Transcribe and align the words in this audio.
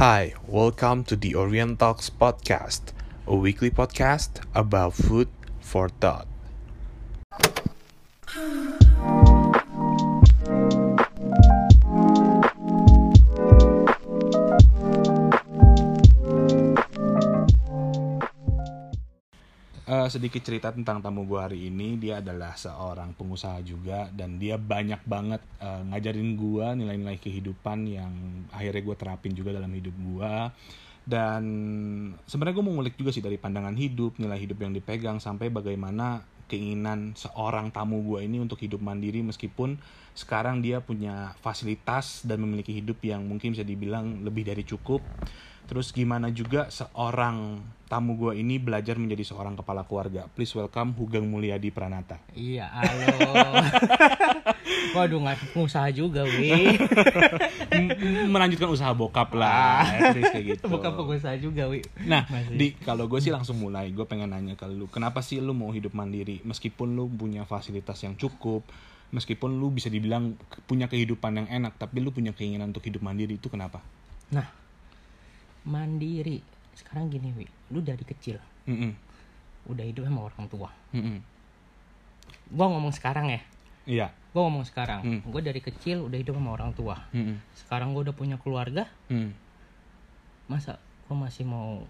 Hi, 0.00 0.32
welcome 0.48 1.04
to 1.04 1.14
the 1.14 1.34
Orient 1.34 1.78
Talks 1.78 2.08
podcast, 2.08 2.94
a 3.26 3.36
weekly 3.36 3.70
podcast 3.70 4.42
about 4.54 4.94
food 4.94 5.28
for 5.60 5.90
thought. 5.90 6.26
Sedikit 20.10 20.42
cerita 20.42 20.74
tentang 20.74 20.98
tamu 20.98 21.24
gue 21.24 21.40
hari 21.40 21.70
ini. 21.70 21.96
Dia 21.96 22.18
adalah 22.18 22.58
seorang 22.58 23.14
pengusaha 23.14 23.62
juga 23.62 24.10
dan 24.10 24.36
dia 24.36 24.58
banyak 24.58 25.06
banget 25.06 25.40
eh, 25.62 25.82
ngajarin 25.94 26.30
gue 26.34 26.66
nilai-nilai 26.84 27.16
kehidupan 27.22 27.78
yang 27.86 28.12
akhirnya 28.50 28.82
gue 28.82 28.96
terapin 28.98 29.32
juga 29.32 29.54
dalam 29.54 29.70
hidup 29.70 29.94
gue 29.94 30.34
dan 31.08 31.42
sebenarnya 32.28 32.54
gue 32.60 32.64
mau 32.66 32.74
ngulik 32.76 32.94
juga 32.94 33.10
sih 33.10 33.24
dari 33.24 33.40
pandangan 33.40 33.72
hidup 33.74 34.20
nilai 34.20 34.36
hidup 34.36 34.60
yang 34.60 34.70
dipegang 34.76 35.16
sampai 35.18 35.48
bagaimana 35.48 36.22
keinginan 36.50 37.14
seorang 37.14 37.70
tamu 37.70 38.02
gue 38.02 38.26
ini 38.26 38.42
untuk 38.42 38.58
hidup 38.58 38.82
mandiri 38.82 39.22
meskipun 39.22 39.78
sekarang 40.18 40.58
dia 40.60 40.82
punya 40.82 41.32
fasilitas 41.38 42.26
dan 42.26 42.42
memiliki 42.42 42.74
hidup 42.74 42.98
yang 43.06 43.22
mungkin 43.22 43.54
bisa 43.54 43.62
dibilang 43.62 44.26
lebih 44.26 44.42
dari 44.42 44.66
cukup 44.66 44.98
Terus 45.70 45.94
gimana 45.94 46.34
juga 46.34 46.66
seorang 46.66 47.62
tamu 47.86 48.18
gue 48.18 48.42
ini 48.42 48.58
belajar 48.58 48.98
menjadi 48.98 49.22
seorang 49.22 49.54
kepala 49.54 49.86
keluarga. 49.86 50.26
Please 50.34 50.50
welcome 50.58 50.90
Hugeng 50.98 51.30
Mulyadi 51.30 51.70
Pranata. 51.70 52.18
Iya, 52.34 52.66
halo. 52.66 53.06
Waduh, 54.98 55.22
nggak 55.22 55.54
pengusaha 55.54 55.94
juga, 55.94 56.26
Wi. 56.26 56.74
Melanjutkan 58.34 58.66
usaha 58.66 58.90
bokap 58.90 59.30
lah, 59.38 59.86
at 59.86 60.18
least 60.18 60.34
kayak 60.34 60.58
gitu. 60.58 60.66
Bukan 60.66 60.90
pengusaha 60.90 61.38
juga, 61.38 61.70
Wi. 61.70 61.86
Nah, 62.02 62.26
Masih. 62.26 62.58
di 62.58 62.74
kalau 62.82 63.06
gue 63.06 63.22
sih 63.22 63.30
langsung 63.30 63.62
mulai. 63.62 63.94
Gue 63.94 64.10
pengen 64.10 64.34
nanya 64.34 64.58
ke 64.58 64.66
lu, 64.66 64.90
kenapa 64.90 65.22
sih 65.22 65.38
lu 65.38 65.54
mau 65.54 65.70
hidup 65.70 65.94
mandiri 65.94 66.42
meskipun 66.42 66.98
lu 66.98 67.06
punya 67.06 67.46
fasilitas 67.46 68.02
yang 68.02 68.18
cukup, 68.18 68.66
meskipun 69.14 69.54
lu 69.54 69.70
bisa 69.70 69.86
dibilang 69.86 70.34
punya 70.66 70.90
kehidupan 70.90 71.46
yang 71.46 71.46
enak, 71.46 71.78
tapi 71.78 72.02
lu 72.02 72.10
punya 72.10 72.34
keinginan 72.34 72.74
untuk 72.74 72.82
hidup 72.90 73.06
mandiri 73.06 73.38
itu 73.38 73.46
kenapa? 73.46 73.78
Nah, 74.34 74.59
mandiri. 75.64 76.40
Sekarang 76.74 77.08
gini, 77.08 77.32
Wi. 77.34 77.46
Lu 77.70 77.80
dari 77.80 78.02
kecil 78.02 78.40
Mm-mm. 78.66 78.92
udah 79.68 79.84
hidup 79.84 80.06
sama 80.06 80.26
orang 80.26 80.44
tua. 80.48 80.70
Mm-mm. 80.92 81.18
Gua 82.50 82.66
ngomong 82.70 82.90
sekarang 82.90 83.30
ya. 83.30 83.40
Iya. 83.84 84.06
Gua 84.30 84.46
ngomong 84.46 84.64
sekarang. 84.66 85.00
Hmm. 85.02 85.20
Gua 85.26 85.42
dari 85.42 85.58
kecil 85.58 86.02
udah 86.06 86.18
hidup 86.18 86.38
sama 86.38 86.54
orang 86.54 86.70
tua. 86.72 86.96
Mm-mm. 87.10 87.38
Sekarang 87.54 87.92
gua 87.92 88.06
udah 88.06 88.16
punya 88.16 88.36
keluarga, 88.38 88.86
Mm. 89.10 89.34
masa 90.46 90.78
gua 91.06 91.26
masih 91.26 91.46
mau 91.46 91.82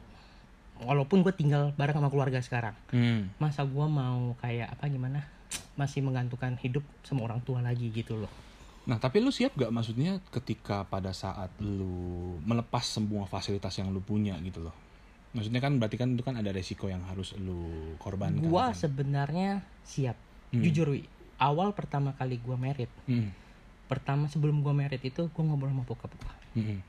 walaupun 0.80 1.20
gue 1.20 1.32
tinggal 1.36 1.76
bareng 1.76 1.92
sama 2.00 2.08
keluarga 2.08 2.40
sekarang 2.40 2.72
Mm. 2.88 3.28
masa 3.36 3.68
gua 3.68 3.84
mau 3.84 4.32
kayak 4.40 4.72
apa 4.72 4.88
gimana 4.88 5.20
masih 5.76 6.00
menggantungkan 6.00 6.56
hidup 6.56 6.80
sama 7.04 7.28
orang 7.28 7.44
tua 7.44 7.60
lagi 7.60 7.92
gitu 7.92 8.16
loh 8.16 8.32
Nah, 8.90 8.98
tapi 8.98 9.22
lu 9.22 9.30
siap 9.30 9.54
gak 9.54 9.70
maksudnya 9.70 10.18
ketika 10.28 10.82
pada 10.84 11.14
saat 11.14 11.54
lu 11.62 11.94
melepas 12.42 12.82
semua 12.82 13.22
fasilitas 13.24 13.70
yang 13.78 13.88
lu 13.88 14.02
punya 14.02 14.34
gitu 14.42 14.58
loh? 14.60 14.74
Maksudnya 15.30 15.62
kan 15.62 15.78
berarti 15.78 15.94
kan 15.94 16.10
itu 16.10 16.26
kan 16.26 16.34
ada 16.34 16.50
resiko 16.50 16.90
yang 16.90 17.06
harus 17.06 17.38
lu 17.38 17.70
korbankan. 17.96 18.42
gua 18.42 18.74
kan? 18.74 18.82
sebenarnya 18.82 19.50
siap 19.84 20.18
Hmm. 20.50 20.66
jujur 20.66 20.90
wi 20.90 21.06
awal 21.38 21.70
pertama 21.70 22.10
kali 22.12 22.42
gua 22.42 22.58
merit 22.58 22.90
Mm. 23.06 23.30
pertama 23.86 24.26
sebelum 24.26 24.58
gua 24.60 24.74
merit 24.74 24.98
itu 24.98 25.30
gua 25.30 25.42
ngobrol 25.46 25.70
sama 25.70 25.86
bokap 25.86 26.10
gua 26.12 26.34
Mm. 26.52 26.82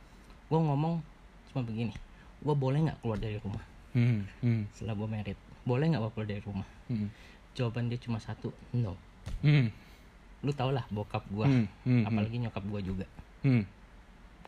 gua 0.49 0.59
ngomong 0.65 1.05
cuma 1.47 1.61
begini 1.61 1.93
gua 2.41 2.57
boleh 2.57 2.81
nggak 2.81 2.97
keluar 2.97 3.21
dari 3.21 3.37
rumah 3.37 3.61
Mm. 3.93 4.25
Mm. 4.41 4.61
setelah 4.73 4.97
gua 4.97 5.05
merit 5.07 5.37
boleh 5.61 5.93
nggak 5.93 6.01
gua 6.01 6.09
keluar 6.09 6.27
dari 6.27 6.41
rumah 6.41 6.65
Mm. 6.89 7.13
jawaban 7.53 7.85
dia 7.85 8.01
cuma 8.01 8.17
satu 8.17 8.49
no 8.73 8.97
Mm. 9.45 9.69
Lu 10.41 10.51
tau 10.51 10.69
lah 10.69 10.85
bokap 10.89 11.21
gua 11.29 11.45
Mm. 11.45 11.65
Mm. 11.85 12.03
apalagi 12.05 12.37
nyokap 12.37 12.63
gua 12.65 12.81
juga 12.81 13.05
Mm. 13.41 13.63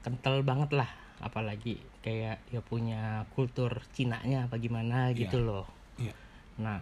kental 0.02 0.42
banget 0.42 0.74
lah 0.74 0.90
apalagi 1.20 1.78
kayak 2.02 2.44
dia 2.50 2.60
punya 2.60 3.24
kultur 3.32 3.80
Cinanya 3.94 4.46
apa 4.46 4.58
gimana 4.58 5.14
gitu 5.14 5.40
Iya. 5.40 5.48
loh 5.48 5.66
Iya. 5.96 6.14
nah 6.58 6.82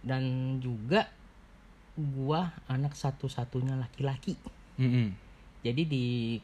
dan 0.00 0.22
juga 0.60 1.08
gua 1.94 2.52
anak 2.66 2.92
satu-satunya 2.92 3.74
laki-laki 3.74 4.36
Mm. 4.76 5.14
jadi 5.62 5.82
di 5.82 6.38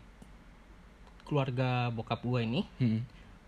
keluarga 1.24 1.90
bokap 1.90 2.24
gua 2.24 2.42
ini 2.42 2.66
Mm. 2.80 3.00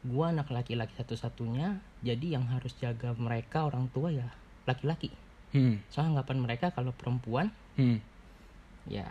gua 0.04 0.30
anak 0.30 0.50
laki-laki 0.50 0.94
satu-satunya 0.94 1.80
jadi 2.02 2.38
yang 2.38 2.46
harus 2.46 2.74
jaga 2.76 3.14
mereka 3.14 3.64
orang 3.64 3.88
tua 3.90 4.10
ya 4.10 4.28
laki-laki 4.66 5.10
Mm. 5.52 5.84
soalnya 5.88 6.18
anggapan 6.18 6.38
mereka 6.40 6.66
kalau 6.70 6.90
perempuan 6.90 7.52
Mm. 7.76 7.98
ya 8.86 9.06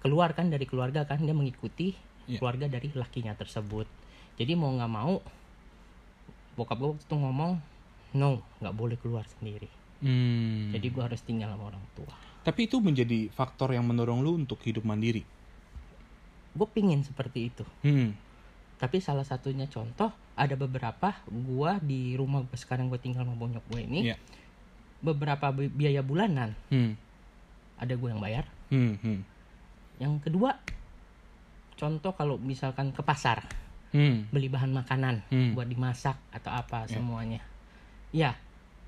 keluar 0.00 0.34
kan 0.34 0.48
dari 0.48 0.64
keluarga 0.64 1.04
kan 1.04 1.20
dia 1.20 1.32
mengikuti 1.32 1.94
Iya. 2.24 2.38
keluarga 2.38 2.66
dari 2.68 2.88
lakinya 2.92 3.34
tersebut 3.34 3.86
jadi 4.36 4.54
mau 4.54 4.70
nggak 4.70 4.92
mau 4.92 5.18
bokap 6.54 6.76
gue 6.76 6.88
waktu 6.92 7.04
itu 7.04 7.16
ngomong 7.16 7.52
no 8.14 8.30
nggak 8.60 8.74
boleh 8.74 8.96
keluar 8.96 9.24
sendiri 9.28 9.68
Mm. 10.02 10.74
jadi 10.74 10.86
gua 10.90 11.06
harus 11.06 11.22
tinggal 11.22 11.46
sama 11.48 11.70
orang 11.70 11.84
tua 11.94 12.10
Tapi 12.42 12.66
itu 12.66 12.82
menjadi 12.82 13.30
faktor 13.30 13.70
yang 13.70 13.86
mendorong 13.86 14.18
lu 14.18 14.34
untuk 14.34 14.58
hidup 14.60 14.82
mandiri. 14.82 15.22
gue 16.52 16.68
pingin 16.68 17.00
seperti 17.00 17.48
itu 17.48 17.64
Mm. 17.80 18.10
tapi 18.76 18.98
salah 18.98 19.22
satunya 19.22 19.64
contoh 19.66 20.10
ada 20.34 20.52
beberapa 20.52 21.14
gua 21.26 21.78
di 21.78 22.12
rumah 22.12 22.42
gue 22.42 22.58
sekarang 22.58 22.90
gue 22.90 22.98
tinggal 22.98 23.22
sama 23.22 23.34
bonyok 23.34 23.62
gue 23.68 23.80
ini 23.80 24.00
Iya. 24.10 24.16
Beberapa 25.02 25.50
bi- 25.50 25.68
biaya 25.68 26.00
bulanan 26.00 26.54
Mm. 26.70 26.94
ada 27.76 27.92
gue 27.92 28.08
yang 28.08 28.22
bayar 28.22 28.46
Mm. 28.70 28.94
Mm. 28.96 29.20
yang 29.98 30.14
kedua 30.18 30.56
contoh 31.74 32.14
kalau 32.14 32.38
misalkan 32.38 32.90
ke 32.90 33.02
pasar 33.02 33.42
Mm. 33.92 34.30
beli 34.30 34.48
bahan 34.48 34.72
makanan 34.72 35.20
Hmm. 35.28 35.52
buat 35.52 35.68
dimasak 35.68 36.16
atau 36.32 36.48
apa 36.48 36.86
Ya. 36.86 36.96
semuanya 36.96 37.42
ya 38.08 38.32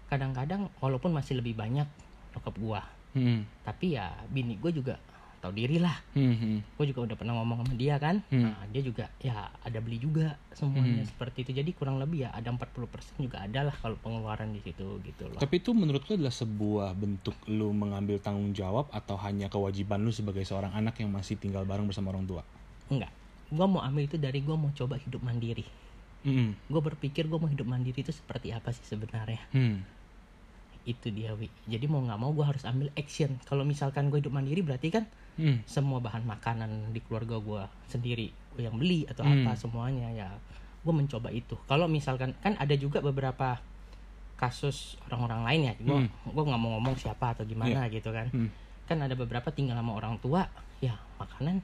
kadang-kadang 0.06 0.70
walaupun 0.78 1.12
masih 1.12 1.36
lebih 1.36 1.52
banyak 1.52 1.84
nyokap 2.32 2.54
gua 2.56 2.80
Mm. 3.12 3.44
tapi 3.62 3.94
ya 3.94 4.14
bini 4.26 4.56
gue 4.56 4.72
juga 4.72 4.96
tahu 5.44 5.54
diri 5.54 5.76
lah 5.76 5.92
Mm. 6.12 6.64
gue 6.64 6.86
juga 6.88 7.00
udah 7.04 7.16
pernah 7.16 7.34
ngomong 7.36 7.60
sama 7.60 7.74
dia 7.74 7.94
kan 7.96 8.24
Hmm. 8.26 8.48
nah, 8.48 8.64
dia 8.66 8.80
juga 8.80 9.12
ya 9.18 9.34
ada 9.58 9.78
beli 9.78 9.98
juga 9.98 10.34
semuanya 10.50 11.02
Hmm. 11.02 11.10
seperti 11.10 11.44
itu 11.44 11.50
jadi 11.54 11.70
kurang 11.70 11.98
lebih 11.98 12.24
ya 12.24 12.30
ada 12.30 12.48
40% 12.48 12.80
juga 13.20 13.40
ada 13.40 13.60
lah 13.62 13.74
kalau 13.74 13.98
pengeluaran 13.98 14.50
di 14.50 14.60
situ 14.60 14.98
gitu 15.00 15.24
loh 15.26 15.36
Tapi 15.36 15.54
itu 15.56 15.70
menurut 15.70 16.00
lu 16.02 16.16
adalah 16.16 16.32
sebuah 16.32 16.88
bentuk 16.94 17.36
lu 17.46 17.70
mengambil 17.70 18.16
tanggung 18.16 18.50
jawab 18.50 18.88
atau 18.90 19.14
hanya 19.18 19.46
kewajiban 19.46 20.00
lu 20.00 20.10
sebagai 20.10 20.42
seorang 20.42 20.72
anak 20.72 20.96
yang 20.96 21.10
masih 21.10 21.34
tinggal 21.34 21.62
bareng 21.62 21.84
bersama 21.84 22.08
orang 22.08 22.24
tua? 22.24 22.42
enggak 22.86 23.12
gue 23.46 23.66
mau 23.66 23.80
ambil 23.80 24.04
itu 24.04 24.16
dari 24.16 24.40
gue 24.40 24.52
mau 24.52 24.72
coba 24.72 24.96
hidup 24.96 25.20
mandiri 25.20 25.68
Mm. 26.24 26.56
gue 26.64 26.80
berpikir 26.82 27.26
gue 27.26 27.36
mau 27.36 27.46
hidup 27.46 27.64
mandiri 27.64 28.00
itu 28.00 28.08
seperti 28.08 28.48
apa 28.48 28.72
sih 28.72 28.80
sebenarnya 28.82 29.44
Mm. 29.52 29.84
Itu 30.84 31.08
dia 31.08 31.32
wi 31.32 31.48
jadi 31.64 31.84
mau 31.86 32.00
nggak 32.00 32.20
mau 32.20 32.30
gue 32.30 32.44
harus 32.44 32.64
ambil 32.64 32.92
action 32.94 33.40
kalau 33.42 33.64
misalkan 33.64 34.08
gue 34.08 34.20
hidup 34.20 34.32
mandiri 34.32 34.60
berarti 34.60 34.88
kan 34.90 35.04
Mm. 35.34 35.66
semua 35.66 35.98
bahan 35.98 36.22
makanan 36.22 36.94
di 36.94 37.02
keluarga 37.02 37.36
gue 37.36 37.62
sendiri 37.88 38.30
gue 38.54 38.62
yang 38.62 38.78
beli 38.78 39.02
atau 39.04 39.26
Hmm. 39.26 39.42
apa 39.42 39.58
semuanya 39.58 40.06
ya 40.08 40.30
gue 40.80 40.94
mencoba 40.94 41.26
itu 41.28 41.58
kalau 41.66 41.90
misalkan 41.90 42.38
kan 42.38 42.54
ada 42.54 42.70
juga 42.74 43.02
beberapa 43.02 43.58
kasus 44.34 44.94
orang-orang 45.04 45.42
lain 45.42 45.60
ya 45.64 45.74
gue 45.76 45.98
Hmm. 46.06 46.10
gue 46.28 46.44
nggak 46.44 46.60
mau 46.60 46.78
ngomong 46.78 46.94
siapa 46.94 47.34
atau 47.34 47.42
gimana 47.42 47.86
gitu 47.88 48.10
kan 48.10 48.30
Hmm. 48.30 48.46
kan 48.84 48.98
ada 49.00 49.14
beberapa 49.14 49.50
tinggal 49.50 49.74
sama 49.74 49.94
orang 49.94 50.22
tua 50.22 50.46
ya 50.78 50.94
makanan 51.16 51.58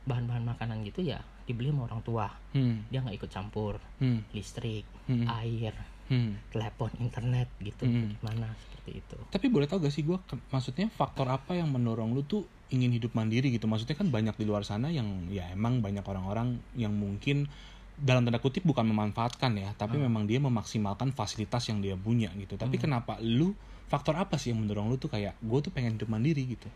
bahan-bahan 0.00 0.44
makanan 0.46 0.80
gitu 0.82 1.04
ya 1.04 1.20
dibeli 1.44 1.68
sama 1.68 1.84
orang 1.84 2.00
tua 2.00 2.32
Mm. 2.56 2.88
dia 2.88 3.04
nggak 3.04 3.16
ikut 3.20 3.28
campur 3.28 3.76
Mm. 3.98 4.24
listrik 4.32 4.88
Mm. 5.04 5.28
air 5.28 5.74
Mm. 6.10 6.34
telepon 6.50 6.90
internet 6.98 7.46
gitu 7.62 7.86
Hmm. 7.86 8.10
gimana 8.18 8.50
seperti 8.58 8.98
itu 8.98 9.16
Tapi 9.30 9.46
boleh 9.46 9.70
tau 9.70 9.78
gak 9.78 9.94
sih 9.94 10.02
gue, 10.02 10.18
maksudnya 10.50 10.90
faktor 10.90 11.30
apa 11.30 11.54
yang 11.54 11.70
mendorong 11.70 12.10
lu 12.10 12.26
tuh 12.26 12.42
ingin 12.74 12.90
hidup 12.90 13.14
mandiri 13.14 13.54
gitu? 13.54 13.70
Maksudnya 13.70 13.94
kan 13.94 14.10
banyak 14.10 14.34
di 14.34 14.42
luar 14.42 14.66
sana 14.66 14.90
yang 14.90 15.06
ya 15.30 15.46
emang 15.54 15.78
banyak 15.78 16.02
orang-orang 16.02 16.58
yang 16.74 16.90
mungkin 16.90 17.46
dalam 17.94 18.26
tanda 18.26 18.42
kutip 18.42 18.66
bukan 18.66 18.90
memanfaatkan 18.90 19.54
ya, 19.54 19.70
tapi 19.78 20.02
Hmm. 20.02 20.10
memang 20.10 20.26
dia 20.26 20.42
memaksimalkan 20.42 21.14
fasilitas 21.14 21.70
yang 21.70 21.78
dia 21.78 21.94
punya 21.94 22.34
gitu. 22.34 22.58
Tapi 22.58 22.74
kenapa 22.74 23.22
lu 23.22 23.54
faktor 23.86 24.18
apa 24.18 24.34
sih 24.34 24.50
yang 24.50 24.66
mendorong 24.66 24.90
lu 24.90 24.98
tuh 24.98 25.10
kayak 25.10 25.38
gue 25.38 25.58
tuh 25.62 25.70
pengen 25.70 25.94
hidup 25.94 26.10
mandiri 26.10 26.42
gitu? 26.42 26.66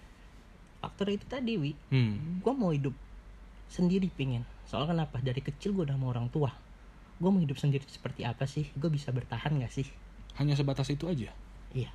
faktor 0.79 1.09
itu 1.11 1.25
tadi 1.25 1.57
wi 1.57 1.73
Hmm. 1.89 2.45
gue 2.45 2.53
mau 2.53 2.69
hidup 2.69 2.93
sendiri 3.73 4.13
pingin 4.13 4.45
soal 4.69 4.85
kenapa 4.85 5.17
dari 5.25 5.41
kecil 5.41 5.73
gue 5.73 5.89
udah 5.89 5.97
sama 5.97 6.13
orang 6.13 6.29
tua 6.29 6.53
gue 7.15 7.29
mau 7.29 7.39
hidup 7.39 7.55
sendiri 7.55 7.85
seperti 7.85 8.23
apa 8.23 8.45
sih 8.45 8.67
gue 8.71 8.89
bisa 8.89 9.09
bertahan 9.09 9.55
gak 9.57 9.73
sih 9.73 9.87
Hanya 10.35 10.55
sebatas 10.55 10.89
itu 10.89 11.07
aja. 11.07 11.31
iya 11.73 11.91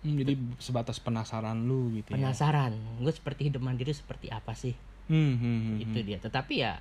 Hmm, 0.00 0.20
jadi 0.20 0.36
sebatas 0.58 1.00
penasaran 1.00 1.64
lu 1.64 1.88
gitu 1.94 2.12
ya. 2.12 2.20
penasaran 2.20 2.76
gue 2.98 3.08
seperti 3.08 3.48
hidup 3.48 3.60
mandiri 3.60 3.88
seperti 3.90 4.28
apa 4.28 4.52
sih 4.52 4.76
Hmm, 5.04 5.32
hmm, 5.34 5.58
hmm, 5.62 5.76
itu 5.80 5.98
hmm. 5.98 6.06
dia 6.06 6.18
tetapi 6.18 6.54
ya 6.58 6.72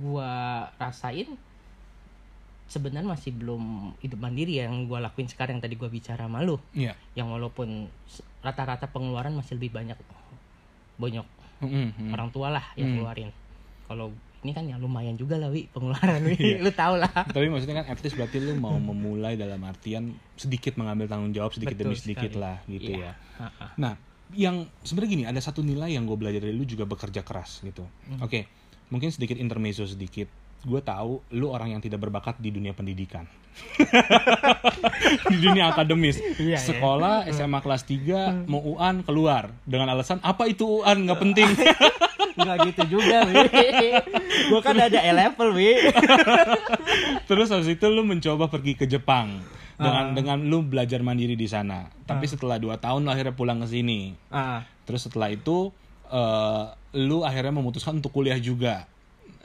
gua 0.00 0.30
rasain 0.76 1.34
sebenarnya 2.66 3.06
masih 3.08 3.30
belum 3.30 3.62
hidup 3.96 4.18
mandiri 4.18 4.58
yang 4.58 4.86
gua 4.86 4.98
lakuin 5.00 5.26
sekarang 5.26 5.58
yang 5.58 5.64
tadi 5.64 5.74
gua 5.74 5.86
bicara 5.86 6.26
sama 6.26 6.42
lu 6.42 6.58
Iya. 6.72 6.94
yang 7.14 7.26
walaupun 7.28 7.86
rata-rata 8.40 8.86
pengeluaran 8.86 9.30
masih 9.32 9.54
lebih 9.54 9.70
banyak 9.72 9.94
bonyok 10.96 11.26
Mm-mm, 11.62 11.88
mm. 11.92 12.10
orang 12.10 12.30
tua 12.30 12.48
lah 12.48 12.66
yang 12.74 12.90
Hmm. 12.90 12.96
keluarin 12.96 13.30
kalau 13.84 14.10
ini 14.38 14.52
kan 14.52 14.62
ya 14.62 14.76
lumayan 14.76 15.14
juga 15.14 15.36
lah 15.36 15.48
wi 15.48 15.66
pengeluaran 15.68 16.22
wi 16.22 16.36
Iya. 16.36 16.56
lu 16.60 16.70
tau 16.70 16.94
lah 16.94 17.10
Tapi 17.10 17.46
maksudnya 17.46 17.80
kan 17.80 17.86
at 17.88 17.98
least 17.98 18.14
berarti 18.14 18.38
lu 18.38 18.54
mau 18.54 18.74
memulai 18.74 19.34
dalam 19.34 19.58
artian 19.60 20.08
sedikit 20.32 20.76
mengambil 20.76 21.06
tanggung 21.06 21.30
jawab 21.30 21.50
sedikit 21.50 21.74
Betul 21.74 21.90
demi 21.90 21.96
sedikit 21.96 22.30
sekali. 22.30 22.44
lah 22.44 22.56
gitu 22.66 22.90
Iya. 22.94 23.10
ya. 23.38 23.48
Nah, 23.76 23.92
yang 24.28 24.56
sebenarnya 24.80 25.10
gini, 25.12 25.24
ada 25.24 25.38
satu 25.38 25.60
nilai 25.60 25.90
yang 25.90 26.02
gue 26.02 26.14
belajar 26.14 26.38
dari 26.40 26.50
lu 26.50 26.62
juga 26.62 26.82
bekerja 26.82 27.20
keras 27.20 27.60
gitu. 27.60 27.86
Hmm. 28.04 28.18
Oke, 28.20 28.46
mungkin 28.88 29.08
sedikit 29.08 29.34
intermezzo 29.34 29.82
sedikit. 29.84 30.26
Gue 30.62 30.80
tahu 30.80 31.22
lu 31.30 31.46
orang 31.48 31.70
yang 31.70 31.80
tidak 31.80 32.00
berbakat 32.00 32.36
di 32.36 32.50
dunia 32.50 32.70
pendidikan. 32.70 33.22
di 35.30 35.36
dunia 35.38 35.70
akademis. 35.70 36.18
Iya, 36.36 36.56
iya. 36.56 36.58
Sekolah 36.58 37.24
SMA 37.28 37.60
kelas 37.60 37.82
3 37.84 38.46
mau 38.46 38.60
UAN 38.60 39.00
keluar 39.00 39.54
dengan 39.62 39.90
alasan 39.90 40.18
apa 40.20 40.44
itu 40.46 40.82
UAN 40.82 41.06
nggak 41.06 41.20
penting. 41.20 41.48
nggak 42.36 42.56
gitu 42.68 42.82
juga 42.96 43.24
wi 43.24 43.36
gua 44.52 44.60
kan 44.60 44.76
ada 44.76 44.98
E 44.98 45.10
level 45.10 45.48
wi 45.52 45.72
Terus 47.28 47.48
habis 47.50 47.68
itu 47.68 47.86
lu 47.86 48.02
mencoba 48.02 48.46
pergi 48.46 48.74
ke 48.74 48.86
Jepang 48.86 49.40
dengan 49.76 50.04
Ah. 50.08 50.14
dengan 50.14 50.38
lu 50.40 50.64
belajar 50.64 51.00
mandiri 51.00 51.36
di 51.36 51.44
sana. 51.44 51.84
Tapi 52.02 52.24
setelah 52.24 52.56
dua 52.56 52.76
tahun 52.76 53.02
lu 53.02 53.10
akhirnya 53.10 53.34
pulang 53.34 53.60
ke 53.60 53.68
sini. 53.68 54.16
ah 54.30 54.64
Terus 54.84 55.04
setelah 55.04 55.28
itu 55.28 55.68
eh, 56.06 56.64
lu 56.96 57.20
akhirnya 57.20 57.52
memutuskan 57.52 57.98
untuk 57.98 58.08
kuliah 58.10 58.38
juga. 58.38 58.88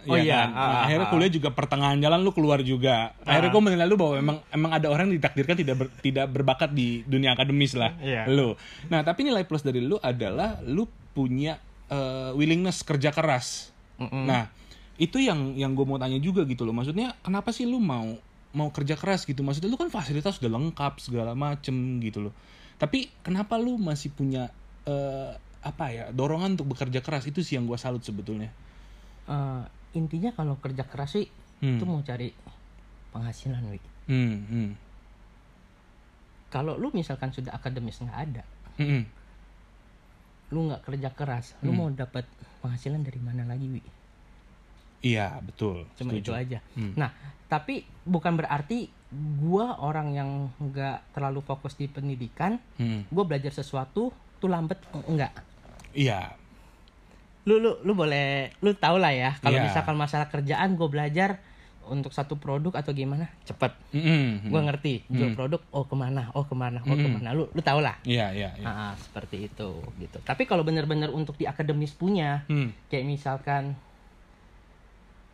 Oh 0.10 0.18
Ya 0.18 0.24
iya, 0.24 0.38
kan? 0.42 0.50
Nah, 0.50 0.66
ah, 0.66 0.82
akhirnya 0.88 1.08
ah. 1.08 1.14
kuliah 1.14 1.30
juga 1.30 1.50
pertengahan 1.52 2.00
jalan 2.00 2.22
lu 2.22 2.32
keluar 2.32 2.64
juga. 2.64 3.14
Akhirnya 3.22 3.50
gue 3.50 3.62
menilai 3.62 3.86
lu 3.86 3.98
bahwa 3.98 4.16
emang 4.18 4.38
emang 4.50 4.72
ada 4.74 4.88
orang 4.90 5.12
yang 5.12 5.22
ditakdirkan 5.22 5.54
tidak 5.54 5.76
ber- 5.78 5.94
tidak 6.02 6.26
berbakat 6.26 6.70
di 6.72 7.06
dunia 7.06 7.36
akademis 7.36 7.78
lah. 7.78 7.94
Iya. 8.00 8.26
Lu. 8.26 8.58
Nah, 8.90 9.04
tapi 9.04 9.28
nilai 9.28 9.46
plus 9.46 9.62
dari 9.62 9.78
lu 9.78 10.00
adalah 10.00 10.58
lu 10.64 10.88
punya 11.14 11.60
eh, 11.92 12.32
willingness 12.34 12.82
kerja 12.88 13.12
keras. 13.12 13.76
Mm-mm. 14.00 14.26
Nah, 14.26 14.48
itu 14.96 15.20
yang 15.20 15.54
yang 15.60 15.76
gue 15.76 15.84
mau 15.84 16.00
tanya 16.00 16.18
juga 16.18 16.48
gitu 16.48 16.64
loh. 16.64 16.74
Maksudnya 16.74 17.14
kenapa 17.22 17.52
sih 17.52 17.68
lu 17.68 17.78
mau 17.84 18.16
mau 18.56 18.72
kerja 18.72 18.96
keras 18.96 19.28
gitu? 19.28 19.44
Maksudnya 19.44 19.68
lu 19.68 19.78
kan 19.78 19.92
fasilitas 19.92 20.40
sudah 20.40 20.52
lengkap 20.52 20.98
segala 21.04 21.36
macem 21.36 22.00
gitu 22.00 22.32
loh. 22.32 22.34
Tapi 22.80 23.12
kenapa 23.22 23.60
lu 23.60 23.76
masih 23.78 24.10
punya 24.16 24.50
eh, 24.88 25.36
apa 25.62 25.86
ya 25.94 26.10
dorongan 26.10 26.58
untuk 26.58 26.74
bekerja 26.74 27.06
keras 27.06 27.30
itu 27.30 27.46
sih 27.46 27.60
yang 27.60 27.70
gue 27.70 27.78
salut 27.78 28.02
sebetulnya. 28.02 28.50
Eh, 29.30 29.64
intinya 29.94 30.32
kalau 30.32 30.56
kerja 30.58 30.88
keras 30.88 31.20
sih 31.20 31.28
Hmm. 31.62 31.78
itu 31.78 31.86
mau 31.86 32.02
cari 32.02 32.34
penghasilan 33.14 33.62
wi 33.70 33.78
Hmm, 34.10 34.34
hmm, 34.50 34.70
kalau 36.50 36.74
lu 36.76 36.90
misalkan 36.92 37.30
sudah 37.30 37.54
akademis 37.54 38.02
nggak 38.02 38.18
ada 38.18 38.44
hmm, 38.82 38.88
hmm. 38.90 39.04
Lu 40.51 40.68
nggak 40.68 40.83
kerja 40.83 41.09
keras 41.09 41.56
lu 41.59 41.71
mau 41.71 41.88
dapat 41.88 42.27
penghasilan 42.59 43.01
dari 43.01 43.18
mana 43.18 43.44
lagi 43.45 43.68
wi 43.68 43.81
Iya 45.01 45.42
betul. 45.42 45.89
cuma 45.98 46.13
setuju. 46.13 46.21
itu 46.21 46.31
aja 46.31 46.59
Hmm. 46.74 46.94
nah 46.94 47.09
tapi 47.48 47.81
bukan 48.03 48.38
berarti 48.38 48.86
gua 49.38 49.75
orang 49.77 50.13
yang 50.13 50.30
nggak 50.56 51.12
terlalu 51.12 51.42
fokus 51.42 51.74
di 51.74 51.88
pendidikan 51.88 52.62
Hmm. 52.75 53.03
gua 53.07 53.25
belajar 53.25 53.50
sesuatu 53.51 54.12
tuh 54.38 54.48
lambat 54.48 54.77
enggak 55.03 55.33
Iya. 55.92 56.38
lu 57.42 57.57
lu 57.57 57.81
lu 57.81 57.94
boleh 57.94 58.54
lu 58.59 58.71
tau 58.74 58.95
lah 58.95 59.09
ya 59.09 59.33
kalau 59.39 59.57
Iya. 59.57 59.65
misalkan 59.65 59.95
masalah 59.95 60.27
kerjaan 60.27 60.77
gue 60.77 60.86
belajar 60.86 61.42
untuk 61.89 62.13
satu 62.13 62.38
produk 62.38 62.78
atau 62.78 62.92
gimana? 62.92 63.31
Cepet. 63.44 63.74
Hmm, 63.92 64.01
hmm. 64.01 64.50
gue 64.50 64.62
ngerti 64.62 64.94
jual 65.10 65.33
produk 65.33 65.62
oh 65.72 65.83
ke 65.83 65.95
mana? 65.95 66.30
Oh 66.33 66.45
ke 66.45 66.54
mana? 66.54 66.80
Oh 66.86 66.94
ke 66.94 67.07
mana? 67.07 67.33
Lu 67.33 67.50
lu 67.50 67.62
tau 67.62 67.81
lah. 67.81 67.98
Iya 68.04 68.30
iya. 68.31 68.50
iya. 68.56 68.66
Ah, 68.66 68.94
seperti 68.95 69.50
itu 69.50 69.69
gitu. 69.98 70.18
Tapi 70.22 70.45
kalau 70.45 70.62
benar-benar 70.62 71.10
untuk 71.10 71.36
di 71.36 71.45
akademis 71.45 71.94
punya 71.94 72.44
Hmm, 72.45 72.72
kayak 72.88 73.06
misalkan 73.06 73.74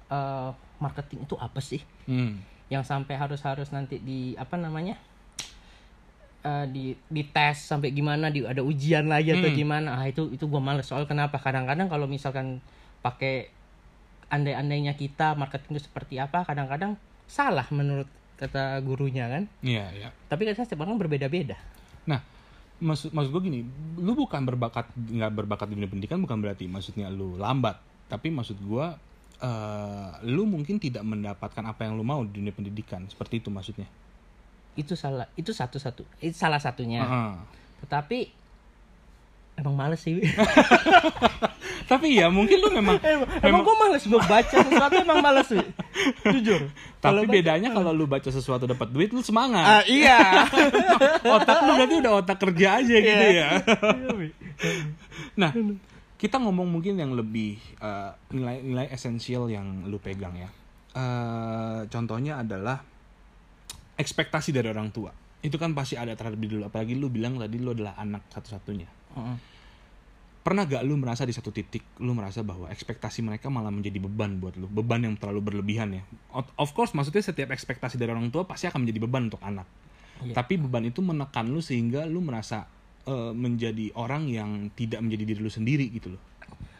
eh 0.07 0.49
marketing 0.77 1.25
itu 1.25 1.35
apa 1.37 1.59
sih? 1.59 1.81
Hmm. 2.05 2.39
yang 2.67 2.83
sampai 2.83 3.15
harus 3.15 3.39
harus 3.47 3.71
nanti 3.71 3.95
di 3.97 4.35
apa 4.35 4.59
namanya? 4.59 4.99
Eh, 6.43 6.65
di 6.67 6.91
di 7.07 7.23
tes 7.23 7.63
sampai 7.63 7.91
gimana 7.91 8.27
di 8.27 8.43
ada 8.43 8.59
ujian 8.59 9.07
lagi 9.07 9.31
atau 9.31 9.47
Hmm. 9.47 9.55
gimana? 9.55 9.89
Ah 9.95 10.05
itu 10.07 10.27
itu 10.31 10.45
gue 10.45 10.61
males. 10.61 10.83
Soal 10.83 11.07
kenapa? 11.07 11.39
Kadang-kadang 11.39 11.87
kalau 11.87 12.07
misalkan 12.07 12.59
pakai 12.99 13.51
andai-andainya 14.27 14.93
kita 14.93 15.33
marketing 15.33 15.75
itu 15.75 15.85
seperti 15.85 16.17
apa 16.17 16.43
kadang-kadang 16.43 16.95
salah 17.25 17.67
menurut 17.69 18.07
kata 18.35 18.77
gurunya 18.81 19.25
kan 19.27 19.43
Iya 19.59 19.85
iya. 19.91 20.09
tapi 20.27 20.45
kan 20.45 20.53
setiap 20.53 20.83
orang 20.83 20.95
berbeda-beda 20.95 21.57
Nah, 22.05 22.23
maksud 22.77 23.11
maksud 23.11 23.31
gue 23.31 23.41
gini, 23.43 23.59
lu 23.97 24.13
bukan 24.13 24.43
berbakat 24.43 24.87
nggak 24.93 25.31
berbakat 25.33 25.67
di 25.67 25.75
dunia 25.75 25.87
pendidikan 25.87 26.19
bukan 26.19 26.39
berarti 26.39 26.63
maksudnya 26.65 27.11
lu 27.11 27.35
lambat, 27.35 27.75
tapi 28.07 28.29
maksud 28.29 28.55
gue 28.57 28.85
eh 29.37 30.09
lu 30.23 30.45
mungkin 30.45 30.77
tidak 30.77 31.03
mendapatkan 31.03 31.61
apa 31.61 31.83
yang 31.83 31.93
lu 31.93 32.01
mau 32.01 32.23
di 32.23 32.31
dunia 32.33 32.49
pendidikan, 32.49 33.03
seperti 33.05 33.39
itu 33.39 33.49
maksudnya. 33.49 33.85
itu 34.75 34.93
salah 34.93 35.25
itu 35.33 35.49
satu-satu 35.49 36.05
itu 36.21 36.37
salah 36.37 36.61
satunya 36.61 37.01
Heeh. 37.01 37.33
tetapi 37.81 38.29
emang 39.57 39.73
males 39.73 39.97
sih 39.99 40.21
Tapi 41.87 42.07
ya 42.13 42.27
mungkin 42.27 42.59
lu 42.59 42.69
memang 42.69 42.99
emang 43.39 43.61
gue 43.61 43.75
males 43.77 44.03
gue 44.03 44.19
baca 44.19 44.55
sesuatu 44.59 44.95
emang 44.97 45.19
males 45.19 45.47
sih 45.47 45.63
jujur 46.27 46.67
tapi 46.97 47.23
baca- 47.23 47.31
bedanya 47.31 47.69
kalau 47.71 47.91
lu 47.91 48.03
baca 48.03 48.27
sesuatu 48.27 48.63
dapat 48.63 48.89
duit 48.89 49.09
lu 49.09 49.21
semangat. 49.21 49.63
Ah, 49.63 49.83
iya 49.83 50.43
otak 51.35 51.57
lu 51.61 51.71
berarti 51.73 51.95
udah 51.97 52.13
otak 52.17 52.37
kerja 52.39 52.67
aja 52.77 52.95
gitu 52.97 53.23
Iya. 53.23 53.31
ya. 53.31 53.49
Nah, 55.35 55.51
kita 56.15 56.37
ngomong 56.37 56.67
mungkin 56.67 56.97
yang 56.97 57.13
lebih 57.13 57.55
eh, 57.77 58.11
nilai-nilai 58.31 58.89
esensial 58.89 59.47
yang 59.47 59.85
lu 59.85 59.97
pegang 59.97 60.33
ya. 60.33 60.49
Eh, 60.91 61.79
contohnya 61.87 62.41
adalah 62.41 62.81
ekspektasi 63.95 64.51
dari 64.51 64.67
orang 64.67 64.89
tua. 64.89 65.13
Itu 65.39 65.55
kan 65.55 65.71
pasti 65.71 65.93
ada 65.93 66.11
terlebih 66.11 66.49
dulu. 66.49 66.63
Apalagi 66.65 66.93
lu 66.93 67.07
bilang 67.07 67.37
tadi 67.37 67.57
lu 67.57 67.71
adalah 67.71 67.93
anak 67.95 68.25
satu-satunya. 68.27 68.89
Heeh. 69.13 69.37
Pernah 70.47 70.63
gak 70.63 70.79
lu 70.87 70.95
merasa 70.95 71.27
di 71.27 71.35
satu 71.35 71.51
titik 71.51 71.83
lu 71.99 72.15
merasa 72.15 72.39
bahwa 72.39 72.71
ekspektasi 72.71 73.19
mereka 73.19 73.51
malah 73.51 73.67
menjadi 73.67 73.99
beban 73.99 74.39
buat 74.39 74.55
lu, 74.55 74.71
beban 74.71 75.03
yang 75.03 75.19
terlalu 75.19 75.51
berlebihan 75.51 75.91
ya. 75.91 76.07
Of- 76.31 76.71
course, 76.71 76.95
maksudnya 76.95 77.19
setiap 77.19 77.51
ekspektasi 77.51 77.99
dari 77.99 78.15
orang 78.15 78.31
tua 78.31 78.47
pasti 78.47 78.63
akan 78.63 78.87
menjadi 78.87 79.03
beban 79.03 79.27
untuk 79.27 79.43
anak. 79.43 79.67
Iya. 80.23 80.39
Tapi 80.39 80.55
beban 80.55 80.87
itu 80.87 81.03
menekan 81.03 81.51
lu 81.51 81.59
sehingga 81.59 82.07
lu 82.07 82.23
merasa 82.23 82.63
eh, 83.03 83.31
menjadi 83.35 83.91
orang 83.99 84.31
yang 84.31 84.71
tidak 84.71 85.03
menjadi 85.03 85.35
diri 85.35 85.39
lu 85.43 85.51
sendiri 85.51 85.91
gitu 85.91 86.15
loh. 86.15 86.23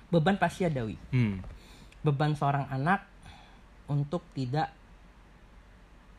beban 0.07 0.39
pasti 0.39 0.63
ada 0.63 0.88
wi 0.88 0.95
Hmm. 1.12 1.43
beban 2.00 2.31
seorang 2.31 2.71
anak 2.71 3.03
untuk 3.91 4.24
tidak 4.31 4.71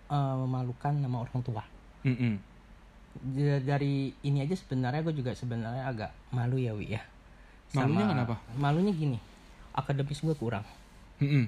eh, 0.09 0.35
memalukan 0.37 0.93
nama 0.93 1.25
orang 1.25 1.41
tua 1.41 1.65
Mm-mm. 2.05 2.35
D- 3.33 3.65
dari 3.65 4.13
ini 4.23 4.45
aja 4.45 4.53
sebenarnya 4.53 5.01
gue 5.01 5.17
juga 5.17 5.33
sebenarnya 5.33 5.89
agak 5.89 6.13
malu 6.31 6.61
ya 6.61 6.77
wi 6.77 6.93
ya 6.93 7.03
Malunya 7.71 8.05
kenapa? 8.07 8.35
malunya 8.57 8.93
gini 8.93 9.19
akademis 9.73 10.21
gue 10.21 10.33
kurang 10.33 10.65
Mm-mm. 11.19 11.47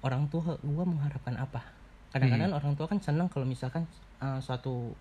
orang 0.00 0.28
tua 0.28 0.54
gue 0.56 0.84
mengharapkan 0.86 1.34
apa 1.34 1.60
kadang-kadang 2.08 2.54
orang 2.54 2.72
tua 2.72 2.86
kan 2.86 2.98
senang 2.98 3.26
kalau 3.26 3.44
misalkan 3.44 3.84
eh, 4.18 4.38
suatu 4.38 4.94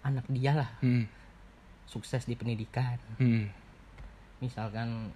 anak 0.00 0.24
dia 0.26 0.56
lah 0.56 0.70
Mm-mm. 0.80 1.04
sukses 1.84 2.24
di 2.24 2.34
pendidikan 2.34 2.96
Mm-mm. 3.16 3.46
misalkan 4.38 5.12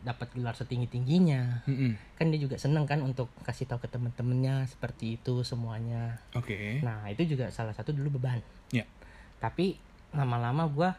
dapat 0.00 0.32
gelar 0.32 0.56
setinggi 0.56 0.88
tingginya 0.88 1.60
Mm-mm. 1.68 1.94
kan 2.16 2.32
dia 2.32 2.40
juga 2.40 2.56
seneng 2.56 2.88
kan 2.88 3.04
untuk 3.04 3.28
kasih 3.44 3.68
tahu 3.68 3.84
ke 3.84 3.88
temen-temennya 3.88 4.64
seperti 4.64 5.20
itu 5.20 5.44
semuanya 5.44 6.16
Oke. 6.32 6.80
nah 6.80 7.04
itu 7.06 7.28
juga 7.28 7.52
salah 7.52 7.76
satu 7.76 7.92
dulu 7.92 8.16
beban 8.16 8.40
Ya. 8.72 8.88
tapi 9.36 9.76
lama-lama 10.10 10.64
gua 10.64 10.96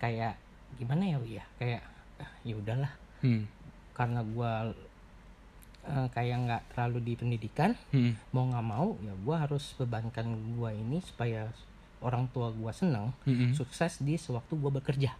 kayak 0.00 0.40
gimana 0.80 1.04
ya 1.04 1.20
ya 1.22 1.44
kayak 1.60 1.84
ya 2.42 2.54
udahlah 2.54 2.92
Hmm. 3.18 3.50
karena 3.92 4.22
gua 4.22 4.70
eh, 5.82 6.08
kayak 6.08 6.36
nggak 6.38 6.62
terlalu 6.70 6.98
di 7.02 7.12
pendidikan 7.14 7.74
Mm-mm. 7.90 8.14
mau 8.30 8.46
nggak 8.46 8.62
mau 8.62 8.88
ya 9.00 9.10
gua 9.20 9.36
harus 9.42 9.74
bebankan 9.74 10.26
gua 10.54 10.70
ini 10.70 11.00
supaya 11.00 11.50
orang 11.98 12.30
tua 12.30 12.52
gua 12.52 12.70
seneng 12.70 13.10
Mm-mm. 13.24 13.50
sukses 13.52 13.98
di 13.98 14.14
sewaktu 14.14 14.54
gua 14.54 14.70
bekerja 14.72 15.14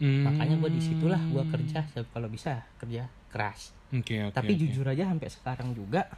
Mm. 0.00 0.24
makanya 0.24 0.56
gua 0.56 0.70
di 0.72 0.80
situlah 0.80 1.20
gua 1.28 1.44
kerja 1.44 1.84
kalau 2.08 2.24
bisa 2.26 2.64
kerja 2.76 3.04
keras 3.28 3.76
Oke 3.92 4.16
oke. 4.22 4.32
tapi 4.32 4.56
oke. 4.56 4.60
jujur 4.64 4.88
aja 4.88 5.04
sampai 5.04 5.28
sekarang 5.28 5.70
juga 5.70 6.08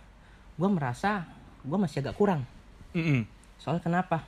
gue 0.52 0.68
merasa 0.68 1.26
gue 1.60 1.74
masih 1.74 1.98
agak 1.98 2.14
kurang 2.14 2.46
Mm-mm. 2.92 3.26
soal 3.58 3.80
kenapa 3.80 4.22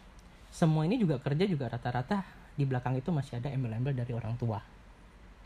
semua 0.50 0.82
ini 0.82 0.96
juga 0.96 1.20
kerja 1.20 1.44
juga 1.44 1.68
rata-rata 1.68 2.26
di 2.56 2.64
belakang 2.64 2.96
itu 2.96 3.12
masih 3.12 3.38
ada 3.38 3.46
embel-embel 3.46 3.94
dari 3.94 4.10
orang 4.10 4.34
tua 4.34 4.58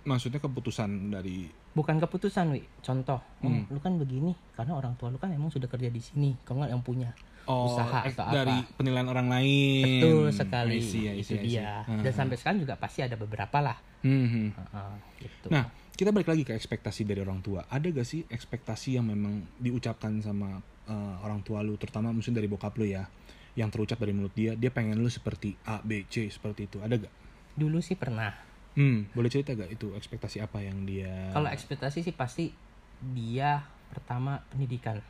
Maksudnya 0.08 0.40
keputusan 0.40 1.12
dari 1.12 1.44
bukan 1.70 2.00
keputusan 2.00 2.50
wi 2.50 2.64
contoh 2.80 3.20
oh, 3.20 3.44
Hmm. 3.44 3.68
lu 3.70 3.78
kan 3.78 3.94
begini 3.94 4.32
karena 4.50 4.74
orang 4.74 4.96
tua 4.96 5.12
lu 5.12 5.20
kan 5.20 5.30
emang 5.30 5.46
sudah 5.46 5.68
kerja 5.68 5.86
di 5.86 6.00
sini 6.00 6.34
kalau 6.42 6.64
nggak 6.64 6.72
yang 6.72 6.82
punya 6.82 7.10
Oh, 7.44 7.64
usaha 7.64 8.04
eh, 8.04 8.12
atau 8.12 8.28
dari 8.28 8.52
apa 8.52 8.76
penilaian 8.76 9.08
orang 9.08 9.28
lain. 9.30 10.04
betul 10.04 10.28
sekali 10.28 10.76
I 10.76 10.84
see, 10.84 11.04
I 11.06 11.16
itu 11.16 11.24
see, 11.24 11.36
I 11.36 11.40
see. 11.40 11.48
dia 11.54 11.80
Hmm, 11.84 12.02
dan 12.02 12.12
sampai 12.12 12.36
sekarang 12.36 12.58
juga 12.58 12.74
pasti 12.76 13.00
ada 13.00 13.14
beberapa 13.14 13.60
lah 13.60 13.78
Hmm, 14.00 14.26
hmm. 14.26 14.48
Heeh, 14.52 14.92
gitu 15.20 15.46
Nah, 15.50 15.64
kita 15.92 16.10
balik 16.10 16.28
lagi 16.28 16.42
ke 16.42 16.54
ekspektasi 16.54 17.02
dari 17.02 17.18
orang 17.18 17.40
tua. 17.40 17.66
Ada 17.66 17.90
gak 17.90 18.06
sih 18.06 18.22
ekspektasi 18.22 18.94
yang 18.94 19.06
memang 19.06 19.42
diucapkan 19.56 20.18
sama 20.18 20.58
eh, 20.84 21.14
orang 21.20 21.40
tua 21.42 21.60
lu, 21.60 21.74
terutama 21.76 22.10
mungkin 22.10 22.30
dari 22.30 22.46
bokap 22.46 22.74
lu 22.76 22.86
ya, 22.86 23.06
yang 23.54 23.68
terucap 23.68 23.98
dari 23.98 24.12
mulut 24.12 24.30
dia, 24.32 24.54
dia 24.54 24.70
pengen 24.70 24.98
lu 24.98 25.08
seperti 25.08 25.58
A, 25.64 25.80
B, 25.80 26.06
C, 26.06 26.26
seperti 26.28 26.66
itu. 26.66 26.78
Ada 26.78 26.96
gak? 26.98 27.14
dulu 27.54 27.82
sih 27.82 27.98
pernah 27.98 28.30
Hmm, 28.78 29.10
boleh 29.10 29.26
cerita 29.26 29.58
gak 29.58 29.74
itu 29.74 29.90
ekspektasi 29.98 30.38
apa 30.38 30.62
yang 30.62 30.86
dia 30.86 31.34
kalau 31.34 31.50
ekspektasi 31.50 32.06
sih 32.06 32.14
pasti 32.14 32.54
dia 33.02 33.66
pertama 33.90 34.38
pendidikan 34.54 35.02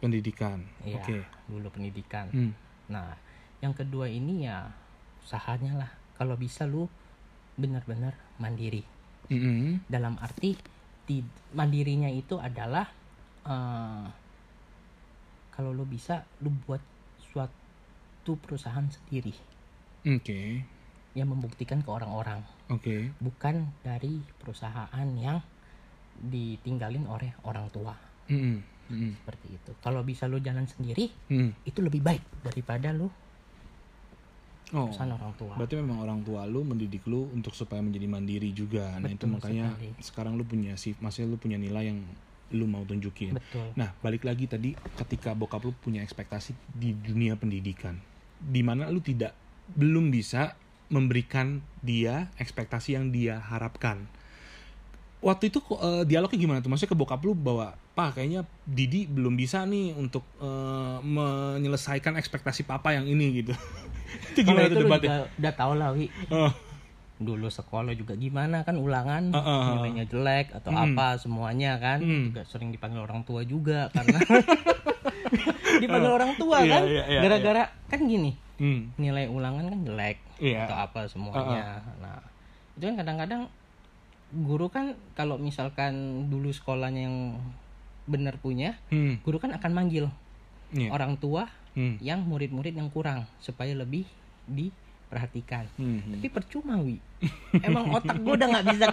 pendidikan? 0.00 0.64
Iya, 0.80 1.04
Oke. 1.04 1.18
dulu 1.44 1.68
pendidikan 1.68 2.32
Hmm. 2.32 2.56
Nah, 2.90 3.14
yang 3.62 3.70
kedua 3.70 4.10
ini 4.10 4.50
ya 4.50 4.66
usahanya 5.22 5.78
lah. 5.78 5.90
Kalau 6.18 6.34
bisa 6.34 6.66
lu 6.66 6.90
benar-benar 7.54 8.18
mandiri. 8.42 8.82
Mm-mm. 9.30 9.86
Dalam 9.86 10.18
arti 10.18 10.58
di 11.06 11.22
mandirinya 11.54 12.10
itu 12.10 12.34
adalah 12.34 12.90
eh, 13.46 14.06
kalau 15.54 15.70
lu 15.70 15.86
bisa 15.86 16.26
lu 16.42 16.50
buat 16.66 16.82
suatu 17.22 18.34
perusahaan 18.42 18.86
sendiri 18.90 19.34
Oke. 20.02 20.66
Yang 21.12 21.28
membuktikan 21.28 21.80
ke 21.80 21.90
orang-orang, 21.90 22.40
Oke. 22.68 23.10
bukan 23.18 23.66
dari 23.82 24.22
perusahaan 24.36 25.08
yang 25.16 25.42
ditinggalin 26.20 27.02
oleh 27.04 27.32
orang 27.42 27.66
tua 27.68 27.96
Mm-mm. 28.28 28.60
Mm-mm. 28.88 29.12
seperti 29.18 29.46
itu. 29.50 29.70
Kalau 29.80 30.02
bisa 30.02 30.26
lu 30.26 30.38
jalan 30.38 30.64
sendiri, 30.64 31.10
Mm. 31.26 31.50
itu 31.64 31.78
lebih 31.80 31.98
baik 32.00 32.22
daripada 32.42 32.90
lu 32.90 33.10
Oh. 34.70 34.86
perusahaan 34.86 35.10
orang 35.10 35.34
tua. 35.34 35.54
Berarti 35.58 35.74
memang 35.76 35.98
orang 35.98 36.22
tua 36.22 36.46
lu 36.46 36.62
mendidik 36.62 37.02
lu 37.04 37.26
untuk 37.34 37.50
supaya 37.50 37.82
menjadi 37.82 38.06
mandiri 38.06 38.54
juga. 38.54 38.94
Nah, 39.02 39.10
itu 39.10 39.26
Betul 39.26 39.34
makanya 39.34 39.66
sekali. 39.74 39.90
sekarang 39.98 40.32
lu 40.38 40.46
punya 40.46 40.78
sih, 40.78 40.94
maksudnya 40.96 41.26
lu 41.26 41.42
punya 41.42 41.58
nilai 41.58 41.90
yang 41.90 41.98
lu 42.54 42.70
mau 42.70 42.86
tunjukin. 42.86 43.34
Betul. 43.34 43.66
Nah, 43.74 43.90
balik 43.98 44.22
lagi 44.22 44.46
tadi 44.46 44.78
ketika 44.94 45.34
bokap 45.34 45.66
lu 45.66 45.74
punya 45.74 46.02
ekspektasi 46.02 46.54
di 46.70 46.94
dunia 46.94 47.34
pendidikan, 47.34 47.98
di 48.38 48.62
mana 48.62 48.86
lu 48.86 49.02
tidak 49.02 49.34
belum 49.74 50.10
bisa 50.10 50.54
memberikan 50.90 51.46
dia 51.80 52.28
ekspektasi 52.36 52.92
yang 52.92 53.08
dia 53.08 53.38
harapkan. 53.40 54.04
Waktu 55.20 55.48
itu 55.48 55.60
eh, 55.76 56.02
dialognya 56.04 56.36
gimana 56.36 56.58
tuh? 56.58 56.68
Maksudnya 56.68 56.92
ke 56.92 56.98
bokap 56.98 57.20
lu 57.20 57.32
bahwa, 57.32 57.72
"Pak, 57.92 58.16
kayaknya 58.16 58.42
Didi 58.64 59.04
belum 59.04 59.34
bisa 59.34 59.62
nih 59.62 59.92
untuk 59.92 60.24
eh, 60.36 60.98
menyelesaikan 61.00 62.16
ekspektasi 62.16 62.64
papa 62.64 62.92
yang 62.92 63.04
ini 63.04 63.40
gitu." 63.40 63.52
itu 64.32 64.42
gimana 64.42 64.66
itu 64.66 64.80
debatnya? 64.80 65.08
juga 65.22 65.38
udah 65.38 65.52
tau 65.54 65.72
lah 65.72 65.88
Wi 65.92 66.10
Oh, 66.28 66.50
dulu 67.16 67.46
sekolah 67.46 67.92
juga 67.92 68.16
gimana 68.16 68.64
kan 68.64 68.74
ulangan 68.74 69.28
Uh, 69.28 69.36
uh, 69.36 69.44
uh. 69.44 69.64
nilainya 69.76 70.04
jelek 70.04 70.50
atau 70.52 70.72
Hmm. 70.72 70.96
apa 70.96 71.14
semuanya 71.14 71.76
kan 71.76 72.00
Hmm. 72.00 72.24
juga 72.26 72.42
sering 72.42 72.72
dipanggil 72.72 72.98
orang 72.98 73.22
tua 73.22 73.44
juga 73.44 73.86
karena 73.92 74.18
dipanggil 75.82 76.10
orang 76.10 76.32
tua 76.34 76.58
Iya, 76.60 76.72
kan 76.72 76.82
iya, 76.84 77.02
iya, 77.06 77.20
gara-gara 77.22 77.62
kan 77.86 78.00
gini 78.02 78.34
hmm. 78.60 78.94
nilai 78.94 79.26
ulangan 79.26 79.66
kan 79.66 79.80
jelek 79.82 80.18
Iya. 80.36 80.64
atau 80.64 80.76
apa 80.78 81.00
semuanya 81.06 81.80
nah 81.98 82.20
itu 82.76 82.84
kan 82.84 82.96
kadang-kadang 82.96 83.48
guru 84.30 84.68
kan 84.68 84.94
kalau 85.12 85.36
misalkan 85.36 85.92
dulu 86.28 86.48
sekolahnya 86.48 87.08
yang 87.08 87.40
benar 88.04 88.36
punya 88.36 88.78
Hmm. 88.88 89.18
guru 89.20 89.36
kan 89.36 89.50
akan 89.50 89.72
manggil 89.72 90.06
Iya. 90.70 90.92
orang 90.92 91.16
tua 91.16 91.50
Hmm. 91.72 91.98
yang 91.98 92.22
murid-murid 92.22 92.72
yang 92.72 92.88
kurang 92.88 93.26
supaya 93.38 93.72
lebih 93.72 94.06
diperhatikan 94.46 95.66
Hmm. 95.74 96.02
tapi 96.14 96.28
percuma 96.28 96.78
wi 96.78 96.98
emang 97.66 97.90
otak 97.90 98.16
gue 98.16 98.32
udah 98.32 98.48
nggak 98.50 98.66
bisa 98.68 98.86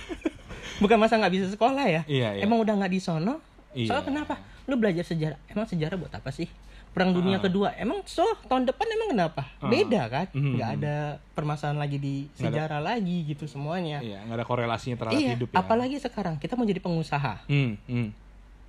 bukan 0.82 0.96
masa 0.96 1.16
nggak 1.16 1.34
bisa 1.34 1.46
sekolah 1.50 1.84
ya 1.84 2.02
Iya, 2.04 2.36
iya. 2.36 2.42
emang 2.44 2.60
udah 2.60 2.74
nggak 2.76 2.92
di 2.92 3.00
sono 3.00 3.40
Iya. 3.70 3.86
soalnya 3.86 4.06
kenapa 4.06 4.34
lu 4.66 4.76
belajar 4.76 5.02
sejarah 5.02 5.38
emang 5.46 5.66
sejarah 5.66 5.96
buat 5.96 6.10
apa 6.10 6.30
sih 6.30 6.48
perang 6.90 7.10
dunia 7.10 7.36
Ah. 7.36 7.42
kedua 7.42 7.68
emang 7.74 8.02
so 8.04 8.20
tahun 8.44 8.66
depan 8.66 8.82
emang 8.84 9.08
kenapa 9.10 9.42
Ah. 9.56 9.66
beda 9.66 10.02
kan 10.06 10.26
Mhm. 10.30 10.52
nggak 10.54 10.70
ada 10.76 10.96
permasalahan 11.32 11.78
lagi 11.78 11.96
di 11.96 12.14
Nggak 12.26 12.36
ada- 12.36 12.50
sejarah 12.66 12.80
lagi 12.80 13.16
gitu 13.24 13.44
semuanya 13.44 13.98
Iya, 14.00 14.18
nggak 14.22 14.36
ada 14.36 14.44
korelasinya 14.44 14.96
terhadap 14.96 15.16
iya 15.16 15.30
hidup 15.32 15.48
ya. 15.48 15.56
apalagi 15.56 15.96
sekarang 15.96 16.34
kita 16.36 16.54
mau 16.54 16.64
jadi 16.64 16.78
pengusaha 16.78 17.46
Hmm, 17.46 17.78
hmm. 17.84 18.08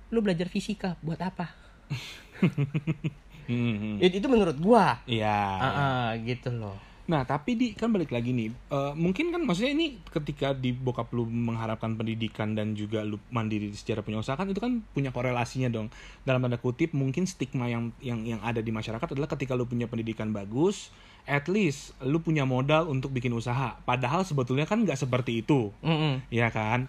lu 0.08 0.20
belajar 0.20 0.46
fisika 0.46 0.94
buat 1.00 1.18
apa 1.18 1.50
Hmm, 3.42 3.74
hmm. 3.74 3.96
itu, 3.98 4.14
itu 4.16 4.28
menurut 4.28 4.54
gua 4.56 5.02
Iya. 5.04 5.34
Ah, 5.58 6.10
gitu 6.16 6.48
loh 6.52 6.78
Nah, 7.12 7.28
tapi 7.28 7.60
di 7.60 7.76
kan 7.76 7.92
balik 7.92 8.08
lagi 8.08 8.32
nih. 8.32 8.48
eh, 8.72 8.92
mungkin 8.96 9.28
kan 9.28 9.44
maksudnya 9.44 9.76
ini 9.76 10.00
ketika 10.08 10.56
di 10.56 10.72
bokap 10.72 11.12
lu 11.12 11.28
mengharapkan 11.28 11.92
pendidikan 11.92 12.56
dan 12.56 12.72
juga 12.72 13.04
lu 13.04 13.20
mandiri 13.28 13.68
secara 13.76 14.00
punya 14.00 14.24
usaha 14.24 14.32
kan 14.32 14.48
itu 14.48 14.56
kan 14.56 14.80
punya 14.96 15.12
korelasinya 15.12 15.68
dong. 15.68 15.92
Dalam 16.24 16.40
tanda 16.40 16.56
kutip 16.56 16.96
mungkin 16.96 17.28
stigma 17.28 17.68
yang 17.68 17.92
yang 18.00 18.24
yang 18.24 18.40
ada 18.40 18.64
di 18.64 18.72
masyarakat 18.72 19.12
adalah 19.12 19.28
ketika 19.28 19.52
lu 19.52 19.68
punya 19.68 19.84
pendidikan 19.84 20.32
bagus, 20.32 20.88
at 21.28 21.52
least 21.52 21.92
lu 22.00 22.24
punya 22.24 22.48
modal 22.48 22.88
untuk 22.88 23.12
bikin 23.12 23.36
usaha. 23.36 23.76
Padahal 23.84 24.24
sebetulnya 24.24 24.64
kan 24.64 24.80
nggak 24.80 24.96
seperti 24.96 25.44
itu. 25.44 25.68
Mm-mm. 25.84 26.24
ya 26.32 26.48
kan 26.48 26.88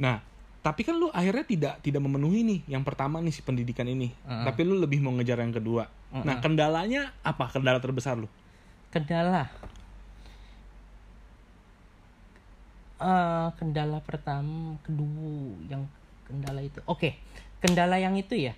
nah 0.00 0.24
tapi 0.64 0.80
kan 0.84 0.96
lu 0.96 1.12
akhirnya 1.12 1.44
tidak 1.44 1.74
tidak 1.84 2.00
memenuhi 2.00 2.40
nih 2.40 2.60
yang 2.72 2.80
pertama 2.80 3.20
nih 3.20 3.32
si 3.32 3.44
pendidikan 3.44 3.84
ini 3.84 4.12
Heeh. 4.24 4.44
tapi 4.48 4.64
lu 4.64 4.80
lebih 4.80 5.04
mau 5.04 5.12
ngejar 5.12 5.44
yang 5.44 5.52
kedua 5.52 5.92
nah 6.10 6.40
kendalanya 6.40 7.12
apa 7.22 7.52
kendala 7.52 7.78
terbesar 7.78 8.16
lu 8.16 8.26
kendala 8.90 9.46
Eh, 13.00 13.48
kendala 13.56 13.96
pertama 14.04 14.76
kedua 14.84 15.56
yang 15.72 15.88
kendala 16.28 16.60
itu 16.60 16.84
oke 16.84 17.16
kendala 17.56 17.96
yang 17.96 18.12
itu 18.12 18.36
ya 18.36 18.52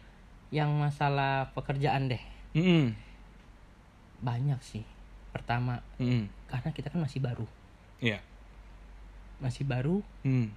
yang 0.50 0.66
masalah 0.74 1.54
pekerjaan 1.54 2.10
deh 2.10 2.18
Mm-mm. 2.50 2.90
banyak 4.18 4.58
sih 4.58 4.82
pertama 5.30 5.78
Mm-mm. 6.02 6.26
karena 6.50 6.74
kita 6.74 6.90
kan 6.90 7.06
masih 7.06 7.22
baru 7.22 7.46
Iya. 8.02 8.18
masih 9.38 9.62
baru 9.62 10.02
Mm. 10.26 10.50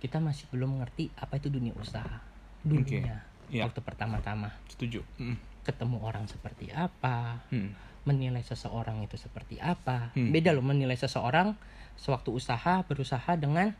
kita 0.00 0.16
masih 0.16 0.48
belum 0.48 0.80
mengerti 0.80 1.12
apa 1.12 1.36
itu 1.36 1.52
dunia 1.52 1.76
usaha 1.76 2.16
dulunya 2.64 3.20
Iya. 3.52 3.68
waktu 3.68 3.84
pertama-tama 3.84 4.56
setuju 4.72 5.04
Mm. 5.20 5.36
ketemu 5.68 6.00
orang 6.00 6.24
seperti 6.24 6.72
apa 6.72 7.44
Mm. 7.52 7.76
Menilai 8.02 8.42
seseorang 8.42 9.02
itu 9.02 9.14
seperti 9.14 9.58
apa. 9.58 10.10
Hmm. 10.14 10.30
beda 10.30 10.50
loh 10.50 10.62
menilai 10.62 10.96
seseorang 10.96 11.54
sewaktu 11.94 12.34
usaha 12.34 12.82
berusaha 12.82 13.32
dengan 13.36 13.70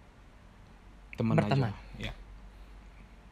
teman 1.15 1.35
Berteman. 1.37 1.73
aja. 1.73 2.11
Ya. 2.11 2.13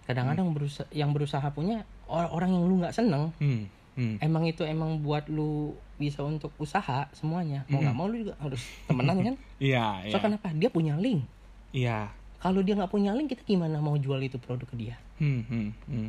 Kadang-kadang 0.05 0.51
berusaha 0.51 0.89
yang 0.91 1.15
berusaha 1.15 1.45
punya 1.55 1.87
or- 2.11 2.31
orang 2.31 2.51
yang 2.51 2.65
lu 2.67 2.83
nggak 2.83 2.97
seneng 2.97 3.31
Mm. 3.39 3.71
Mm. 3.95 4.17
emang 4.19 4.43
itu 4.47 4.63
emang 4.65 4.99
buat 5.03 5.27
lu 5.29 5.77
bisa 5.95 6.25
untuk 6.25 6.51
usaha 6.57 7.07
semuanya. 7.13 7.63
Mau 7.69 7.79
nggak 7.79 7.95
mau 7.95 8.09
lu 8.09 8.27
juga 8.27 8.35
harus 8.43 8.59
temenan 8.89 9.19
kan? 9.23 9.35
Iya 9.61 10.09
so 10.09 10.17
iya. 10.17 10.25
kenapa? 10.25 10.51
Dia 10.57 10.71
punya 10.73 10.97
link. 10.97 11.23
Iya. 11.71 12.11
Kalau 12.41 12.65
dia 12.65 12.75
nggak 12.75 12.89
punya 12.89 13.13
link 13.13 13.31
kita 13.31 13.45
gimana 13.45 13.79
mau 13.79 13.95
jual 13.95 14.19
itu 14.19 14.41
produk 14.41 14.65
ke 14.67 14.75
dia? 14.75 14.97
Mm, 15.21 15.45
mm, 15.47 15.69
mm, 15.87 16.09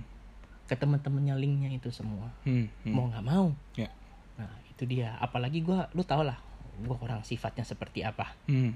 ke 0.66 0.76
teman-temannya 0.80 1.36
linknya 1.36 1.70
itu 1.70 1.92
semua. 1.92 2.32
Mm, 2.48 2.72
mm. 2.88 2.94
mau 2.96 3.06
nggak 3.12 3.26
mau? 3.28 3.52
Ya. 3.76 3.86
nah 3.86 4.01
itu 4.82 4.98
dia 4.98 5.14
apalagi 5.22 5.62
gua 5.62 5.86
lu 5.94 6.02
tau 6.02 6.26
lah 6.26 6.42
gua 6.82 6.98
orang 7.06 7.22
sifatnya 7.22 7.62
seperti 7.62 8.02
apa 8.02 8.34
Mm. 8.50 8.74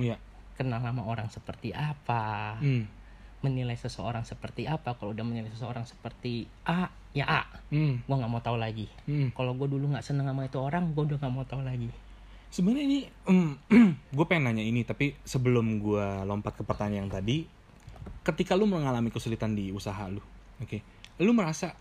iya 0.00 0.16
kenal 0.56 0.80
sama 0.80 1.04
orang 1.04 1.28
seperti 1.28 1.76
apa 1.76 2.56
Mm. 2.64 2.88
menilai 3.44 3.76
seseorang 3.76 4.24
seperti 4.24 4.64
apa 4.64 4.96
kalau 4.96 5.12
udah 5.12 5.20
menilai 5.20 5.52
seseorang 5.52 5.84
seperti 5.84 6.48
A 6.64 6.88
ya 7.12 7.28
A 7.28 7.44
Mm. 7.68 8.08
gua 8.08 8.24
nggak 8.24 8.32
mau 8.32 8.40
tahu 8.40 8.56
lagi 8.56 8.88
Mm. 9.04 9.36
kalau 9.36 9.52
gue 9.52 9.68
dulu 9.68 9.92
nggak 9.92 10.00
seneng 10.00 10.32
sama 10.32 10.48
itu 10.48 10.56
orang 10.56 10.96
gue 10.96 11.12
udah 11.12 11.20
nggak 11.20 11.34
mau 11.36 11.44
tahu 11.44 11.60
lagi 11.60 11.92
Sebenarnya 12.54 12.86
ini, 12.86 13.00
gue 14.14 14.26
pengen 14.30 14.46
nanya 14.46 14.62
ini, 14.62 14.86
tapi 14.86 15.18
sebelum 15.26 15.82
gue 15.82 16.22
lompat 16.22 16.54
ke 16.54 16.62
pertanyaan 16.62 17.10
yang 17.10 17.10
tadi, 17.10 17.50
ketika 18.22 18.54
lu 18.54 18.70
mengalami 18.70 19.10
kesulitan 19.10 19.58
di 19.58 19.74
usaha 19.74 20.06
lu, 20.06 20.22
oke, 20.62 20.78
lu 21.18 21.34
merasa 21.34 21.74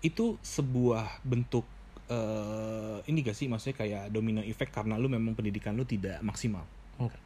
itu 0.00 0.40
sebuah 0.40 1.20
bentuk 1.28 1.68
eh 2.10 2.98
ini 3.08 3.18
gak 3.24 3.36
sih, 3.36 3.48
maksudnya 3.48 3.76
kayak 3.80 4.04
domino 4.12 4.44
effect 4.44 4.72
karena 4.72 5.00
lu 5.00 5.08
memang 5.08 5.32
pendidikan 5.32 5.72
lu 5.72 5.88
tidak 5.88 6.20
maksimal, 6.20 6.64
enggak 7.00 7.22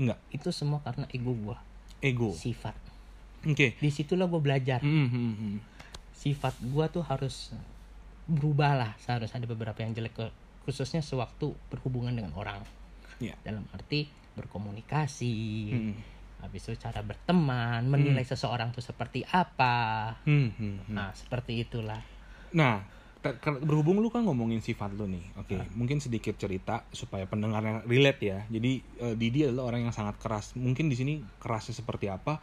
enggak, 0.00 0.18
itu 0.34 0.48
semua 0.50 0.82
karena 0.82 1.06
ego 1.14 1.32
gue 1.36 1.56
ego, 2.02 2.30
sifat. 2.34 2.74
Oke, 3.40 3.72
di 3.80 3.88
situlah 3.88 4.28
gue 4.28 4.40
belajar. 4.40 4.84
Hmm, 4.84 5.08
hmm, 5.08 5.32
hmm. 5.32 5.56
sifat 6.12 6.60
gue 6.60 6.86
tuh 6.92 7.00
harus 7.00 7.56
berubah 8.28 8.76
lah. 8.76 8.92
Seharus 9.00 9.32
ada 9.32 9.48
beberapa 9.48 9.80
yang 9.80 9.96
jelek. 9.96 10.28
Khususnya 10.68 11.00
sewaktu 11.00 11.56
berhubungan 11.72 12.12
dengan 12.12 12.36
orang. 12.36 12.60
Iya. 13.20 13.36
dalam 13.44 13.68
arti 13.76 14.08
berkomunikasi. 14.34 15.36
Hmm. 15.76 15.96
habis 16.40 16.64
itu 16.64 16.72
cara 16.80 17.04
berteman 17.04 17.84
menilai 17.84 18.24
seseorang 18.24 18.72
tuh 18.72 18.80
seperti 18.80 19.20
apa. 19.28 20.16
Hmm, 20.24 20.48
hmm, 20.56 20.88
hmm. 20.88 20.94
nah 20.96 21.12
seperti 21.12 21.68
itulah. 21.68 22.00
Nah, 22.56 22.80
berhubung 23.60 24.00
lu 24.00 24.08
kan 24.08 24.24
ngomongin 24.24 24.64
sifat 24.64 24.96
lu 24.96 25.04
nih, 25.04 25.20
oke, 25.36 25.52
Ah. 25.52 25.68
mungkin 25.76 26.00
sedikit 26.00 26.40
cerita 26.40 26.88
supaya 26.88 27.28
pendengarnya 27.28 27.84
relate 27.84 28.20
ya. 28.24 28.38
Jadi 28.48 28.80
eh, 28.80 29.14
Didi 29.14 29.44
adalah 29.44 29.68
orang 29.72 29.88
yang 29.88 29.94
sangat 29.94 30.16
keras. 30.16 30.56
Mungkin 30.56 30.88
di 30.88 30.96
sini 30.96 31.12
kerasnya 31.36 31.76
seperti 31.76 32.08
apa? 32.08 32.40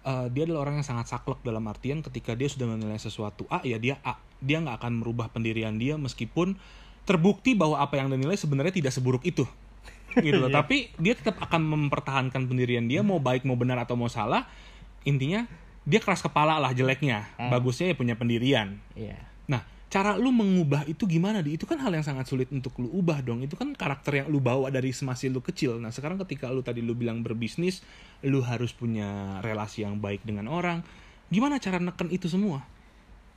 Eh, 0.00 0.26
dia 0.32 0.46
adalah 0.48 0.64
orang 0.64 0.80
yang 0.80 0.86
sangat 0.86 1.10
saklek 1.12 1.42
dalam 1.42 1.66
artian 1.66 2.00
ketika 2.00 2.32
dia 2.32 2.48
sudah 2.48 2.70
menilai 2.70 2.96
sesuatu 2.96 3.44
A 3.50 3.60
ya 3.66 3.76
dia 3.76 3.98
A. 4.00 4.16
Dia 4.40 4.62
nggak 4.62 4.80
akan 4.80 5.02
merubah 5.04 5.28
pendirian 5.28 5.76
dia 5.76 5.98
meskipun 6.00 6.56
terbukti 7.04 7.58
bahwa 7.58 7.82
apa 7.82 7.98
yang 7.98 8.08
dinilai 8.08 8.38
sebenarnya 8.38 8.70
tidak 8.72 8.92
seburuk 8.94 9.26
itu. 9.26 9.44
gitu 10.18 10.38
loh. 10.42 10.50
Iya. 10.52 10.58
Tapi 10.62 10.90
dia 10.98 11.14
tetap 11.14 11.38
akan 11.38 11.62
mempertahankan 11.62 12.50
pendirian 12.50 12.86
dia 12.86 13.02
mau 13.06 13.22
baik 13.22 13.46
mau 13.46 13.54
benar 13.54 13.78
atau 13.82 13.94
mau 13.94 14.10
salah. 14.10 14.46
Intinya 15.06 15.46
dia 15.86 16.02
keras 16.02 16.20
kepala 16.20 16.58
lah 16.58 16.74
jeleknya. 16.74 17.30
Hmm. 17.38 17.50
Bagusnya 17.50 17.92
ya 17.92 17.96
punya 17.96 18.14
pendirian. 18.18 18.82
Nah, 18.98 19.29
cara 19.90 20.14
lu 20.14 20.30
mengubah 20.30 20.86
itu 20.86 21.02
gimana 21.04 21.42
di? 21.42 21.58
Itu 21.58 21.66
kan 21.66 21.82
hal 21.82 21.90
yang 21.90 22.06
sangat 22.06 22.30
sulit 22.30 22.46
untuk 22.54 22.78
lu 22.78 22.86
ubah 22.94 23.20
dong. 23.20 23.42
Itu 23.42 23.58
kan 23.58 23.74
karakter 23.74 24.22
yang 24.22 24.30
lu 24.30 24.38
bawa 24.38 24.70
dari 24.70 24.94
semasa 24.94 25.26
lu 25.26 25.42
kecil. 25.42 25.82
Nah, 25.82 25.90
sekarang 25.90 26.16
ketika 26.24 26.46
lu 26.48 26.62
tadi 26.62 26.78
lu 26.78 26.94
bilang 26.94 27.26
berbisnis, 27.26 27.82
lu 28.22 28.38
harus 28.40 28.70
punya 28.70 29.42
relasi 29.42 29.82
yang 29.82 29.98
baik 29.98 30.22
dengan 30.22 30.46
orang. 30.46 30.86
Gimana 31.28 31.58
cara 31.58 31.82
neken 31.82 32.08
itu 32.14 32.30
semua? 32.30 32.62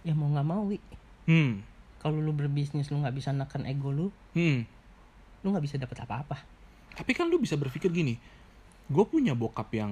ya 0.04 0.12
mau 0.12 0.28
nggak 0.28 0.48
mau 0.48 0.68
Wi. 0.68 0.78
Hmm. 1.24 1.64
kalau 2.04 2.20
lu 2.20 2.36
berbisnis 2.36 2.92
lu 2.92 3.00
nggak 3.00 3.16
bisa 3.16 3.32
neken 3.32 3.64
ego 3.64 3.96
lu 3.96 4.12
Hmm. 4.36 4.68
lu 5.40 5.56
nggak 5.56 5.64
bisa 5.64 5.80
dapat 5.80 6.04
apa-apa 6.04 6.44
Tapi 6.94 7.16
kan 7.16 7.32
lu 7.32 7.40
bisa 7.40 7.56
berpikir 7.56 7.90
gini. 7.90 8.20
Gue 8.86 9.08
punya 9.08 9.34
bokap 9.34 9.72
yang 9.74 9.90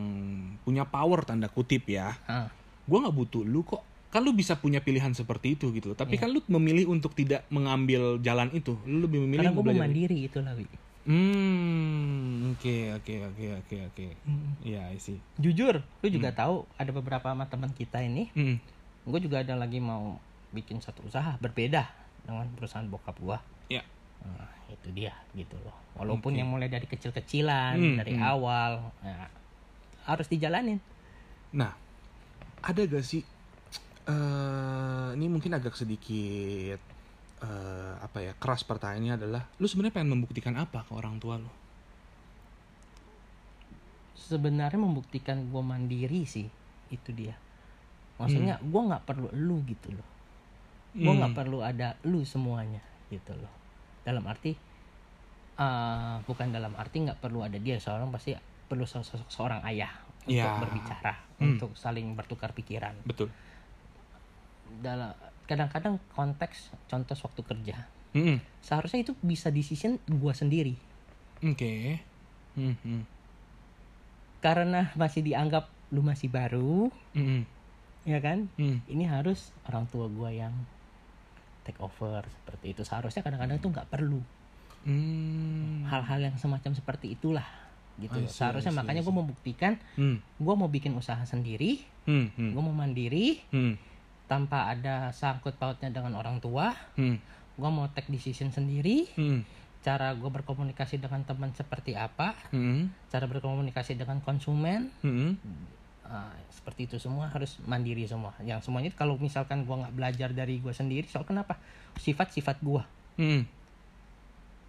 punya 0.62 0.84
power 0.86 1.24
tanda 1.26 1.48
kutip 1.50 1.88
ya. 1.90 2.14
ah 2.28 2.52
Gue 2.86 2.98
nggak 3.02 3.16
butuh 3.16 3.42
lu 3.42 3.64
kok. 3.66 3.82
Kan 4.12 4.22
lu 4.22 4.32
bisa 4.32 4.54
punya 4.56 4.80
pilihan 4.80 5.12
seperti 5.12 5.56
itu 5.56 5.72
gitu. 5.72 5.96
Tapi 5.96 6.16
Iya. 6.16 6.22
kan 6.22 6.30
lu 6.30 6.44
memilih 6.46 6.88
untuk 6.88 7.12
tidak 7.12 7.48
mengambil 7.48 8.20
jalan 8.20 8.52
itu. 8.52 8.76
Lu 8.84 9.00
lebih 9.02 9.24
memilih 9.24 9.48
karena 9.48 9.56
gue 9.56 9.66
mau 9.66 9.82
mandiri 9.82 10.18
itu 10.28 10.38
lah 10.38 10.52
Wi. 10.54 10.68
Hmm, 11.02 12.54
oke 12.54 12.76
oke 12.94 13.14
oke 13.26 13.46
oke 13.58 13.78
oke. 13.88 14.06
Iya, 14.62 14.82
I 14.88 14.98
see. 14.98 15.18
jujur 15.36 15.82
lu 15.82 16.08
juga 16.08 16.30
tahu 16.32 16.68
ada 16.76 16.92
beberapa 16.92 17.28
sama 17.28 17.48
teman 17.48 17.72
kita 17.72 18.00
ini 18.00 18.30
Hmm. 18.32 18.62
gue 19.04 19.20
juga 19.20 19.42
ada 19.42 19.56
lagi 19.56 19.80
mau 19.80 20.22
bikin 20.52 20.78
satu 20.78 21.02
usaha 21.02 21.36
berbeda 21.38 21.90
dengan 22.22 22.46
perusahaan 22.54 22.86
bokap 22.86 23.18
gua 23.18 23.42
Ya. 23.66 23.82
Nah, 24.22 24.46
itu 24.68 24.92
dia 24.92 25.16
gitu 25.32 25.58
loh 25.58 25.74
walaupun 25.94 26.32
Oke. 26.32 26.38
yang 26.38 26.48
mulai 26.48 26.68
dari 26.68 26.86
kecil-kecilan 26.86 27.74
Hmm, 27.74 27.98
dari 27.98 28.14
hmm. 28.14 28.22
awal 28.24 28.72
ya, 29.02 29.26
harus 30.06 30.28
dijalanin 30.28 30.78
Nah, 31.52 31.74
ada 32.62 32.82
gak 32.82 33.02
sih 33.02 33.26
eh 34.08 35.08
ini 35.14 35.26
mungkin 35.28 35.54
agak 35.54 35.76
sedikit 35.76 36.80
eh 37.42 37.94
apa 37.98 38.18
ya 38.22 38.34
keras 38.38 38.66
pertanyaannya 38.66 39.14
adalah 39.18 39.44
lu 39.58 39.66
sebenarnya 39.66 39.96
pengen 39.98 40.14
membuktikan 40.18 40.58
apa 40.58 40.86
ke 40.86 40.92
orang 40.94 41.18
tua 41.18 41.38
lu? 41.38 41.50
sebenarnya 44.14 44.80
membuktikan 44.80 45.50
gue 45.50 45.64
mandiri 45.66 46.24
sih 46.24 46.48
itu 46.88 47.10
dia 47.12 47.36
maksudnya 48.16 48.62
gua 48.64 48.94
nggak 48.94 49.04
perlu 49.04 49.28
lu 49.34 49.60
gitu 49.66 49.92
loh 49.92 50.08
gue 50.94 51.10
nggak 51.10 51.34
Hmm. 51.34 51.40
perlu 51.42 51.60
ada 51.66 51.98
lu 52.06 52.22
semuanya 52.24 52.80
gitu 53.10 53.34
loh 53.36 53.52
dalam 54.06 54.24
arti 54.30 54.54
eh, 55.58 56.16
bukan 56.24 56.48
dalam 56.54 56.72
arti 56.78 57.02
nggak 57.02 57.20
perlu 57.20 57.44
ada 57.44 57.58
dia 57.58 57.76
seorang 57.76 58.08
pasti 58.08 58.32
perlu 58.70 58.86
se- 58.88 59.04
seorang 59.28 59.66
ayah 59.68 59.92
untuk 60.24 60.38
Ya. 60.38 60.54
berbicara 60.62 61.14
Hmm. 61.42 61.58
untuk 61.58 61.74
saling 61.76 62.14
bertukar 62.14 62.54
pikiran 62.54 62.94
Betul. 63.04 63.34
Dalam 64.80 65.12
kadang-kadang 65.44 66.00
konteks 66.12 66.72
contoh 66.88 67.18
waktu 67.18 67.42
kerja 67.44 67.78
Hmm. 68.12 68.44
seharusnya 68.60 69.04
itu 69.04 69.16
bisa 69.20 69.48
decision 69.48 69.96
gua 70.06 70.32
sendiri 70.32 70.76
Oke. 71.40 72.00
Hmm, 72.54 72.76
hmm. 72.84 73.04
karena 74.40 74.92
masih 74.94 75.22
dianggap 75.22 75.68
lu 75.92 76.04
masih 76.04 76.28
baru 76.28 76.92
Hmm, 77.12 77.44
ya 78.04 78.20
kan 78.20 78.48
hmm. 78.56 78.84
ini 78.88 79.08
harus 79.08 79.52
orang 79.64 79.88
tua 79.88 80.08
gua 80.08 80.28
yang 80.28 80.52
take 81.64 81.80
over 81.80 82.26
seperti 82.26 82.74
itu 82.74 82.82
seharusnya 82.84 83.22
kadang-kadang 83.22 83.60
itu 83.60 83.68
nggak 83.68 83.88
perlu 83.88 84.20
Hmm. 84.82 85.86
hal-hal 85.86 86.20
yang 86.26 86.36
semacam 86.36 86.74
seperti 86.74 87.14
itulah 87.14 87.46
gitu 88.02 88.18
see, 88.26 88.42
seharusnya 88.42 88.74
makanya 88.74 89.06
gue 89.06 89.14
membuktikan 89.14 89.78
Hmm. 89.94 90.18
gue 90.36 90.54
mau 90.58 90.66
bikin 90.66 90.98
usaha 90.98 91.22
sendiri 91.22 91.86
Hmm, 92.10 92.34
hmm. 92.34 92.50
gue 92.50 92.62
mau 92.66 92.74
mandiri 92.74 93.46
Hmm. 93.54 93.78
Tanpa 94.32 94.72
ada 94.72 95.12
sangkut 95.12 95.60
pautnya 95.60 95.92
dengan 95.92 96.16
orang 96.16 96.40
tua 96.40 96.72
Hmm. 96.96 97.20
gue 97.52 97.70
mau 97.70 97.92
take 97.92 98.08
decision 98.08 98.48
sendiri 98.48 99.12
Hmm. 99.20 99.44
cara 99.84 100.16
gue 100.16 100.30
berkomunikasi 100.32 101.04
dengan 101.04 101.28
teman 101.28 101.52
seperti 101.52 102.00
apa 102.00 102.32
Hmm. 102.56 102.88
cara 103.12 103.28
berkomunikasi 103.28 104.00
dengan 104.00 104.24
konsumen 104.24 104.88
Hmm. 105.04 105.36
ah, 106.08 106.32
seperti 106.48 106.88
itu 106.88 106.96
semua 106.96 107.28
harus 107.28 107.60
mandiri 107.64 108.08
semua 108.08 108.32
yang 108.40 108.64
semuanya 108.64 108.96
kalau 108.96 109.20
misalkan 109.20 109.68
gue 109.68 109.76
nggak 109.76 109.96
belajar 109.96 110.30
dari 110.32 110.60
gue 110.60 110.72
sendiri 110.72 111.12
soal 111.12 111.28
kenapa 111.28 111.60
sifat-sifat 112.00 112.64
gue 112.64 112.84
Hmm. 113.20 113.44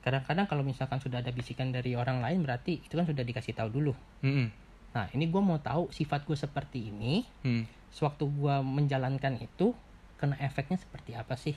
kadang-kadang 0.02 0.50
kalau 0.50 0.66
misalkan 0.66 0.98
sudah 0.98 1.22
ada 1.22 1.30
bisikan 1.30 1.70
dari 1.70 1.94
orang 1.94 2.18
lain 2.18 2.42
berarti 2.42 2.82
itu 2.82 2.90
kan 2.90 3.06
sudah 3.06 3.22
dikasih 3.22 3.54
tahu 3.54 3.70
dulu 3.70 3.94
Hmm. 4.18 4.50
Nah 4.92 5.08
ini 5.10 5.24
gue 5.24 5.40
mau 5.40 5.56
tahu 5.56 5.88
sifat 5.88 6.22
gue 6.22 6.36
seperti 6.36 6.88
ini 6.88 7.24
Hmm. 7.40 7.64
sewaktu 7.88 8.24
gue 8.24 8.54
menjalankan 8.60 9.36
itu 9.38 9.72
kena 10.16 10.36
efeknya 10.38 10.76
seperti 10.76 11.12
apa 11.12 11.34
sih 11.34 11.56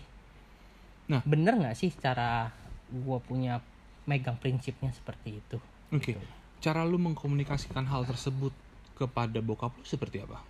Nah. 1.06 1.22
bener 1.22 1.54
nggak 1.56 1.76
sih 1.76 1.94
cara 1.94 2.50
gue 2.88 3.18
punya 3.22 3.62
megang 4.04 4.36
prinsipnya 4.36 4.90
seperti 4.90 5.38
itu 5.38 5.58
Oke. 5.92 6.18
Cara 6.58 6.82
lu 6.82 6.98
mengkomunikasikan 6.98 7.86
hal 7.86 8.04
tersebut 8.04 8.50
kepada 8.94 9.38
bokap 9.40 9.70
lu 9.72 9.86
seperti 9.86 10.18
apa? 10.20 10.42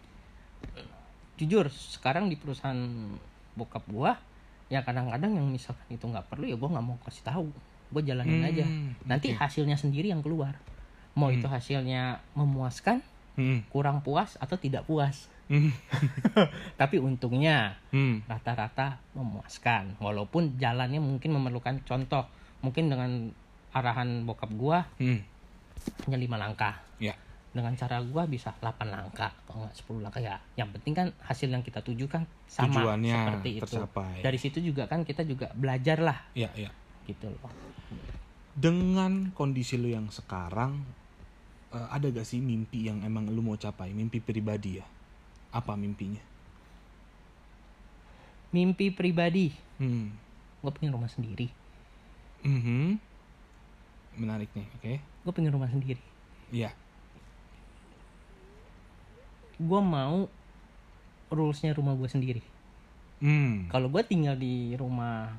jujur 1.35 1.67
sekarang 1.67 2.31
di 2.31 2.39
perusahaan 2.39 2.79
bokap 3.53 3.83
gue 3.85 4.11
ya 4.67 4.81
kadang-kadang 4.81 5.35
yang 5.35 5.45
misalkan 5.45 5.83
itu 5.89 6.01
nggak 6.01 6.25
perlu 6.25 6.47
ya 6.47 6.55
gue 6.55 6.69
nggak 6.69 6.85
mau 6.85 6.95
kasih 7.03 7.23
tahu 7.23 7.47
gue 7.91 8.01
jalanin 8.01 8.39
Hmm, 8.39 8.49
aja 8.49 8.65
nanti 9.05 9.29
oke. 9.29 9.37
hasilnya 9.37 9.75
sendiri 9.75 10.09
yang 10.09 10.23
keluar 10.23 10.55
mau 11.15 11.27
Hmm. 11.27 11.37
itu 11.37 11.47
hasilnya 11.47 12.03
memuaskan 12.33 12.99
Hmm. 13.35 13.67
kurang 13.67 13.99
puas 13.99 14.35
atau 14.37 14.55
tidak 14.55 14.83
puas 14.83 15.27
Hmm. 15.45 15.69
tapi 16.81 16.97
untungnya 16.97 17.77
Hmm. 17.89 18.23
rata-rata 18.25 18.97
memuaskan 19.11 19.95
walaupun 19.97 20.55
jalannya 20.55 20.97
mungkin 20.97 21.31
memerlukan 21.31 21.83
contoh 21.83 22.25
mungkin 22.59 22.87
dengan 22.87 23.29
arahan 23.71 24.23
bokap 24.23 24.49
gua 24.53 24.87
Hmm. 24.97 25.21
hanya 26.03 26.17
lima 26.17 26.35
langkah 26.35 26.79
Ya. 26.97 27.13
dengan 27.51 27.75
cara 27.75 27.99
gua 28.01 28.25
bisa 28.25 28.55
8 28.57 28.89
langkah 28.89 29.29
atau 29.37 29.61
enggak 29.61 29.75
10 29.77 30.01
langkah 30.01 30.19
ya 30.19 30.35
yang 30.55 30.71
penting 30.71 30.91
kan 30.93 31.07
hasil 31.21 31.47
yang 31.47 31.61
kita 31.61 31.79
tuju 31.79 32.07
kan 32.07 32.23
sama 32.47 32.71
Tujuannya 32.73 33.15
seperti 33.15 33.49
itu 33.53 33.63
tercapai. 33.69 34.19
dari 34.19 34.37
situ 34.37 34.57
juga 34.59 34.87
kan 34.87 35.03
kita 35.03 35.21
juga 35.21 35.51
belajar 35.53 35.99
lah 35.99 36.19
Ya, 36.33 36.49
ya. 36.53 36.71
gitu 37.05 37.29
loh 37.29 37.51
Dengan 38.55 39.29
kondisi 39.29 39.75
lu 39.75 39.87
yang 39.87 40.07
sekarang 40.07 40.87
eh, 41.75 41.87
ada 41.89 42.07
gak 42.09 42.23
sih 42.23 42.39
mimpi 42.39 42.87
yang 42.87 43.03
emang 43.03 43.27
lu 43.27 43.41
mau 43.41 43.55
capai? 43.55 43.91
Mimpi 43.91 44.17
pribadi 44.19 44.79
ya? 44.79 44.85
Apa 45.51 45.75
mimpinya? 45.75 46.23
mimpi 48.47 48.87
pribadi 48.87 49.51
Hmm. 49.75 50.15
gue 50.63 50.71
pengen 50.71 50.95
rumah 50.95 51.11
sendiri 51.11 51.51
Mhm. 52.39 52.95
Menarik 54.15 54.47
nih, 54.55 54.63
oke? 54.71 54.93
gue 54.95 55.33
pengen 55.33 55.51
rumah 55.51 55.67
sendiri 55.67 55.99
Iya. 56.47 56.71
gue 59.55 59.81
mau 59.81 60.31
rulesnya 61.27 61.71
rumah 61.71 61.95
gue 61.95 62.07
sendiri 62.07 62.39
Hmm. 63.19 63.67
kalau 63.67 63.91
gue 63.91 64.03
tinggal 64.03 64.35
di 64.35 64.71
rumah 64.75 65.35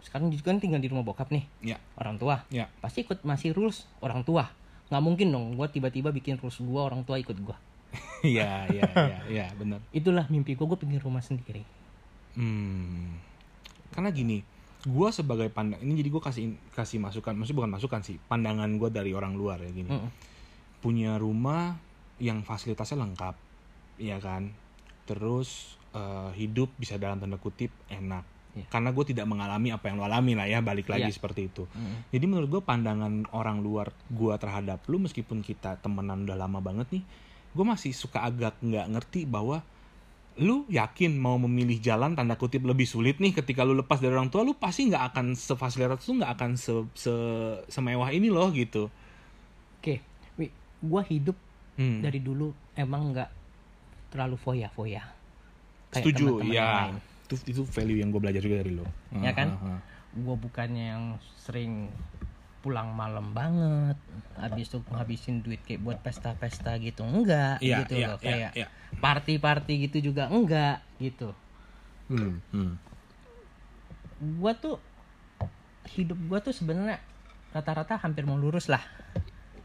sekarang 0.00 0.28
juga 0.28 0.52
kan 0.52 0.60
tinggal 0.60 0.80
di 0.80 0.88
rumah 0.88 1.00
bokap 1.02 1.28
nih 1.28 1.48
Ya, 1.64 1.80
orang 1.96 2.16
tua 2.16 2.44
ya. 2.48 2.68
pasti 2.80 3.04
ikut 3.04 3.24
masih 3.24 3.52
rules 3.52 3.88
orang 4.00 4.20
tua 4.20 4.52
nggak 4.94 5.02
mungkin 5.02 5.34
dong 5.34 5.58
gue 5.58 5.66
tiba-tiba 5.66 6.14
bikin 6.14 6.38
rules 6.38 6.62
gue 6.62 6.78
orang 6.80 7.02
tua 7.02 7.18
ikut 7.18 7.34
gue 7.34 7.56
Iya, 8.24 8.70
iya, 8.72 8.82
iya, 8.94 9.18
iya, 9.26 9.46
benar. 9.58 9.82
itulah 9.90 10.24
mimpi 10.30 10.54
gue 10.54 10.64
gue 10.64 10.78
pengen 10.78 11.02
rumah 11.02 11.20
sendiri 11.20 11.66
Hmm. 12.34 13.14
Karena 13.94 14.10
gini, 14.10 14.42
gua 14.90 15.14
sebagai 15.14 15.48
pandang 15.54 15.80
ini 15.86 16.02
jadi 16.02 16.10
gua 16.10 16.22
kasih 16.26 16.58
kasih 16.74 16.98
masukan, 16.98 17.34
maksudnya 17.38 17.58
bukan 17.62 17.72
masukan 17.78 18.00
sih, 18.02 18.18
pandangan 18.26 18.68
gua 18.76 18.90
dari 18.90 19.14
orang 19.14 19.38
luar 19.38 19.62
ya 19.62 19.70
gini. 19.70 19.90
Mm-mm. 19.90 20.10
Punya 20.82 21.16
rumah 21.16 21.78
yang 22.18 22.42
fasilitasnya 22.42 23.00
lengkap, 23.06 23.34
ya 24.02 24.18
kan. 24.18 24.50
Terus 25.06 25.78
eh, 25.94 26.30
hidup 26.34 26.74
bisa 26.74 26.98
dalam 26.98 27.22
tanda 27.22 27.38
kutip 27.38 27.70
enak, 27.86 28.26
Iya. 28.54 28.66
karena 28.68 28.88
gue 28.88 29.04
tidak 29.04 29.26
mengalami 29.26 29.68
apa 29.68 29.84
yang 29.86 29.98
lo 29.98 30.04
alami 30.04 30.32
lah 30.32 30.46
ya 30.46 30.58
balik 30.58 30.86
lagi 30.86 31.06
Iya. 31.06 31.12
seperti 31.12 31.48
itu 31.48 31.66
Mm. 31.66 32.06
jadi 32.08 32.24
menurut 32.24 32.48
gue 32.48 32.62
pandangan 32.62 33.26
orang 33.30 33.58
luar 33.58 33.90
gue 34.06 34.34
terhadap 34.34 34.78
lu 34.86 34.98
meskipun 34.98 35.40
kita 35.40 35.74
temenan 35.76 36.22
udah 36.22 36.38
lama 36.38 36.58
banget 36.58 36.86
nih 36.92 37.02
gue 37.50 37.64
masih 37.64 37.90
suka 37.90 38.22
agak 38.22 38.54
nggak 38.60 38.86
ngerti 38.88 39.20
bahwa 39.24 39.66
lu 40.36 40.66
yakin 40.66 41.14
mau 41.14 41.34
memilih 41.36 41.78
jalan 41.78 42.12
tanda 42.12 42.34
kutip 42.34 42.62
lebih 42.62 42.84
sulit 42.84 43.18
nih 43.18 43.30
ketika 43.32 43.62
lu 43.62 43.70
lepas 43.72 43.98
dari 43.98 44.10
orang 44.10 44.26
tua 44.28 44.42
lu 44.42 44.50
pasti 44.52 44.86
nggak 44.86 45.04
akan 45.08 45.26
sefasilitas 45.32 46.02
lu 46.04 46.18
nggak 46.18 46.32
akan 46.32 46.50
se, 46.54 46.70
se- 46.94 47.14
semewah 47.68 48.10
ini 48.10 48.26
loh 48.28 48.50
gitu 48.50 48.90
Oke, 49.76 50.00
Wi, 50.34 50.48
gua 50.80 51.02
hidup 51.02 51.36
Hmm. 51.74 52.00
dari 52.00 52.18
dulu 52.18 52.48
emang 52.72 53.10
nggak 53.10 53.30
terlalu 54.08 54.34
foya-foya. 54.34 55.02
Kayak 55.90 55.94
setuju 56.00 56.24
teman-teman 56.24 56.46
yang 56.48 56.54
ya 56.56 56.70
lain. 56.86 56.96
Itu 57.24 57.34
itu 57.48 57.62
value 57.64 57.98
yang 58.04 58.12
gue 58.12 58.20
belajar 58.20 58.44
juga 58.44 58.60
dari 58.60 58.72
lo 58.76 58.84
Ya 59.16 59.32
kan? 59.32 59.56
Ah, 59.56 59.64
ah, 59.64 59.72
ah. 59.76 59.80
Gue 60.14 60.36
bukannya 60.38 60.84
yang 60.94 61.04
sering 61.40 61.88
pulang 62.64 62.96
malam 62.96 63.36
banget, 63.36 64.00
habis 64.40 64.72
itu 64.72 64.80
ngabisin 64.88 65.44
duit 65.44 65.60
kayak 65.68 65.84
buat 65.84 66.00
pesta-pesta 66.00 66.80
gitu, 66.80 67.04
enggak 67.04 67.60
Iya, 67.60 67.84
gitu 67.84 68.00
iya, 68.00 68.06
loh, 68.08 68.16
iya, 68.16 68.24
kayak 68.24 68.50
iya. 68.56 68.66
party-party 69.04 69.74
gitu 69.84 70.08
juga 70.08 70.32
enggak 70.32 70.80
gitu. 70.96 71.36
Hmm, 72.08 72.40
hmm. 72.56 72.72
Gua 74.40 74.56
tuh 74.56 74.80
hidup 75.92 76.16
gua 76.24 76.40
tuh 76.40 76.56
sebenarnya 76.56 77.04
rata-rata 77.52 78.00
hampir 78.00 78.24
mau 78.24 78.40
lurus 78.40 78.72
lah, 78.72 78.80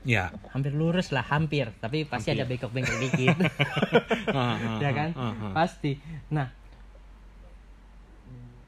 ya 0.04 0.36
hampir 0.52 0.76
lurus 0.76 1.16
lah, 1.16 1.24
hampir, 1.24 1.72
tapi 1.80 2.04
pasti 2.04 2.36
Hampir. 2.36 2.44
ada 2.44 2.52
bengkok-bengkok 2.52 3.00
dikit. 3.00 3.38
Ya 4.84 4.92
kan 4.92 5.16
pasti 5.56 6.04
nah 6.28 6.59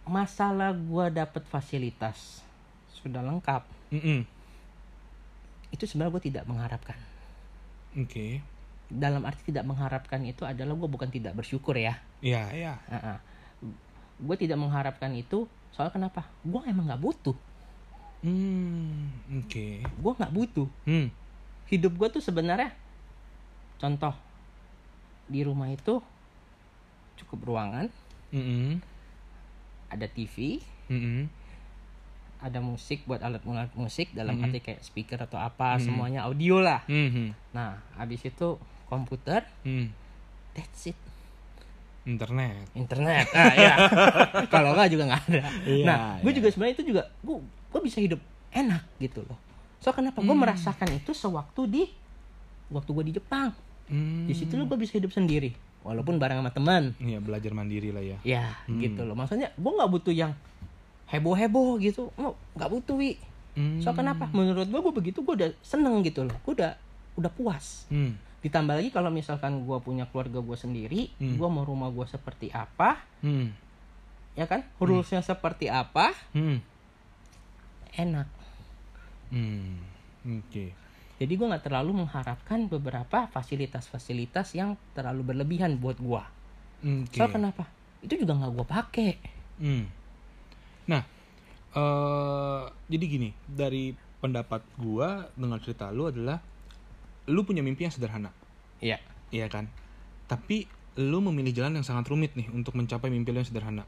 masalah 0.05 0.73
gua 0.73 1.13
dapat 1.13 1.45
fasilitas 1.45 2.41
sudah 3.01 3.21
lengkap 3.21 3.65
Mm-mm. 3.91 4.25
itu 5.73 5.83
sebenarnya 5.89 6.13
gue 6.15 6.23
tidak 6.31 6.43
mengharapkan. 6.45 6.99
Oke. 7.97 8.39
Dalam 8.91 9.23
arti 9.23 9.51
tidak 9.51 9.65
mengharapkan 9.67 10.21
itu 10.27 10.43
adalah 10.43 10.75
gue 10.75 10.89
bukan 10.89 11.09
tidak 11.11 11.35
bersyukur 11.35 11.75
ya. 11.75 11.97
Ya 12.21 12.51
ya 12.53 12.77
gue 14.21 14.35
tidak 14.37 14.57
mengharapkan 14.61 15.09
itu 15.17 15.49
soal 15.73 15.89
kenapa? 15.89 16.29
Gue 16.45 16.61
emang 16.69 16.85
nggak 16.85 17.01
butuh. 17.01 17.37
Hmm 18.21 19.09
oke. 19.41 19.81
Gue 19.81 20.11
nggak 20.13 20.33
butuh. 20.33 20.69
Hmm. 20.85 21.09
Hidup 21.67 21.97
gue 21.97 22.07
tuh 22.19 22.23
sebenarnya 22.23 22.69
contoh 23.81 24.13
di 25.25 25.41
rumah 25.41 25.73
itu 25.73 25.97
cukup 27.17 27.39
ruangan. 27.49 27.89
Mm-mm. 28.29 28.90
Ada 29.91 30.07
TV 30.07 30.63
Mm-mm. 30.87 31.27
ada 32.39 32.57
musik 32.57 33.05
buat 33.05 33.19
alat 33.19 33.43
alat 33.43 33.69
musik 33.75 34.09
dalam 34.11 34.33
Mhm. 34.35 34.43
arti 34.47 34.59
kayak 34.59 34.81
speaker 34.81 35.19
atau 35.19 35.37
apa 35.37 35.75
Mhm. 35.75 35.81
semuanya 35.83 36.19
audio 36.25 36.57
lah 36.57 36.81
Mhm. 36.87 37.53
nah 37.53 37.77
habis 37.93 38.23
itu 38.23 38.57
komputer 38.87 39.45
Hmm. 39.61 39.93
that's 40.51 40.87
it 40.87 40.97
internet 42.01 42.65
internet 42.73 43.29
ah 43.31 43.53
ya 43.53 43.73
kalau 44.53 44.73
nggak 44.73 44.89
juga 44.89 45.03
nggak 45.05 45.21
ada 45.29 45.41
Iya, 45.63 45.85
nah 45.85 45.97
gue 46.17 46.27
iya. 46.27 46.37
juga 46.41 46.47
sebenarnya 46.49 46.75
itu 46.75 46.85
juga 46.87 47.03
gue 47.21 47.37
gue 47.45 47.81
bisa 47.81 48.01
hidup 48.01 48.17
enak 48.49 48.83
gitu 48.97 49.21
loh 49.21 49.37
so 49.77 49.91
kenapa 49.91 50.17
gue 50.19 50.27
Hmm. 50.27 50.41
merasakan 50.41 50.89
itu 50.91 51.13
sewaktu 51.13 51.61
di 51.69 51.83
waktu 52.67 52.89
gue 52.89 53.05
di 53.05 53.13
Jepang 53.13 53.53
Hmm. 53.85 54.25
di 54.25 54.33
situ 54.33 54.55
lo 54.55 54.65
gue 54.65 54.79
bisa 54.79 54.97
hidup 54.97 55.11
sendiri 55.11 55.53
walaupun 55.81 56.15
bareng 56.15 56.37
sama 56.37 56.51
teman 56.51 56.83
Iya 56.97 57.17
belajar 57.17 57.51
mandiri 57.51 57.89
lah 57.89 57.99
ya 57.99 58.17
ya 58.21 58.45
Hmm. 58.65 58.77
gitu 58.77 59.01
loh 59.01 59.13
maksudnya 59.13 59.49
gue 59.51 59.71
nggak 59.71 59.89
butuh 59.89 60.11
yang 60.11 60.31
heboh 61.07 61.33
heboh 61.33 61.75
gitu 61.77 62.13
nggak 62.53 62.69
butuh 62.69 62.95
wi 62.95 63.17
Hmm. 63.51 63.77
so 63.77 63.91
kenapa 63.91 64.31
menurut 64.31 64.63
gue 64.63 64.79
gue 64.79 64.93
begitu 64.95 65.19
gue 65.21 65.35
udah 65.35 65.51
seneng 65.59 65.99
gitu 66.01 66.23
loh 66.23 66.37
gue 66.41 66.53
udah 66.53 66.71
udah 67.15 67.27
puas 67.29 67.83
Hmm. 67.87 68.15
ditambah 68.39 68.73
lagi 68.73 68.89
kalau 68.89 69.09
misalkan 69.09 69.61
gue 69.61 69.77
punya 69.79 70.05
keluarga 70.05 70.39
gue 70.39 70.55
sendiri 70.55 71.11
Hmm. 71.17 71.35
gue 71.35 71.47
mau 71.47 71.61
rumah 71.61 71.89
gue 71.89 72.05
seperti 72.05 72.47
apa 72.49 73.03
Hmm. 73.19 73.51
ya 74.33 74.45
kan 74.45 74.63
rulesnya 74.79 75.19
seperti 75.19 75.67
apa 75.67 76.15
Hmm. 76.31 76.63
enak 77.93 78.27
Hmm. 79.27 79.79
Oke. 80.23 80.75
Jadi 81.21 81.29
gue 81.37 81.47
nggak 81.53 81.69
terlalu 81.69 82.01
mengharapkan 82.01 82.65
beberapa 82.65 83.29
fasilitas-fasilitas 83.29 84.57
yang 84.57 84.73
terlalu 84.97 85.21
berlebihan 85.21 85.77
buat 85.77 86.01
gue 86.01 86.23
Oke. 86.81 87.13
so 87.13 87.29
kenapa 87.29 87.69
itu 88.01 88.25
juga 88.25 88.33
nggak 88.41 88.51
gue 88.57 88.65
pakai 88.65 89.11
Hmm. 89.61 89.85
Nah, 90.89 91.05
eh 91.77 92.63
jadi 92.89 93.05
gini, 93.05 93.29
dari 93.45 93.93
pendapat 94.17 94.65
gua 94.81 95.29
dengan 95.37 95.61
cerita 95.61 95.93
lu 95.93 96.09
adalah 96.09 96.41
lu 97.29 97.45
punya 97.45 97.61
mimpi 97.61 97.85
yang 97.85 97.93
sederhana, 97.93 98.33
Iya 98.81 98.97
iya 99.29 99.45
kan? 99.45 99.69
Tapi 100.25 100.65
lu 100.97 101.21
memilih 101.21 101.53
jalan 101.53 101.79
yang 101.79 101.85
sangat 101.85 102.09
rumit 102.09 102.33
nih 102.33 102.49
untuk 102.49 102.73
mencapai 102.73 103.13
mimpi 103.13 103.29
lu 103.29 103.39
yang 103.45 103.47
sederhana. 103.47 103.85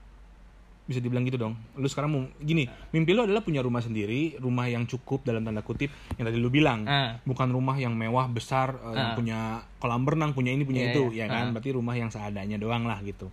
Bisa 0.84 1.00
dibilang 1.00 1.24
gitu 1.24 1.40
dong. 1.40 1.56
Lu 1.74 1.88
sekarang 1.88 2.10
mau 2.12 2.22
gini, 2.38 2.64
mimpi 2.92 3.16
lu 3.16 3.24
adalah 3.24 3.40
punya 3.40 3.64
rumah 3.64 3.80
sendiri, 3.80 4.36
rumah 4.36 4.68
yang 4.68 4.84
cukup 4.84 5.24
dalam 5.24 5.40
tanda 5.42 5.64
kutip 5.64 5.88
yang 6.16 6.28
tadi 6.28 6.36
lu 6.36 6.52
bilang. 6.52 6.84
Ah. 6.84 7.24
Bukan 7.24 7.48
rumah 7.50 7.76
yang 7.76 7.96
mewah 7.96 8.28
besar 8.28 8.76
eh, 8.76 8.92
yang 8.92 9.10
Ah. 9.12 9.16
punya 9.16 9.40
kolam 9.80 10.04
renang, 10.04 10.32
punya 10.32 10.52
ini, 10.52 10.64
punya 10.64 10.84
Iya, 10.84 10.92
itu, 10.92 11.04
iya. 11.12 11.24
ya 11.24 11.32
kan? 11.32 11.46
Ah. 11.48 11.52
Berarti 11.56 11.70
rumah 11.72 11.96
yang 11.96 12.12
seadanya 12.12 12.58
doang 12.58 12.84
lah 12.84 13.00
gitu. 13.00 13.32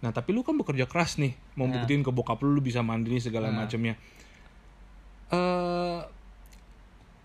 Nah, 0.00 0.12
tapi 0.12 0.32
lu 0.32 0.40
kan 0.40 0.56
bekerja 0.56 0.84
keras 0.84 1.16
nih, 1.16 1.32
mau 1.56 1.68
Ah. 1.68 1.80
buktiin 1.80 2.00
ke 2.00 2.08
bokap 2.08 2.40
lu 2.40 2.52
lu 2.52 2.60
bisa 2.60 2.84
mandiri 2.84 3.16
segala 3.16 3.48
Ah. 3.48 3.56
macamnya. 3.56 3.96
Eh 5.30 6.00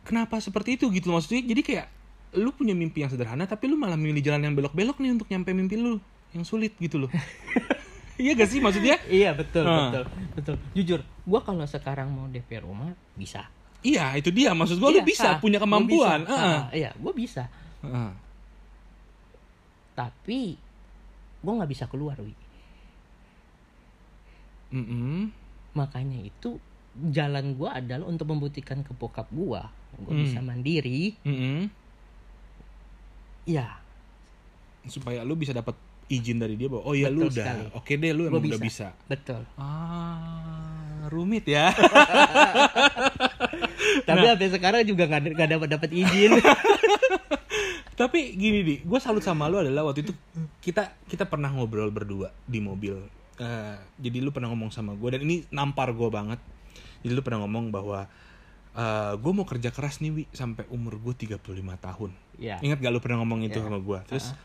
kenapa 0.04 0.38
seperti 0.38 0.78
itu 0.78 0.88
gitu 0.90 1.10
maksudnya? 1.10 1.44
Jadi 1.44 1.62
kayak 1.62 1.88
lu 2.36 2.52
punya 2.52 2.72
mimpi 2.72 3.00
yang 3.00 3.12
sederhana 3.12 3.44
tapi 3.44 3.68
lu 3.68 3.76
malah 3.76 3.96
milih 3.96 4.20
jalan 4.20 4.40
yang 4.40 4.56
belok-belok 4.56 5.00
nih 5.00 5.12
untuk 5.12 5.28
nyampe 5.28 5.52
mimpi 5.52 5.76
lu 5.76 6.00
yang 6.32 6.44
sulit 6.44 6.76
gitu 6.78 6.96
loh. 7.00 7.12
Iya 8.16 8.32
gak 8.34 8.48
sih 8.48 8.60
maksudnya? 8.60 8.96
iya 9.06 9.32
betul 9.32 9.64
Ah. 9.64 9.92
betul 9.92 10.04
betul 10.34 10.56
jujur 10.72 11.00
gue 11.02 11.40
kalau 11.42 11.66
sekarang 11.66 12.08
mau 12.08 12.26
DP 12.26 12.60
rumah 12.60 12.90
bisa 13.14 13.48
Iya, 13.82 14.18
itu 14.18 14.34
dia. 14.34 14.50
Maksud 14.50 14.82
gua 14.82 14.90
lu 14.90 14.98
Iya, 14.98 15.06
bisa 15.06 15.28
ah, 15.28 15.38
punya 15.38 15.58
gua 15.58 15.70
kemampuan. 15.70 16.20
bisa. 16.22 16.34
Ah. 16.34 16.42
Ah, 16.42 16.64
iya 16.72 16.90
gue 16.92 17.14
bisa 17.14 17.44
Ah. 17.82 18.14
tapi 19.94 20.58
gue 21.40 21.54
nggak 21.54 21.70
bisa 21.70 21.86
keluar 21.86 22.18
wi 22.18 22.34
Mm-mm. 24.72 25.30
makanya 25.74 26.20
itu 26.20 26.58
jalan 27.06 27.54
gue 27.54 27.70
adalah 27.70 28.04
untuk 28.04 28.26
membuktikan 28.26 28.82
ke 28.82 28.92
bokap 28.92 29.30
gue 29.30 29.62
gue 29.98 30.10
Hmm. 30.10 30.24
bisa 30.24 30.40
mandiri 30.40 31.14
Mm-mm. 31.22 31.70
ya 33.46 33.80
Supaya 34.84 35.22
lu 35.22 35.34
bisa 35.34 35.50
dapat 35.52 35.74
izin 36.08 36.38
dari 36.38 36.54
dia 36.54 36.68
bahwa 36.68 36.84
oh 36.84 36.94
iya 36.94 37.08
lu 37.08 37.26
udah 37.26 37.74
oke 37.74 37.92
deh 37.92 38.12
lu 38.12 38.28
emang 38.28 38.40
udah 38.40 38.58
bisa. 38.58 38.94
betul 39.06 39.42
Ah, 39.56 41.06
rumit 41.08 41.46
ya. 41.46 41.74
tapi 44.06 44.20
Nah. 44.20 44.34
sampai 44.34 44.50
sekarang 44.50 44.82
juga 44.84 45.04
nggak 45.06 45.22
nggak 45.34 45.50
dapat 45.52 45.68
dapat 45.72 45.90
izin 45.92 46.32
Tapi 47.96 48.36
gini 48.36 48.60
di, 48.60 48.76
gue 48.78 49.00
salut 49.00 49.24
sama 49.24 49.48
lu 49.48 49.56
adalah 49.58 49.88
waktu 49.88 50.04
itu 50.04 50.12
kita 50.60 50.84
kita 51.06 51.24
pernah 51.24 51.48
ngobrol 51.48 51.88
berdua 51.88 52.28
di 52.44 52.60
mobil. 52.60 53.00
Eh, 53.38 53.76
jadi 53.98 54.20
lu 54.20 54.30
pernah 54.30 54.52
ngomong 54.52 54.68
sama 54.68 54.92
gue 54.94 55.10
dan 55.10 55.24
ini 55.24 55.48
nampar 55.48 55.90
gue 55.90 56.10
banget. 56.10 56.36
Jadi 57.00 57.12
lu 57.12 57.24
pernah 57.24 57.40
ngomong 57.42 57.72
bahwa 57.72 58.04
gue 59.16 59.32
mau 59.32 59.48
kerja 59.48 59.72
keras 59.72 60.04
nih 60.04 60.12
wi 60.12 60.24
sampai 60.30 60.68
umur 60.68 61.00
gue 61.00 61.16
35 61.16 61.40
tahun. 61.80 62.12
ya 62.36 62.60
Ingat 62.60 62.84
gak 62.84 62.92
lu 62.92 63.00
pernah 63.00 63.24
ngomong 63.24 63.48
itu 63.48 63.56
Ya. 63.56 63.64
sama 63.64 63.80
gue? 63.80 64.00
Terus 64.12 64.36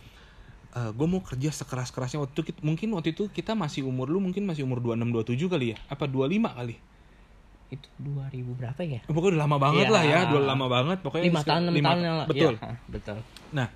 gue 0.71 1.03
mau 1.05 1.19
kerja 1.19 1.51
sekeras 1.51 1.91
kerasnya 1.91 2.21
waktu 2.21 2.33
itu 2.33 2.43
kita- 2.47 2.63
mungkin 2.63 2.89
waktu 2.93 3.11
itu 3.11 3.27
kita 3.27 3.53
masih 3.53 3.83
umur 3.83 4.07
lu 4.07 4.19
mungkin 4.19 4.45
masih 4.45 4.63
umur 4.63 4.79
26 4.79 5.11
27 5.11 5.49
kali 5.49 5.67
ya? 5.69 5.79
Apa 5.87 6.07
25 6.07 6.31
kali? 6.53 6.77
itu 7.71 7.87
2000 7.97 8.51
berapa 8.53 8.83
ya 8.83 8.99
Pokoknya 9.05 9.31
udah 9.31 9.41
lama 9.41 9.57
banget 9.57 9.87
Iya. 9.87 9.95
lah 9.95 10.03
ya, 10.05 10.19
udah 10.27 10.43
lama 10.45 10.67
banget. 10.67 10.99
Pokoknya 11.01 11.25
lima 11.25 11.39
sekitar 11.39 11.51
tahun 11.53 11.63
enam 11.63 11.75
lima- 11.77 11.87
tahun 11.89 12.01
yang. 12.03 12.17
Betul. 12.27 12.55
Ah, 12.59 12.77
betul 12.85 13.19
Nah, 13.53 13.69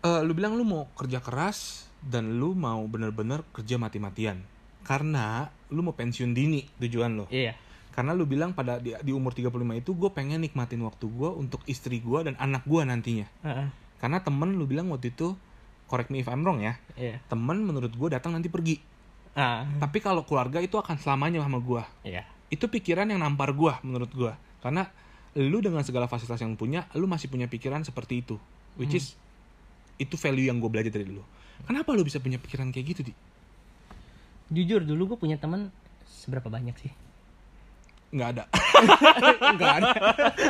eh, 0.00 0.20
lu 0.22 0.32
bilang 0.32 0.52
lu 0.54 0.64
mau 0.64 0.88
kerja 0.94 1.20
keras 1.20 1.58
dan 2.00 2.36
lu 2.36 2.52
mau 2.54 2.80
bener-bener 2.86 3.44
kerja 3.50 3.76
mati-matian. 3.76 4.40
Karena 4.80 5.44
lu 5.68 5.80
mau 5.82 5.92
pensiun 5.92 6.32
dini 6.32 6.64
tujuan 6.78 7.14
lo. 7.14 7.28
iya 7.28 7.52
Karena 7.90 8.14
lu 8.14 8.24
bilang 8.24 8.54
pada 8.54 8.78
di, 8.78 8.96
di 8.96 9.12
umur 9.12 9.34
35 9.34 9.52
itu 9.76 9.92
gue 9.92 10.08
pengen 10.08 10.40
nikmatin 10.40 10.80
waktu 10.80 11.04
gue 11.04 11.30
untuk 11.30 11.60
istri 11.66 12.00
gue 12.00 12.20
dan 12.22 12.38
anak 12.38 12.64
gue 12.64 12.80
nantinya. 12.80 13.28
Heeh. 13.42 13.68
Karena 13.98 14.20
temen 14.20 14.54
lu 14.54 14.64
bilang 14.64 14.88
waktu 14.88 15.10
itu, 15.10 15.36
correct 15.90 16.14
me 16.14 16.22
if 16.22 16.30
I'm 16.30 16.46
wrong 16.46 16.62
ya, 16.62 16.78
iya 16.94 17.18
temen 17.26 17.66
menurut 17.66 17.90
gue 17.90 18.08
datang 18.14 18.30
nanti 18.30 18.46
pergi. 18.46 18.78
ah 19.34 19.66
Tapi 19.82 19.98
kalau 19.98 20.22
keluarga 20.22 20.62
itu 20.62 20.78
akan 20.78 20.94
selamanya 21.02 21.42
sama 21.42 21.58
gue. 21.58 21.82
iya 22.06 22.22
Itu 22.46 22.70
pikiran 22.70 23.10
yang 23.10 23.18
nampar 23.18 23.50
gue 23.50 23.74
menurut 23.82 24.10
gue. 24.14 24.32
Karena 24.62 24.86
lu 25.34 25.58
dengan 25.58 25.82
segala 25.82 26.06
fasilitas 26.06 26.38
yang 26.42 26.54
punya, 26.54 26.86
lu 26.94 27.10
masih 27.10 27.26
punya 27.26 27.50
pikiran 27.50 27.82
seperti 27.82 28.22
itu. 28.22 28.38
Which 28.78 28.94
is, 28.94 29.18
itu 29.98 30.14
value 30.14 30.46
yang 30.46 30.62
gue 30.62 30.70
belajar 30.70 30.94
dari 30.94 31.10
lu. 31.10 31.22
Kenapa 31.66 31.90
lu 31.94 32.06
bisa 32.06 32.22
punya 32.22 32.38
pikiran 32.38 32.70
kayak 32.70 32.86
gitu, 32.94 33.02
Di? 33.10 33.14
jujur 34.50 34.82
dulu 34.82 35.14
gue 35.14 35.18
punya 35.18 35.38
teman 35.38 35.70
seberapa 36.10 36.50
banyak 36.50 36.74
sih 36.82 36.92
nggak 38.10 38.28
ada 38.34 38.44
enggak 39.54 39.72
ada 39.78 39.90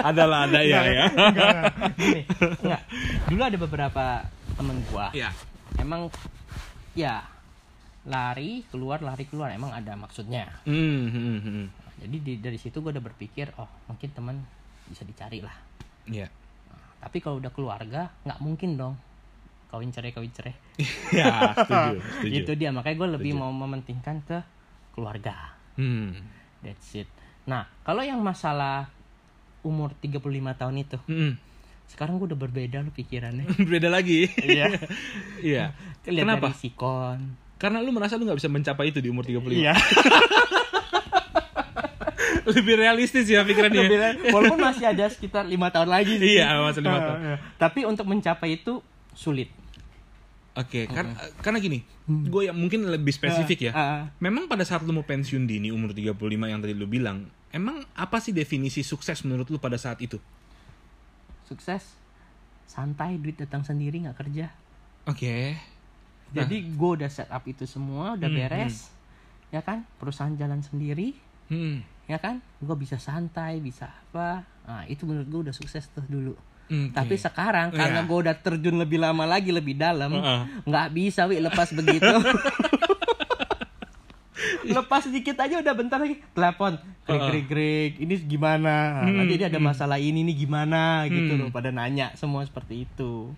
ada 0.00 0.22
lah 0.24 0.40
ada 0.48 0.61
ya 0.64 0.81
ya 0.88 1.07
gini 2.00 2.24
enggak 2.64 2.83
dulu 3.29 3.42
ada 3.44 3.59
beberapa 3.61 4.05
temen 4.60 4.76
gua. 4.92 5.08
Ya 5.16 5.32
emang 5.80 6.12
ya 6.92 7.24
lari 8.04 8.68
keluar 8.68 9.00
lari 9.00 9.24
keluar. 9.24 9.48
Emang 9.48 9.72
ada 9.72 9.96
maksudnya. 9.96 10.52
Hmm, 10.68 11.08
hmm, 11.08 11.38
hmm. 11.40 11.66
jadi 12.04 12.16
di, 12.20 12.32
dari 12.40 12.58
situ 12.60 12.80
gue 12.80 12.92
udah 12.92 13.04
berpikir 13.04 13.52
oh 13.56 13.68
mungkin 13.88 14.08
teman 14.12 14.36
bisa 14.88 15.04
dicari 15.04 15.44
lah 15.44 15.52
ya 16.08 16.26
tapi 17.00 17.20
kalau 17.20 17.40
udah 17.40 17.52
keluarga 17.52 18.12
nggak 18.28 18.40
mungkin 18.44 18.76
dong. 18.76 18.94
Kawin 19.70 19.94
cerai 19.94 20.10
kawin 20.12 20.32
cerai. 20.34 20.52
Ya 21.16 21.54
setuju 21.56 21.96
setuju. 22.20 22.36
Itu 22.44 22.52
dia. 22.58 22.68
Makanya 22.74 22.96
gue 23.00 23.08
lebih 23.16 23.32
Setuju. 23.32 23.40
mau 23.40 23.52
mementingkan 23.54 24.16
ke 24.28 24.38
keluarga. 24.92 25.56
Hmm. 25.80 26.12
that's 26.60 26.92
it. 26.92 27.08
Nah 27.48 27.64
kalau 27.86 28.04
yang 28.04 28.20
masalah 28.20 28.92
umur 29.64 29.96
35 30.04 30.20
tahun 30.60 30.74
itu 30.76 30.98
Hmm. 31.08 31.32
Sekarang 31.90 32.16
gue 32.16 32.31
udah 32.31 32.38
berbeda 32.38 32.81
loh 32.81 32.94
pikirannya 32.94 33.50
beda 33.74 33.90
lagi 33.90 34.31
iya 34.40 34.70
iya 35.42 35.64
lihat 36.07 36.24
Kenapa? 36.24 36.48
dari 36.48 36.57
sikon 36.57 37.18
karena 37.59 37.83
lu 37.83 37.90
merasa 37.90 38.14
lu 38.14 38.24
nggak 38.24 38.38
bisa 38.38 38.48
mencapai 38.48 38.88
itu 38.88 39.03
di 39.03 39.11
umur 39.11 39.26
35 39.26 39.50
iya 39.53 39.74
lebih 42.50 42.74
realistis 42.79 43.29
ya 43.29 43.44
pikirannya 43.44 44.31
walaupun 44.33 44.59
masih 44.59 44.87
ada 44.88 45.07
sekitar 45.07 45.46
lima 45.46 45.70
tahun 45.70 45.87
lagi 45.87 46.18
sih. 46.18 46.40
Iya, 46.40 46.59
masih 46.59 46.83
lima 46.83 46.98
Ah, 46.98 47.03
tahun. 47.05 47.18
tapi 47.61 47.81
untuk 47.87 48.07
mencapai 48.09 48.59
itu 48.59 48.81
sulit 49.12 49.50
Oke, 50.50 50.90
karena 50.90 51.14
karena 51.46 51.62
gini, 51.62 51.79
gue 52.05 52.50
yang 52.50 52.59
mungkin 52.59 52.83
lebih 52.83 53.14
spesifik 53.14 53.70
ya. 53.70 53.72
Ah, 53.72 53.79
ah. 53.79 54.03
Memang 54.18 54.50
pada 54.50 54.66
saat 54.66 54.83
lu 54.83 54.90
mau 54.90 55.07
pensiun 55.07 55.46
dini 55.46 55.70
umur 55.70 55.94
35 55.94 56.11
yang 56.42 56.59
tadi 56.59 56.74
lu 56.74 56.90
bilang, 56.90 57.22
emang 57.55 57.87
apa 57.94 58.18
sih 58.18 58.35
definisi 58.35 58.83
sukses 58.83 59.22
menurut 59.22 59.46
lu 59.46 59.62
pada 59.62 59.79
saat 59.79 60.03
itu? 60.03 60.18
Sukses 61.50 61.82
santai 62.64 63.18
duit 63.18 63.34
datang 63.34 63.60
sendiri 63.60 63.98
nggak 64.00 64.14
kerja. 64.16 64.46
Oke. 65.04 65.58
jadi 66.30 66.56
gue 66.62 66.90
udah 66.94 67.10
set 67.10 67.26
up 67.26 67.42
itu 67.44 67.66
semua 67.66 68.14
udah 68.14 68.24
Hmm, 68.24 68.38
beres 68.38 68.86
ya 69.50 69.58
kan? 69.60 69.82
Perusahaan 69.98 70.30
jalan 70.32 70.62
sendiri 70.62 71.18
Hmm. 71.46 71.82
ya 72.06 72.16
kan? 72.16 72.38
Gue 72.56 72.78
bisa 72.78 72.94
santai 72.96 73.58
bisa 73.58 73.90
apa. 73.90 74.46
Nah 74.62 74.86
itu 74.86 75.02
menurut 75.02 75.26
gue 75.26 75.40
udah 75.50 75.54
sukses 75.56 75.90
tuh 75.90 76.06
dulu. 76.06 76.38
Oke. 76.70 76.94
tapi 76.94 77.18
sekarang 77.18 77.74
karena 77.74 78.06
gue 78.06 78.14
udah 78.16 78.36
terjun 78.36 78.78
lebih 78.78 79.02
lama 79.02 79.26
lagi 79.26 79.50
lebih 79.50 79.74
dalam 79.74 80.14
nggak 80.62 80.88
bisa 80.94 81.26
wi 81.26 81.42
lepas 81.42 81.74
begitu 81.74 82.06
lepas 84.76 85.05
dikit 85.07 85.37
aja 85.37 85.59
udah 85.59 85.74
bentar 85.74 85.98
lagi 85.98 86.20
telepon 86.31 86.76
greg 87.03 87.20
greg 87.22 87.46
greg 87.46 87.92
ini 87.98 88.14
gimana 88.20 89.05
Hmm, 89.05 89.16
nanti 89.16 89.35
dia 89.37 89.48
ada 89.48 89.59
masalah 89.59 89.96
ini 89.96 90.22
nih 90.22 90.37
gimana 90.38 91.05
gitu 91.07 91.35
Hmm. 91.35 91.40
loh 91.40 91.50
pada 91.50 91.68
nanya 91.68 92.12
semua 92.14 92.42
seperti 92.42 92.85
itu 92.85 93.33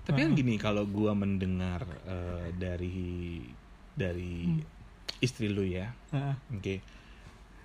Tapi 0.00 0.18
kan 0.18 0.32
gini, 0.34 0.58
kalau 0.58 0.82
gua 0.84 1.14
mendengar 1.14 1.86
eh, 2.02 2.50
dari 2.52 3.38
dari 3.92 4.58
istri 5.18 5.46
lu 5.46 5.62
ya, 5.62 5.94
Heeh. 6.10 6.34
oke. 6.50 6.74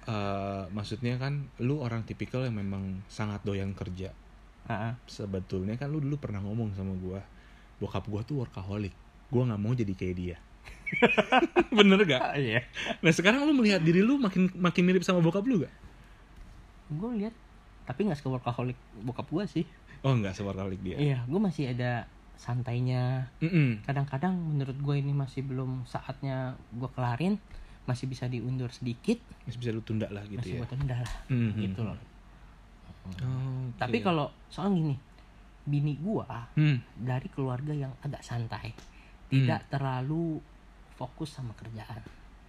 Eh, 0.06 0.64
maksudnya 0.70 1.18
kan 1.18 1.50
lu 1.58 1.82
orang 1.82 2.06
tipikal 2.06 2.46
yang 2.46 2.54
memang 2.54 3.02
sangat 3.08 3.42
doyan 3.42 3.74
kerja. 3.74 4.14
Heeh. 4.68 4.94
Sebetulnya 5.08 5.74
kan 5.76 5.90
lu 5.90 5.98
dulu 5.98 6.22
pernah 6.22 6.38
ngomong 6.40 6.78
sama 6.78 6.94
gua, 6.94 7.26
bokap 7.80 8.06
gua 8.06 8.22
tuh 8.22 8.46
workaholic. 8.46 8.94
Gua 9.28 9.50
nggak 9.50 9.58
mau 9.58 9.74
jadi 9.74 9.92
kayak 9.92 10.16
dia. 10.16 10.38
Bener 11.78 12.00
gak? 12.02 12.22
Ah, 12.22 12.36
iya 12.36 12.62
Nah 13.00 13.10
sekarang 13.10 13.44
lu 13.44 13.54
melihat 13.54 13.80
diri 13.80 14.00
lu 14.00 14.18
makin 14.18 14.50
makin 14.54 14.84
mirip 14.84 15.02
sama 15.02 15.20
bokap 15.20 15.44
lu 15.44 15.62
gak? 15.62 15.74
gue 16.86 17.12
lihat 17.18 17.34
tapi 17.84 18.06
nggak 18.06 18.22
workaholic 18.24 18.78
bokap 19.00 19.26
gue 19.26 19.44
sih 19.48 19.66
Oh 20.02 20.14
nggak 20.14 20.34
se-workaholic 20.34 20.78
dia. 20.80 20.98
iya 20.98 21.18
gue 21.24 21.38
masih 21.38 21.66
ada 21.68 22.06
santainya 22.36 23.26
Mm-mm. 23.40 23.82
kadang-kadang 23.82 24.38
menurut 24.38 24.76
gue 24.76 24.96
ini 24.96 25.10
masih 25.10 25.42
belum 25.42 25.82
saatnya 25.84 26.54
gue 26.72 26.86
kelarin 26.92 27.42
masih 27.86 28.06
bisa 28.06 28.26
diundur 28.26 28.70
sedikit 28.70 29.18
Masih 29.46 29.58
bisa 29.60 29.70
lu 29.72 29.82
tunda 29.82 30.06
lah 30.08 30.22
gitu 30.26 30.38
masih 30.38 30.54
ya. 30.54 30.60
gue 30.62 30.70
tunda 30.70 30.96
lah 31.00 31.14
Mhm. 31.26 31.58
gitu 31.60 31.82
loh 31.82 31.98
Oh, 33.06 33.70
oke. 33.70 33.78
tapi 33.78 34.02
kalau 34.02 34.30
soal 34.46 34.70
gini 34.70 34.98
bini 35.64 35.94
gue 35.96 36.26
Hmm. 36.54 36.82
dari 36.96 37.30
keluarga 37.30 37.70
yang 37.70 37.94
agak 38.00 38.22
santai 38.22 38.74
tidak 39.28 39.66
terlalu 39.68 40.38
fokus 40.96 41.32
sama 41.32 41.52
kerjaan 41.54 42.02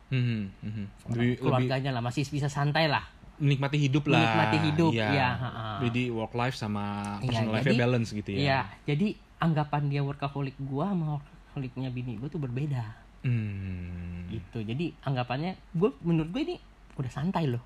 Mhm, 0.06 0.40
mhm. 0.62 0.85
Lebih, 1.11 1.18
lebih 1.18 1.35
keluarganya 1.42 1.90
lah 1.90 1.98
masih 2.00 2.22
bisa 2.24 2.46
santai 2.46 2.87
lah 2.87 3.02
menikmati 3.37 3.76
hidup 3.76 4.09
lah. 4.09 4.16
Menikmati 4.16 4.56
hidup, 4.64 4.92
Iya. 4.96 5.09
iya, 5.12 5.28
ha-ha. 5.28 5.66
Jadi 5.85 6.09
work 6.09 6.32
life 6.32 6.56
sama 6.56 6.85
Iya, 7.20 7.28
personal 7.28 7.52
life 7.52 7.66
jadi- 7.66 7.76
balance 7.76 8.09
gitu 8.11 8.28
ya. 8.32 8.38
Iya, 8.38 8.59
jadi 8.87 9.09
anggapan 9.37 9.82
dia 9.92 10.00
workaholic 10.00 10.56
gua 10.59 10.88
sama 10.88 11.20
workaholicnya 11.20 11.92
bini 11.92 12.16
gua 12.16 12.32
tuh 12.32 12.40
berbeda. 12.40 12.96
Hmm. 13.20 14.24
Gitu. 14.30 14.59
Jadi 14.62 14.96
anggapannya 15.02 15.52
gua 15.70 15.92
menurut 16.00 16.30
gue 16.30 16.42
ini 16.44 16.56
udah 16.96 17.12
santai 17.12 17.44
loh. 17.44 17.61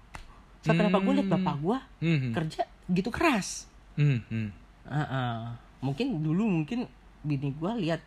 So 0.61 0.75
kenapa 0.75 0.99
gue 0.99 1.13
liat 1.15 1.29
bapak 1.31 1.55
gua 1.57 1.79
Mhm. 2.01 2.35
kerja 2.35 2.67
gitu 2.89 3.09
keras? 3.09 3.71
Hmm, 3.95 4.27
hmm. 4.27 4.49
Ah-ah. 4.85 5.55
Mungkin 5.79 6.19
dulu 6.19 6.51
mungkin 6.51 6.91
bini 7.23 7.55
gua 7.55 7.77
lihat 7.77 8.03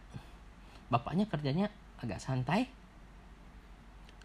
bapaknya 0.88 1.26
kerjanya 1.26 1.72
agak 2.04 2.20
santai. 2.20 2.68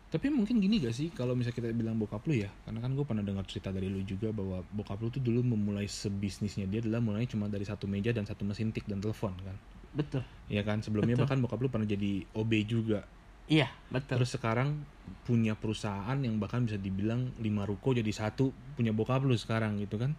Tapi 0.08 0.32
mungkin 0.32 0.56
gini 0.56 0.80
gak 0.80 0.96
sih 0.96 1.12
kalau 1.12 1.36
misalnya 1.36 1.60
kita 1.60 1.68
bilang 1.76 2.00
bokap 2.00 2.24
lu 2.24 2.40
ya, 2.40 2.48
karena 2.64 2.80
kan 2.80 2.96
gue 2.96 3.04
pernah 3.04 3.20
dengar 3.20 3.44
cerita 3.44 3.68
dari 3.68 3.92
lu 3.92 4.00
juga 4.08 4.32
bahwa 4.32 4.64
bokap 4.72 5.04
lu 5.04 5.12
tuh 5.12 5.20
dulu 5.20 5.44
memulai 5.44 5.84
sebisnisnya 5.84 6.64
dia 6.64 6.80
adalah 6.80 7.04
mulai 7.04 7.28
cuma 7.28 7.44
dari 7.44 7.68
satu 7.68 7.84
meja 7.84 8.08
dan 8.16 8.24
satu 8.24 8.48
mesin 8.48 8.72
tik 8.72 8.88
dan 8.88 9.04
telepon 9.04 9.36
kan. 9.44 9.56
Betul. 9.92 10.24
Iya 10.48 10.64
kan 10.64 10.80
sebelumnya 10.80 11.12
Betul. 11.12 11.24
bahkan 11.28 11.38
bokap 11.44 11.60
lu 11.60 11.68
pernah 11.68 11.84
jadi 11.84 12.24
OB 12.32 12.52
juga. 12.64 13.04
Iya, 13.48 13.68
betul. 13.88 14.20
Terus 14.20 14.36
sekarang 14.36 14.84
punya 15.24 15.56
perusahaan 15.56 16.16
yang 16.20 16.36
bahkan 16.36 16.68
bisa 16.68 16.76
dibilang 16.76 17.32
lima 17.40 17.64
ruko 17.64 17.96
jadi 17.96 18.12
satu 18.12 18.52
punya 18.76 18.92
bokap 18.96 19.24
lu 19.24 19.36
sekarang 19.36 19.80
gitu 19.80 19.96
kan. 20.00 20.16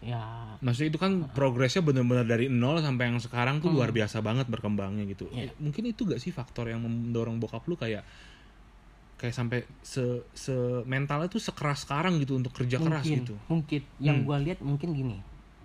Ya, 0.00 0.56
Maksudnya 0.60 0.88
itu 0.88 1.00
kan 1.00 1.28
progresnya 1.30 1.80
benar-benar 1.80 2.24
dari 2.24 2.48
nol 2.48 2.80
sampai 2.80 3.12
yang 3.12 3.20
sekarang 3.20 3.60
tuh 3.60 3.68
Hmm. 3.68 3.76
luar 3.80 3.90
biasa 3.90 4.20
banget 4.20 4.48
berkembangnya 4.48 5.04
gitu. 5.06 5.28
Eh, 5.30 5.52
Mungkin 5.56 5.88
itu 5.88 6.04
gak 6.04 6.20
sih 6.20 6.30
faktor 6.30 6.68
yang 6.68 6.80
mendorong 6.80 7.36
bokap 7.36 7.64
lu 7.64 7.76
kayak 7.76 8.04
kayak 9.16 9.36
sampai 9.36 9.58
se 9.84 10.00
se 10.32 10.52
mentalnya 10.88 11.28
tuh 11.28 11.36
sekeras 11.38 11.84
sekarang 11.84 12.16
gitu 12.18 12.40
untuk 12.40 12.56
kerja 12.56 12.80
keras 12.80 13.04
mungkin, 13.04 13.20
gitu. 13.20 13.34
mungkin. 13.46 13.80
Yang 14.00 14.16
Hmm. 14.16 14.26
gua 14.26 14.36
lihat 14.40 14.58
mungkin 14.60 14.88
gini. 14.92 15.18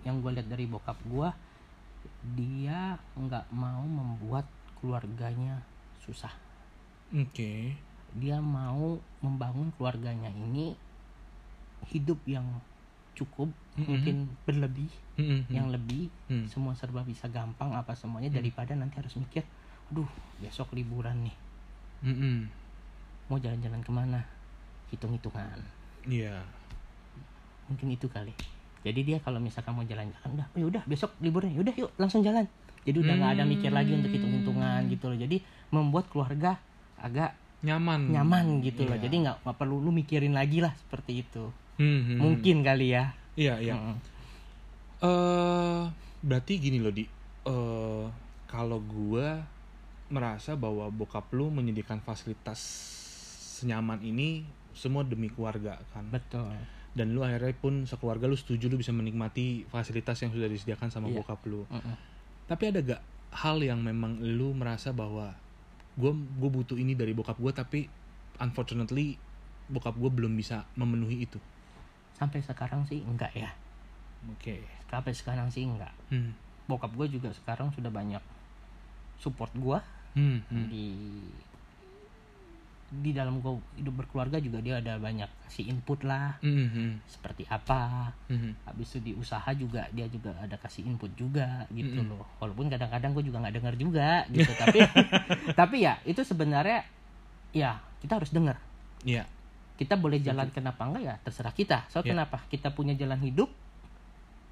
Yang 0.04 0.16
gua 0.20 0.30
lihat 0.36 0.48
dari 0.48 0.64
bokap 0.64 0.98
gua 1.08 1.32
dia 2.36 3.00
nggak 3.14 3.48
mau 3.50 3.82
membuat 3.82 4.44
keluarganya 4.76 5.64
susah. 5.98 6.32
Oke. 7.10 7.76
dia 8.16 8.40
mau 8.40 8.96
membangun 9.20 9.68
keluarganya 9.76 10.32
ini 10.32 10.72
hidup 11.86 12.16
yang 12.24 12.48
cukup 13.16 13.48
Mhm. 13.74 13.86
mungkin 13.86 14.16
berlebih 14.42 14.88
Mm-mm. 15.16 15.48
yang 15.48 15.68
lebih 15.68 16.12
Hmm. 16.26 16.44
semua 16.46 16.72
serba 16.72 17.00
bisa 17.00 17.26
gampang 17.26 17.72
apa 17.72 17.92
semuanya 17.92 18.28
daripada 18.30 18.72
nanti 18.72 18.96
harus 18.96 19.16
mikir 19.16 19.40
aduh 19.88 20.08
besok 20.38 20.70
liburan 20.72 21.16
nih 21.22 21.36
Mm-mm. 22.04 22.36
mau 23.26 23.36
jalan-jalan 23.36 23.80
ke 23.80 23.90
mana 23.90 24.20
hitung-hitungan 24.86 25.58
Iya. 26.04 26.44
mungkin 27.66 27.88
itu 27.90 28.06
kali 28.06 28.30
jadi 28.80 29.00
dia 29.02 29.18
kalau 29.18 29.40
misalkan 29.40 29.72
mau 29.72 29.82
jalan-jalan 29.82 30.30
udah 30.30 30.46
oh 30.46 30.68
udah 30.68 30.82
besok 30.84 31.10
liburan 31.18 31.50
udah 31.52 31.74
yuk 31.74 31.90
langsung 31.96 32.22
jalan 32.22 32.46
jadi 32.84 32.96
udah 32.96 33.14
nggak 33.16 33.32
ada 33.34 33.44
mikir 33.44 33.70
lagi 33.70 33.90
untuk 33.90 34.08
hitung-hitungan 34.08 34.86
gitu 34.86 35.10
loh 35.10 35.18
jadi 35.18 35.36
membuat 35.68 36.06
keluarga 36.06 36.60
agak 36.96 37.34
Nyaman. 37.58 38.06
nyaman 38.06 38.62
gitu 38.62 38.84
loh 38.84 38.94
Iya. 38.94 39.04
jadi 39.04 39.16
nggak 39.26 39.36
perlu 39.50 39.80
lu 39.80 39.90
mikirin 39.90 40.30
lagi 40.30 40.60
lah 40.60 40.70
seperti 40.76 41.20
itu 41.20 41.50
Hmm, 41.76 42.00
hmm, 42.02 42.18
mungkin 42.18 42.64
kali 42.64 42.96
ya 42.96 43.12
Iya, 43.36 43.60
iya. 43.60 43.74
Mm-mm. 43.76 43.96
eh 45.04 45.84
berarti 46.24 46.52
gini 46.56 46.80
loh 46.80 46.88
di 46.90 47.04
eh 47.44 48.06
kalau 48.48 48.80
gua 48.80 49.44
merasa 50.08 50.54
bahwa 50.54 50.88
bokap 50.88 51.28
lu 51.34 51.50
menyediakan 51.50 52.00
fasilitas 52.00 52.60
senyaman 53.60 54.00
ini 54.00 54.46
semua 54.72 55.02
demi 55.02 55.28
keluarga 55.28 55.76
kan 55.90 56.08
betul 56.08 56.48
dan 56.96 57.12
lu 57.12 57.20
akhirnya 57.20 57.52
pun 57.52 57.84
sekeluarga 57.84 58.24
lu 58.24 58.36
setuju 58.36 58.68
lu 58.68 58.80
bisa 58.80 58.92
menikmati 58.92 59.68
fasilitas 59.68 60.16
yang 60.20 60.32
sudah 60.32 60.48
disediakan 60.48 60.88
sama 60.88 61.08
Iya. 61.08 61.20
bokap 61.20 61.40
lu 61.44 61.68
Mm-mm. 61.68 61.96
tapi 62.46 62.72
ada 62.72 62.80
gak 62.80 63.02
hal 63.36 63.60
yang 63.60 63.84
memang 63.84 64.16
lu 64.22 64.56
merasa 64.56 64.96
bahwa 64.96 65.36
gue 65.92 66.12
gue 66.12 66.50
butuh 66.50 66.76
ini 66.76 66.96
dari 66.96 67.12
bokap 67.12 67.36
gue 67.36 67.52
tapi 67.52 67.80
unfortunately 68.38 69.16
bokap 69.66 69.92
gue 69.92 70.08
belum 70.08 70.32
bisa 70.32 70.64
memenuhi 70.72 71.24
itu 71.24 71.36
sampai 72.16 72.40
sekarang 72.40 72.82
sih 72.84 73.00
enggak 73.00 73.32
ya 73.32 73.52
oke 74.26 74.56
sampai 74.88 75.12
sekarang 75.12 75.48
sih 75.48 75.62
enggak 75.62 75.92
hmm. 76.08 76.32
bokap 76.64 76.90
gue 76.92 77.06
juga 77.12 77.30
sekarang 77.32 77.70
sudah 77.70 77.88
banyak 77.88 78.22
support 79.16 79.52
gue 79.52 79.78
Hmm, 80.16 80.40
hmm. 80.48 80.66
di 80.72 80.86
di 82.86 83.10
dalam 83.10 83.42
gue 83.42 83.52
hidup 83.76 84.00
berkeluarga 84.00 84.38
juga 84.38 84.62
dia 84.62 84.78
ada 84.78 84.94
banyak 84.96 85.26
kasih 85.44 85.68
input 85.68 86.06
lah 86.06 86.38
Mhm. 86.40 87.02
seperti 87.04 87.42
apa 87.44 88.14
Mhm. 88.30 88.62
habis 88.64 88.94
itu 88.94 88.98
di 89.02 89.12
usaha 89.12 89.50
juga 89.52 89.90
dia 89.90 90.06
juga 90.06 90.32
ada 90.38 90.54
kasih 90.54 90.86
input 90.86 91.10
juga 91.12 91.66
gitu 91.68 91.98
Mm-mm. 91.98 92.14
loh 92.14 92.24
walaupun 92.38 92.70
kadang-kadang 92.70 93.10
gue 93.12 93.26
juga 93.26 93.42
nggak 93.42 93.56
dengar 93.58 93.74
juga 93.74 94.08
gitu 94.30 94.48
tapi 94.54 94.78
tapi 95.60 95.76
ya 95.82 95.98
itu 96.06 96.22
sebenarnya 96.22 96.86
ya 97.50 97.76
kita 97.98 98.16
harus 98.16 98.30
dengar 98.30 98.56
Iya. 99.02 99.22
Kita 99.76 99.94
boleh 99.94 100.18
jalan 100.18 100.48
kenapa 100.50 100.82
enggak 100.82 101.02
ya 101.02 101.14
terserah 101.20 101.52
kita 101.52 101.84
so 101.86 102.00
Ya. 102.00 102.12
kenapa 102.12 102.40
kita 102.48 102.72
punya 102.72 102.92
jalan 102.92 103.20
hidup 103.20 103.52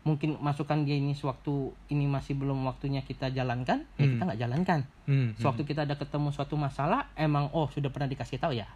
mungkin 0.04 0.36
masukan 0.36 0.84
dia 0.84 0.94
ini 0.94 1.16
sewaktu 1.16 1.72
ini 1.88 2.04
masih 2.04 2.36
belum 2.36 2.60
waktunya 2.62 3.00
kita 3.00 3.32
jalankan 3.32 3.88
ya 3.96 4.04
Hmm. 4.04 4.12
kita 4.12 4.22
nggak 4.28 4.40
jalankan 4.40 4.80
Mhm. 5.08 5.40
sewaktu 5.40 5.62
kita 5.64 5.88
ada 5.88 5.96
ketemu 5.96 6.28
suatu 6.28 6.54
masalah 6.54 7.08
emang 7.14 7.48
oh 7.50 7.72
sudah 7.72 7.88
pernah 7.88 8.04
dikasih 8.06 8.36
tahu 8.36 8.52
ya 8.52 8.68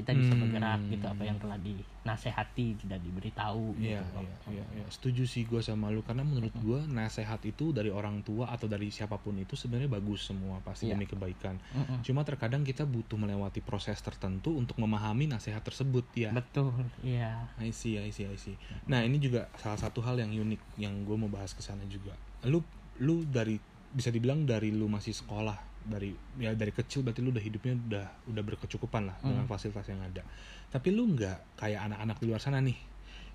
kita 0.00 0.10
bisa 0.12 0.32
Hmm. 0.32 0.42
bergerak 0.42 0.80
gitu 0.88 1.04
apa 1.04 1.22
yang 1.22 1.36
telah 1.36 1.56
dinasehati 1.56 2.66
tidak 2.78 2.98
diberitahu 2.98 3.76
gitu 3.76 4.00
loh. 4.10 4.24
iya, 4.24 4.34
iya, 4.50 4.64
iya. 4.74 4.84
Setuju 4.88 5.24
sih 5.24 5.44
gue 5.44 5.60
sama 5.60 5.88
lu 5.88 6.00
karena 6.00 6.22
menurut 6.22 6.50
gue 6.54 6.80
nasehat 6.86 7.44
itu 7.44 7.70
dari 7.70 7.88
orang 7.88 8.20
tua 8.20 8.48
atau 8.48 8.64
dari 8.64 8.88
siapa 8.88 9.16
pun 9.16 9.36
itu 9.36 9.54
sebenarnya 9.54 9.92
bagus 9.92 10.24
semua 10.24 10.58
pasti 10.60 10.86
Iya. 10.86 10.96
demi 10.96 11.04
kebaikan. 11.04 11.60
Mm-mm. 11.70 12.00
Cuma 12.00 12.22
terkadang 12.22 12.62
kita 12.62 12.82
butuh 12.82 13.16
melewati 13.16 13.60
proses 13.60 14.00
tertentu 14.00 14.52
untuk 14.52 14.76
memahami 14.76 15.28
nasihat 15.28 15.60
tersebut 15.60 16.02
ya. 16.12 16.32
betul 16.32 16.72
iya 17.00 17.46
I 17.56 17.70
see, 17.70 17.96
I 17.96 18.08
see, 18.08 18.24
I 18.24 18.34
see. 18.34 18.56
Nah 18.86 19.00
ini 19.00 19.16
juga 19.16 19.46
salah 19.54 19.76
satu 19.76 20.00
hal 20.00 20.16
yang 20.16 20.32
unik 20.32 20.60
yang 20.76 21.04
gue 21.04 21.14
mau 21.14 21.28
bahas 21.28 21.52
ke 21.52 21.60
sana 21.60 21.84
juga. 21.84 22.16
Lu, 22.42 22.64
lu 22.98 23.22
dari 23.22 23.60
bisa 23.90 24.08
dibilang 24.08 24.42
dari 24.42 24.70
lu 24.70 24.86
masih 24.86 25.12
sekolah 25.12 25.69
dari 25.82 26.12
ya 26.36 26.52
dari 26.52 26.70
kecil 26.70 27.00
berarti 27.00 27.20
lu 27.20 27.30
udah 27.30 27.40
hidupnya 27.40 27.72
udah 27.76 28.06
udah 28.28 28.42
berkecukupan 28.44 29.08
lah 29.08 29.16
dengan 29.20 29.44
fasilitas 29.44 29.86
yang 29.86 30.00
ada. 30.00 30.20
Tapi 30.68 30.88
lu 30.90 31.08
nggak 31.10 31.56
kayak 31.56 31.80
anak-anak 31.88 32.16
di 32.16 32.26
luar 32.26 32.38
sana 32.38 32.60
nih 32.60 32.76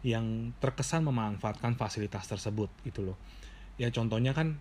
yang 0.04 0.26
terkesan 0.58 1.02
memanfaatkan 1.04 1.74
fasilitas 1.74 2.26
tersebut 2.26 2.70
gitu 2.84 3.02
loh. 3.04 3.18
Ya 3.76 3.90
contohnya 3.90 4.32
kan 4.32 4.56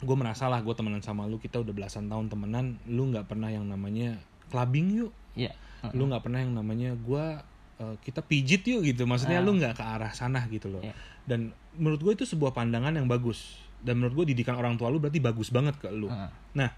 gue 0.00 0.16
merasa 0.16 0.48
lah 0.48 0.60
gue 0.60 0.72
temenan 0.72 1.00
sama 1.00 1.24
lu 1.24 1.36
kita 1.36 1.60
udah 1.60 1.72
belasan 1.72 2.08
tahun 2.08 2.28
temenan 2.28 2.80
lu 2.88 3.08
nggak 3.08 3.26
pernah 3.26 3.48
yang 3.48 3.68
namanya 3.68 4.16
clubbing 4.48 4.96
yuk 4.96 5.12
iya 5.36 5.52
lu 5.92 6.08
nggak 6.08 6.24
pernah 6.24 6.40
yang 6.40 6.56
namanya 6.56 6.96
gua 6.96 7.44
eh, 7.76 7.96
kita 8.00 8.24
pijit 8.24 8.64
yuk 8.64 8.80
gitu 8.80 9.04
maksudnya 9.04 9.40
Ah. 9.40 9.44
lu 9.44 9.52
nggak 9.54 9.76
ke 9.76 9.84
arah 9.84 10.08
sana 10.10 10.48
gitu 10.48 10.72
loh 10.72 10.80
Iya. 10.80 10.96
dan 11.28 11.52
menurut 11.76 12.00
gue 12.00 12.12
itu 12.16 12.24
sebuah 12.24 12.48
pandangan 12.50 12.96
yang 12.96 13.04
bagus 13.06 13.60
dan 13.80 14.00
menurut 14.00 14.24
gue 14.24 14.32
didikan 14.32 14.56
orang 14.56 14.76
tua 14.76 14.88
lu 14.88 14.96
berarti 14.96 15.20
bagus 15.20 15.52
banget 15.52 15.76
ke 15.76 15.92
lu 15.92 16.08
Heeh. 16.08 16.32
nah 16.56 16.72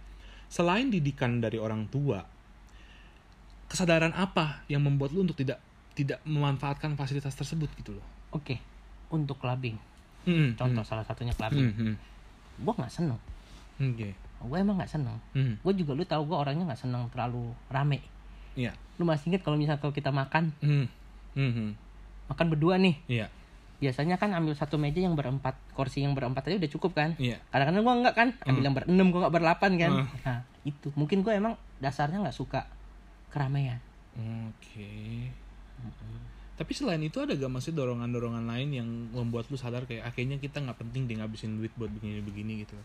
selain 0.52 0.92
didikan 0.92 1.40
dari 1.40 1.56
orang 1.56 1.88
tua 1.88 2.20
kesadaran 3.72 4.12
apa 4.12 4.68
yang 4.68 4.84
membuat 4.84 5.16
lu 5.16 5.24
untuk 5.24 5.40
tidak 5.40 5.56
tidak 5.96 6.20
memanfaatkan 6.28 6.92
fasilitas 6.92 7.32
tersebut 7.32 7.72
gitu 7.80 7.96
loh? 7.96 8.04
Oke 8.36 8.60
untuk 9.08 9.40
clubbing. 9.40 9.80
Mm, 10.28 10.56
contoh 10.56 10.84
mm, 10.84 10.88
salah 10.88 11.04
satunya 11.08 11.32
clubbing. 11.32 11.72
Mm. 11.72 11.96
gue 12.62 12.72
nggak 12.72 12.92
seneng. 12.92 13.20
Oke. 13.80 14.12
Gue 14.42 14.56
emang 14.60 14.76
nggak 14.76 14.92
seneng. 14.92 15.16
Mm, 15.32 15.56
gue 15.60 15.72
juga 15.80 15.92
lu 15.96 16.04
tahu 16.04 16.28
gue 16.28 16.36
orangnya 16.36 16.68
nggak 16.68 16.80
seneng 16.84 17.08
terlalu 17.12 17.52
rame. 17.72 18.04
Iya. 18.52 18.76
Lu 19.00 19.08
masih 19.08 19.32
inget 19.32 19.40
kalau 19.40 19.56
misalnya 19.56 19.80
kalau 19.80 19.96
kita 19.96 20.12
makan? 20.12 20.52
Mm, 20.60 20.88
mm, 21.36 21.52
mm. 21.52 21.70
makan 22.28 22.46
berdua 22.52 22.76
nih. 22.76 22.96
Iya 23.08 23.26
biasanya 23.82 24.14
kan 24.14 24.30
ambil 24.30 24.54
satu 24.54 24.78
meja 24.78 25.02
yang 25.02 25.12
berempat 25.12 25.58
kursi 25.72 26.00
yang 26.00 26.14
berempat 26.14 26.46
aja 26.46 26.56
udah 26.56 26.70
cukup 26.70 26.94
kan 26.94 27.18
iya 27.18 27.42
kadang-kadang 27.50 27.82
gue 27.82 27.94
enggak 27.98 28.14
kan 28.14 28.28
ambil 28.40 28.62
yang 28.62 28.74
berenam 28.74 29.06
gue 29.08 29.20
nggak 29.20 29.34
berlapan 29.34 29.72
kan 29.76 29.92
Hmm. 29.92 30.06
nah 30.22 30.38
itu 30.62 30.88
mungkin 30.94 31.20
gue 31.20 31.32
emang 31.32 31.54
dasarnya 31.76 32.22
nggak 32.22 32.36
suka 32.36 32.70
keramaian 33.28 33.82
Oke. 34.12 35.32
Tapi 36.52 36.68
selain 36.70 37.00
itu 37.00 37.16
ada 37.16 37.32
gak 37.32 37.48
masih 37.50 37.72
dorongan-dorongan 37.72 38.44
lain 38.44 38.68
yang 38.70 38.88
membuat 39.10 39.48
lu 39.48 39.56
sadar 39.56 39.82
kayak 39.82 40.04
akhirnya 40.06 40.36
kita 40.36 40.60
nggak 40.60 40.78
penting 40.78 41.08
deh 41.08 41.16
ngabisin 41.16 41.56
duit 41.56 41.72
buat 41.74 41.90
begini-begini 41.90 42.62
gitu. 42.62 42.76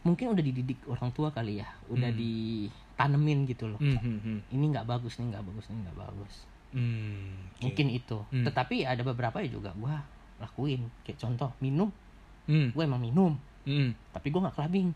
mungkin 0.00 0.30
udah 0.30 0.40
dididik 0.40 0.78
orang 0.86 1.10
tua 1.10 1.28
kali 1.28 1.58
ya 1.58 1.66
udah 1.88 2.06
Hmm. 2.06 2.20
ditanemin 2.22 3.42
gitu 3.44 3.66
loh 3.66 3.76
Hmm, 3.76 3.98
hmm, 3.98 4.18
hmm. 4.20 4.38
ini 4.48 4.64
nggak 4.70 4.86
bagus 4.86 5.18
nih 5.18 5.26
nggak 5.28 5.42
bagus 5.44 5.66
nih 5.66 5.78
nggak 5.82 5.98
bagus 5.98 6.34
Hmm, 6.70 7.34
oke. 7.50 7.60
mungkin 7.60 7.86
itu 7.90 8.18
Hmm. 8.30 8.46
tetapi 8.46 8.86
ada 8.86 9.02
beberapa 9.02 9.42
ya 9.42 9.50
juga 9.50 9.74
gue 9.74 9.96
lakuin. 10.38 10.88
Kayak 11.02 11.18
contoh 11.22 11.50
minum. 11.58 11.88
Hmm, 12.46 12.70
gue 12.70 12.82
emang 12.82 13.00
minum. 13.00 13.32
Hmm, 13.66 13.90
tapi 14.12 14.30
gue 14.30 14.40
nggak 14.40 14.54
clubbing. 14.54 14.90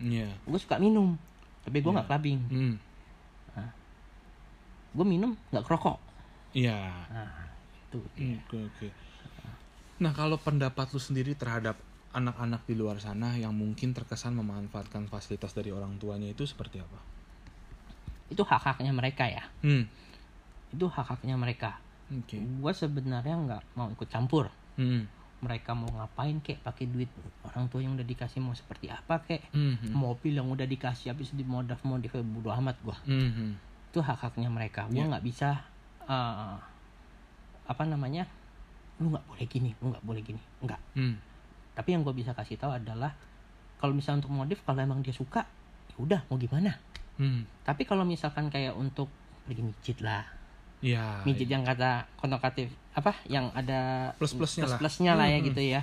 Iya. 0.00 0.32
gue 0.48 0.56
suka 0.56 0.80
minum 0.80 1.12
tapi 1.60 1.80
gue 1.80 1.88
Iya. 1.88 1.96
nggak 2.00 2.08
clubbing. 2.08 2.40
Hmm, 2.48 2.74
gue 4.90 5.06
minum 5.06 5.32
nggak 5.50 5.64
kerokok. 5.64 5.98
Iya. 6.50 7.06
nah 7.08 7.46
itu. 7.86 8.00
Hmm, 8.18 8.38
Oke, 8.44 8.58
oke. 8.58 8.88
Nah, 10.00 10.16
kalau 10.16 10.40
pendapat 10.40 10.88
lu 10.90 10.98
sendiri 10.98 11.36
terhadap 11.36 11.76
anak-anak 12.10 12.64
di 12.64 12.72
luar 12.74 12.98
sana 12.98 13.36
yang 13.36 13.52
mungkin 13.52 13.92
terkesan 13.92 14.34
memanfaatkan 14.34 15.06
fasilitas 15.06 15.52
dari 15.52 15.70
orang 15.70 15.94
tuanya 15.96 16.26
itu 16.26 16.42
seperti 16.44 16.82
apa? 16.82 17.00
itu 18.30 18.46
hak 18.46 18.62
haknya 18.62 18.94
mereka 18.94 19.26
ya. 19.26 19.42
Hmm, 19.58 19.90
itu 20.70 20.86
hak 20.86 21.02
haknya 21.02 21.34
mereka. 21.34 21.82
Oke. 22.10 22.38
gue 22.38 22.72
sebenarnya 22.72 23.34
nggak 23.34 23.62
mau 23.74 23.90
ikut 23.90 24.06
campur 24.06 24.50
Hmm, 24.80 25.04
mereka 25.44 25.76
mau 25.76 25.92
ngapain 25.92 26.40
kek? 26.40 26.64
Pakai 26.64 26.88
duit 26.88 27.12
orang 27.44 27.68
tua 27.68 27.84
yang 27.84 27.92
udah 27.92 28.06
dikasih 28.08 28.40
mau 28.40 28.56
seperti 28.56 28.88
apa 28.88 29.20
kek? 29.20 29.52
Hmm, 29.52 29.76
hmm, 29.76 29.92
mobil 29.92 30.32
yang 30.32 30.48
udah 30.48 30.64
dikasih 30.64 31.12
habis 31.12 31.36
di 31.36 31.44
modif 31.44 31.84
modif 31.84 32.16
bodo 32.16 32.48
amat 32.56 32.80
gua. 32.80 32.96
Hmm, 33.04 33.28
hmm. 33.28 33.52
itu 33.92 34.00
hak 34.00 34.18
haknya 34.24 34.48
mereka. 34.48 34.88
Gua 34.88 35.04
Iya. 35.04 35.10
nggak 35.12 35.24
bisa 35.28 35.60
eh, 36.08 36.56
apa 37.68 37.82
namanya? 37.84 38.24
Lu 38.96 39.12
nggak 39.12 39.24
boleh 39.28 39.44
gini 39.44 39.70
lu 39.78 39.92
nggak 39.92 40.04
boleh 40.04 40.22
gini. 40.24 40.40
Nggak. 40.64 40.80
Hmm, 40.96 41.20
tapi 41.76 41.92
yang 41.92 42.02
gue 42.02 42.12
bisa 42.12 42.32
kasih 42.32 42.56
tahu 42.56 42.72
adalah 42.72 43.12
kalau 43.76 43.92
misalnya 43.92 44.24
untuk 44.24 44.32
modif 44.34 44.58
kalau 44.64 44.80
emang 44.80 45.00
dia 45.00 45.12
suka 45.12 45.44
ya 45.88 45.96
udah 46.00 46.20
mau 46.28 46.36
gimana? 46.36 46.76
Hmm. 47.20 47.44
tapi 47.68 47.84
kalau 47.84 48.00
misalkan 48.08 48.48
kayak 48.48 48.72
untuk 48.72 49.12
pergi 49.44 49.60
mijit 49.60 50.00
lah 50.00 50.24
Ya, 50.80 51.20
mijit 51.22 51.44
yang 51.44 51.60
kata 51.60 52.08
konotatif 52.16 52.72
apa 52.90 53.12
yang 53.26 53.52
ada 53.52 54.10
Plus-plusnya 54.16 54.64
lah. 54.64 54.78
plusnya 54.80 55.12
lah 55.12 55.26
ya 55.26 55.36
Hmm. 55.36 55.46
gitu 55.46 55.60
ya 55.62 55.80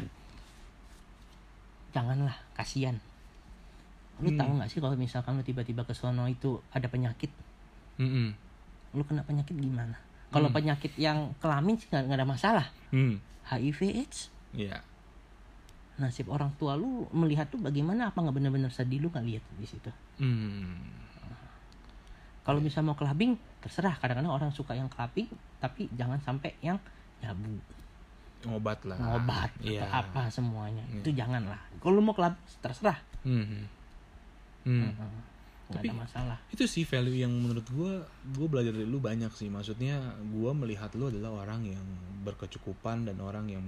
janganlah 1.92 2.36
kasihan 2.54 2.98
lu 4.18 4.30
Hmm. 4.30 4.38
tahu 4.38 4.52
nggak 4.58 4.68
sih 4.68 4.80
kalau 4.80 4.96
misalkan 4.96 5.38
lu 5.38 5.44
tiba-tiba 5.44 5.82
ke 5.82 5.94
sono 5.94 6.26
itu 6.26 6.58
ada 6.72 6.86
penyakit 6.88 7.30
Hmm, 7.96 8.34
lu 8.92 9.02
kena 9.04 9.22
penyakit 9.22 9.54
gimana 9.54 9.98
kalau 10.28 10.50
penyakit 10.50 10.94
yang 10.96 11.34
kelamin 11.38 11.74
sih 11.76 11.88
nggak 11.88 12.10
ada 12.12 12.26
masalah 12.26 12.66
hmm. 12.90 13.22
HIV 13.48 13.80
AIDS 13.96 14.30
Iya. 14.52 14.82
nasib 15.96 16.26
orang 16.28 16.54
tua 16.56 16.74
lu 16.74 17.06
melihat 17.12 17.46
tuh 17.48 17.58
bagaimana 17.58 18.10
apa 18.10 18.18
nggak 18.18 18.36
benar-benar 18.36 18.70
sedih 18.70 18.98
lu 19.00 19.10
nggak 19.10 19.26
lihat 19.28 19.44
di 19.56 19.66
situ 19.66 19.90
Hmm. 20.18 20.78
Kalau 22.48 22.60
bisa 22.60 22.80
mau 22.80 22.96
clubbing 22.96 23.36
terserah 23.60 23.94
kadang-kadang 23.94 24.32
orang 24.32 24.50
suka 24.50 24.72
yang 24.72 24.88
clubbing 24.88 25.28
tapi 25.60 25.92
jangan 25.92 26.16
sampai 26.18 26.56
yang 26.62 26.80
nyabu 27.20 27.60
Ngobat 28.40 28.80
lah. 28.86 28.96
ngobat 28.96 29.52
Iya. 29.60 29.84
atau 29.84 30.08
apa 30.08 30.22
semuanya 30.30 30.86
Iya. 30.88 31.04
itu 31.04 31.10
jangan 31.12 31.44
lah 31.44 31.60
kalau 31.78 32.00
mau 32.00 32.14
club 32.14 32.32
terserah 32.58 32.96
Hmm. 33.22 33.68
Hmm. 34.64 34.88
Heeh. 34.88 35.24
nggak 35.68 35.84
Tapi- 35.84 35.90
ada 35.90 36.00
masalah 36.00 36.38
Itu 36.48 36.64
sih 36.64 36.84
value 36.84 37.20
yang 37.20 37.34
menurut 37.34 37.68
gua 37.68 38.00
gua 38.32 38.48
belajar 38.48 38.72
dari 38.72 38.88
lu 38.88 38.98
banyak 38.98 39.28
sih. 39.30 39.48
Maksudnya 39.48 40.00
gua 40.30 40.56
melihat 40.56 40.96
lu 40.96 41.12
adalah 41.12 41.44
orang 41.44 41.68
yang 41.68 41.84
berkecukupan 42.24 43.04
dan 43.04 43.20
orang 43.20 43.48
yang 43.50 43.68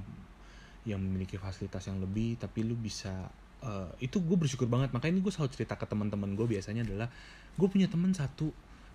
yang 0.87 0.95
memiliki 0.97 1.35
fasilitas 1.35 1.83
yang 1.83 1.99
lebih 1.99 2.39
tapi 2.39 2.63
lu 2.63 2.73
bisa 2.73 3.27
eh, 3.59 3.89
itu 3.99 4.15
gue 4.17 4.37
bersyukur 4.37 4.65
banget 4.65 4.89
makanya 4.89 5.13
ini 5.13 5.21
gue 5.21 5.29
selalu 5.29 5.51
cerita 5.51 5.75
ke 5.75 5.83
teman-teman 5.83 6.31
gue 6.31 6.47
biasanya 6.47 6.87
adalah 6.87 7.11
gue 7.53 7.67
punya 7.67 7.91
teman 7.91 8.15
satu 8.15 8.47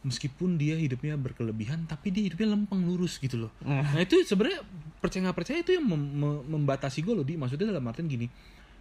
meskipun 0.05 0.61
dia 0.61 0.77
hidupnya 0.77 1.17
berkelebihan 1.17 1.89
tapi 1.89 2.13
dia 2.13 2.29
hidupnya 2.29 2.53
lempeng 2.53 2.85
lurus 2.85 3.17
gitu 3.17 3.49
loh. 3.49 3.53
Nah. 3.65 3.97
Itu 3.97 4.21
sebenarnya 4.21 4.61
percaya 5.01 5.25
nggak 5.27 5.37
percaya 5.37 5.59
itu 5.61 5.73
yang 5.73 5.85
mem- 5.85 6.13
mem- 6.15 6.45
membatasi 6.47 7.01
gue 7.01 7.15
loh 7.17 7.25
di. 7.25 7.35
Maksudnya 7.35 7.73
dalam 7.73 7.85
artian 7.89 8.05
gini 8.07 8.29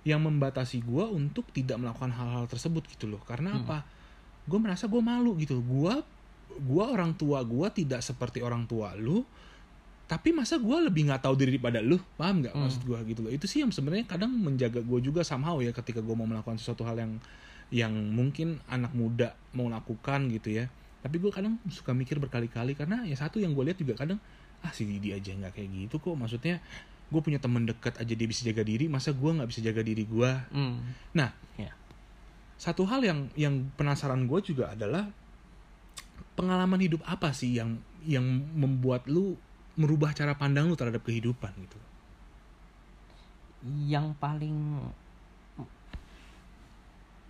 yang 0.04 0.20
membatasi 0.20 0.84
gue 0.84 1.06
untuk 1.08 1.48
tidak 1.50 1.80
melakukan 1.80 2.12
hal-hal 2.12 2.44
tersebut 2.46 2.84
gitu 2.92 3.08
loh. 3.08 3.24
Karena 3.24 3.56
apa? 3.56 3.88
Gue 4.44 4.60
merasa 4.60 4.86
gue 4.86 5.00
malu 5.00 5.40
gitu. 5.40 5.64
Gue 5.64 5.96
gue 6.54 6.84
orang 6.84 7.16
tua 7.16 7.42
gue 7.42 7.68
tidak 7.74 8.04
seperti 8.04 8.44
orang 8.44 8.68
tua 8.68 8.94
lu 8.94 9.26
tapi 10.04 10.30
masa 10.30 10.60
gue 10.60 10.78
lebih 10.84 11.08
nggak 11.10 11.26
tahu 11.26 11.34
diri 11.34 11.56
daripada 11.56 11.80
lu? 11.80 11.98
Paham 12.14 12.44
nggak 12.44 12.54
Hmm. 12.54 12.68
maksud 12.68 12.84
gue 12.84 13.00
gitu 13.10 13.20
loh? 13.26 13.32
Itu 13.32 13.48
sih 13.48 13.64
yang 13.64 13.72
sebenarnya 13.72 14.06
kadang 14.06 14.30
menjaga 14.30 14.84
gue 14.84 15.00
juga 15.00 15.24
somehow 15.24 15.58
ya 15.58 15.72
ketika 15.72 16.04
gue 16.04 16.14
mau 16.14 16.28
melakukan 16.28 16.60
sesuatu 16.60 16.84
hal 16.84 17.00
yang 17.00 17.18
yang 17.74 17.90
mungkin 18.12 18.62
anak 18.68 18.94
muda 18.94 19.34
mau 19.56 19.66
lakukan 19.66 20.30
gitu 20.30 20.62
ya 20.62 20.68
tapi 21.04 21.20
gue 21.20 21.30
kadang 21.30 21.60
suka 21.68 21.92
mikir 21.92 22.16
berkali-kali 22.18 22.74
karena 22.74 23.04
ya 23.04 23.14
satu 23.14 23.38
yang 23.38 23.52
gue 23.52 23.64
lihat 23.66 23.78
juga 23.78 23.94
kadang 23.94 24.18
ah 24.64 24.72
si 24.72 24.88
Didi 24.88 25.12
aja 25.12 25.30
nggak 25.30 25.54
kayak 25.54 25.70
gitu 25.70 26.00
kok 26.00 26.16
maksudnya 26.16 26.64
gue 27.12 27.20
punya 27.20 27.38
temen 27.38 27.64
deket 27.64 28.00
aja 28.00 28.10
dia 28.10 28.26
bisa 28.26 28.42
jaga 28.42 28.64
diri 28.64 28.88
masa 28.88 29.12
gue 29.12 29.28
nggak 29.30 29.46
bisa 29.46 29.60
jaga 29.60 29.84
diri 29.84 30.04
gue 30.04 30.32
Hmm. 30.50 30.80
nah 31.12 31.36
Ya. 31.54 31.76
satu 32.56 32.88
hal 32.88 33.04
yang 33.04 33.28
yang 33.36 33.68
penasaran 33.76 34.24
gue 34.24 34.40
juga 34.42 34.72
adalah 34.72 35.12
pengalaman 36.34 36.80
hidup 36.80 37.04
apa 37.04 37.30
sih 37.30 37.54
yang 37.54 37.78
yang 38.02 38.24
membuat 38.56 39.06
lu 39.06 39.36
merubah 39.76 40.10
cara 40.12 40.34
pandang 40.34 40.66
lu 40.66 40.74
terhadap 40.74 41.04
kehidupan 41.04 41.52
gitu 41.60 41.78
yang 43.86 44.16
paling 44.18 44.80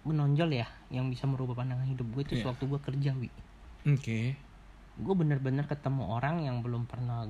menonjol 0.03 0.51
ya 0.51 0.67
yang 0.89 1.07
bisa 1.07 1.24
merubah 1.24 1.55
pandangan 1.55 1.88
hidup 1.88 2.03
gue 2.09 2.21
itu 2.24 2.34
Iya. 2.36 2.41
sewaktu 2.47 2.63
gue 2.67 2.80
kerja 2.84 3.11
wi 3.15 3.30
oke 3.86 4.19
gue 4.93 5.13
bener-bener 5.17 5.65
ketemu 5.65 6.03
orang 6.05 6.45
yang 6.45 6.61
belum 6.61 6.86
pernah 6.86 7.25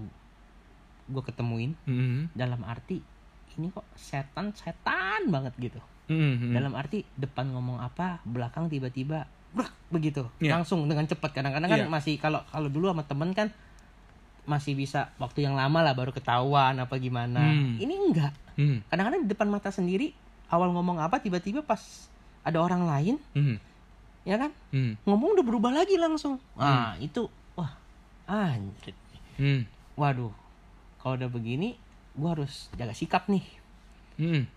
gue 1.04 1.24
ketemuin 1.24 1.76
Mhm. 1.86 2.36
dalam 2.36 2.64
arti 2.64 3.00
ini 3.54 3.70
kok 3.70 3.86
setan 3.94 4.52
setan 4.52 5.30
banget 5.30 5.54
gitu 5.60 5.80
Mhm. 6.10 6.52
dalam 6.52 6.74
arti 6.76 7.06
depan 7.16 7.48
ngomong 7.50 7.80
apa 7.80 8.20
belakang 8.24 8.68
tiba-tiba 8.68 9.24
brak 9.54 9.72
begitu 9.88 10.26
Iya. 10.42 10.58
langsung 10.60 10.90
dengan 10.90 11.06
cepat 11.06 11.32
kadang-kadang 11.32 11.70
kan 11.70 11.82
Iya. 11.86 11.90
masih 11.90 12.18
kalau 12.18 12.42
kalau 12.50 12.68
dulu 12.68 12.90
sama 12.90 13.06
temen 13.06 13.32
kan 13.32 13.54
masih 14.44 14.76
bisa 14.76 15.14
waktu 15.16 15.48
yang 15.48 15.56
lama 15.56 15.80
lah 15.80 15.96
baru 15.96 16.12
ketahuan 16.12 16.76
apa 16.76 17.00
gimana 17.00 17.48
Hmm. 17.48 17.80
ini 17.80 17.94
enggak 17.96 18.34
Mhm. 18.60 18.92
kadang-kadang 18.92 19.22
di 19.24 19.30
depan 19.32 19.48
mata 19.48 19.72
sendiri 19.72 20.12
awal 20.52 20.74
ngomong 20.76 21.00
apa 21.00 21.24
tiba-tiba 21.24 21.64
pas 21.64 21.80
ada 22.44 22.60
orang 22.60 22.84
lain 22.84 23.16
Mhm. 23.32 23.56
Ya 24.24 24.40
kan 24.40 24.52
Mhm. 24.72 25.04
ngomong 25.04 25.40
udah 25.40 25.46
berubah 25.46 25.72
lagi 25.76 26.00
langsung 26.00 26.40
ah 26.56 26.96
itu 27.00 27.28
wah 27.56 27.76
anjir 28.26 28.96
Mhm. 29.36 29.68
waduh 30.00 30.32
kalau 31.04 31.20
udah 31.20 31.30
begini 31.30 31.76
gua 32.16 32.38
harus 32.40 32.72
jaga 32.80 32.96
sikap 32.96 33.28
nih 33.28 33.44
Mhm. 34.16 34.48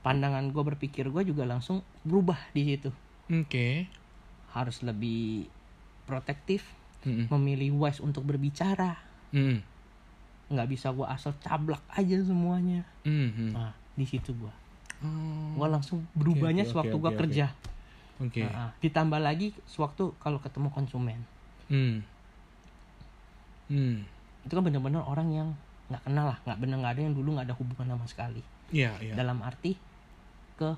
pandangan 0.00 0.54
gue 0.54 0.62
berpikir 0.64 1.10
gue 1.10 1.22
juga 1.26 1.44
langsung 1.44 1.82
berubah 2.06 2.38
di 2.54 2.62
situ 2.64 2.90
oke 3.28 3.68
harus 4.54 4.80
lebih 4.80 5.50
protektif 6.08 6.64
Mhm. 7.04 7.28
memilih 7.28 7.76
wise 7.76 8.00
untuk 8.00 8.24
berbicara 8.24 8.96
Mhm. 9.34 9.60
nggak 10.48 10.68
bisa 10.70 10.96
gue 10.96 11.04
asal 11.04 11.36
cablak 11.44 11.84
aja 11.92 12.16
semuanya 12.24 12.88
Mhm. 13.04 13.52
nah 13.52 13.74
di 13.94 14.08
situ 14.08 14.32
gue 14.32 14.54
Oh, 14.98 15.54
gue 15.62 15.68
langsung 15.70 16.02
berubahnya 16.10 16.66
oke, 16.66 16.70
sewaktu 16.74 16.96
oke, 16.96 17.02
gue 17.04 17.12
oke. 17.14 17.20
kerja 17.26 17.46
oke 18.18 18.40
Nah, 18.40 18.52
ah. 18.52 18.70
ditambah 18.78 19.18
lagi 19.18 19.54
sewaktu 19.64 20.14
kalau 20.18 20.38
ketemu 20.38 20.68
konsumen 20.68 21.20
Mhm. 21.68 22.02
Mhm. 23.68 23.96
itu 24.42 24.52
kan 24.52 24.64
bener-bener 24.64 25.02
orang 25.02 25.28
yang 25.28 25.48
nggak 25.88 26.02
kenal 26.02 26.26
lah 26.26 26.38
nggak 26.42 26.58
bener 26.58 26.76
nggak 26.78 26.92
ada 26.94 27.02
yang 27.02 27.14
dulu 27.14 27.28
nggak 27.36 27.46
ada 27.48 27.56
hubungan 27.56 27.86
sama 27.90 28.06
sekali 28.06 28.42
Iya, 28.68 28.92
iya. 29.00 29.14
dalam 29.14 29.40
arti 29.40 29.76
ke 30.54 30.76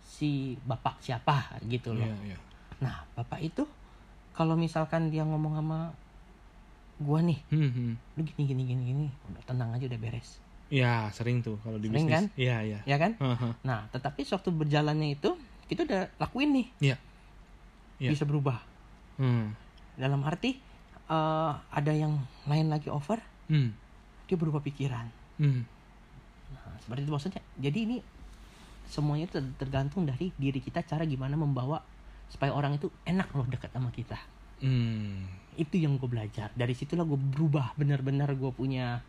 si 0.00 0.54
bapak 0.60 0.98
siapa 0.98 1.58
gitu 1.64 1.94
loh 1.94 2.06
Iya, 2.06 2.34
iya. 2.34 2.38
nah 2.78 3.06
bapak 3.14 3.38
itu 3.40 3.62
kalau 4.32 4.54
misalkan 4.54 5.10
dia 5.10 5.22
ngomong 5.22 5.54
sama 5.54 5.78
gua 6.98 7.22
nih 7.22 7.38
Mhm. 7.50 8.16
lu 8.16 8.22
gini 8.24 8.42
gini 8.44 8.62
gini 8.66 8.82
gini 8.88 9.06
udah 9.28 9.42
tenang 9.44 9.70
aja 9.72 9.86
udah 9.86 10.00
beres 10.00 10.42
Ya, 10.68 11.08
sering 11.10 11.40
tuh 11.40 11.56
kalau 11.64 11.80
di 11.80 11.88
Sering 11.88 12.04
bisnis. 12.04 12.12
kan? 12.12 12.24
Iya, 12.36 12.56
iya. 12.60 12.80
ya 12.84 12.96
kan 12.98 13.16
Haha. 13.16 13.56
nah 13.64 13.80
tetapi 13.88 14.20
waktu 14.22 14.50
berjalannya 14.52 15.16
itu 15.16 15.32
kita 15.68 15.84
udah 15.84 16.00
lakuin 16.18 16.50
nih 16.50 16.66
Iya. 16.82 16.96
Iya. 17.98 18.10
bisa 18.10 18.24
berubah 18.24 18.58
Hmm. 19.16 19.52
dalam 19.94 20.22
arti 20.22 20.56
eh, 21.04 21.52
ada 21.54 21.92
yang 21.92 22.16
lain 22.44 22.68
lagi 22.68 22.88
over 22.88 23.20
Hmm. 23.46 23.72
dia 24.24 24.36
berubah 24.36 24.60
pikiran 24.60 25.08
Hmm. 25.36 25.64
nah, 26.50 26.74
seperti 26.78 27.00
itu 27.02 27.12
maksudnya 27.12 27.42
jadi 27.54 27.78
ini 27.84 27.96
semuanya 28.84 29.28
itu 29.28 29.36
tergantung 29.54 30.04
dari 30.04 30.32
diri 30.34 30.58
kita 30.58 30.80
cara 30.80 31.04
gimana 31.04 31.34
membawa 31.34 31.80
supaya 32.26 32.52
orang 32.52 32.76
itu 32.76 32.88
enak 33.04 33.28
loh 33.32 33.44
dekat 33.44 33.68
sama 33.68 33.88
kita 33.88 34.16
Hmm. 34.58 35.28
itu 35.54 35.76
yang 35.76 35.96
gue 35.96 36.06
belajar 36.06 36.50
dari 36.52 36.72
situlah 36.72 37.04
gue 37.04 37.16
berubah 37.16 37.72
benar-benar 37.74 38.32
gue 38.32 38.50
punya 38.50 39.00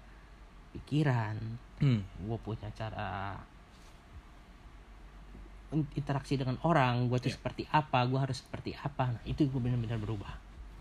pikiran 0.71 1.35
Hmm. 1.79 2.03
gue 2.03 2.37
punya 2.39 2.69
cara 2.71 3.39
interaksi 5.71 6.33
dengan 6.33 6.57
orang 6.65 7.05
gue 7.07 7.17
tuh 7.21 7.29
Iya. 7.29 7.37
seperti 7.37 7.63
apa 7.69 7.99
gue 8.05 8.19
harus 8.19 8.41
seperti 8.41 8.73
apa 8.73 9.13
nah 9.13 9.21
itu 9.23 9.45
gue 9.45 9.61
benar-benar 9.61 9.97
berubah 9.97 10.33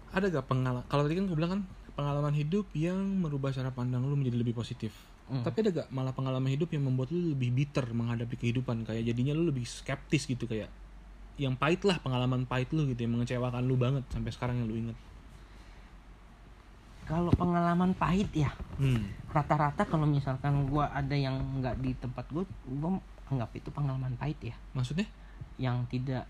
Ada 0.09 0.33
gak 0.33 0.49
pengalaman? 0.49 0.89
Kalau 0.89 1.05
tadi 1.05 1.21
kan 1.21 1.25
gue 1.29 1.37
bilang 1.37 1.53
kan 1.53 1.63
pengalaman 1.93 2.33
hidup 2.33 2.65
yang 2.73 2.97
merubah 2.97 3.53
cara 3.53 3.69
pandang 3.69 4.01
lu 4.09 4.17
menjadi 4.17 4.41
lebih 4.41 4.57
positif. 4.57 4.97
Hmm. 5.29 5.45
Tapi 5.45 5.61
ada 5.61 5.85
gak 5.85 5.89
malah 5.93 6.17
pengalaman 6.17 6.49
hidup 6.49 6.73
yang 6.73 6.89
membuat 6.89 7.13
lu 7.13 7.37
lebih 7.37 7.53
bitter 7.53 7.85
menghadapi 7.93 8.41
kehidupan 8.41 8.89
kayak 8.89 9.05
jadinya 9.05 9.37
lu 9.37 9.53
lebih 9.53 9.69
skeptis 9.69 10.25
gitu 10.25 10.49
kayak 10.49 10.73
yang 11.37 11.55
pahit 11.55 11.85
lah 11.85 12.01
pengalaman 12.01 12.49
pahit 12.49 12.73
lu 12.73 12.89
gitu 12.89 13.05
yang 13.05 13.21
mengecewakan 13.21 13.61
lu 13.63 13.77
banget 13.77 14.01
sampai 14.09 14.33
sekarang 14.33 14.57
yang 14.59 14.69
lu 14.73 14.77
inget. 14.81 14.99
kalau 17.05 17.33
pengalaman 17.33 17.93
pahit 17.93 18.29
ya 18.33 18.53
Hmm. 18.77 19.11
rata-rata 19.29 19.85
kalau 19.85 20.05
misalkan 20.05 20.69
gue 20.69 20.85
ada 20.85 21.17
yang 21.17 21.35
nggak 21.59 21.77
di 21.81 21.93
tempat 21.97 22.25
gue 22.31 22.45
gue 22.65 22.91
anggap 23.29 23.51
itu 23.53 23.69
pengalaman 23.69 24.15
pahit 24.15 24.39
ya 24.43 24.57
Maksudnya? 24.73 25.07
yang 25.57 25.85
tidak 25.87 26.25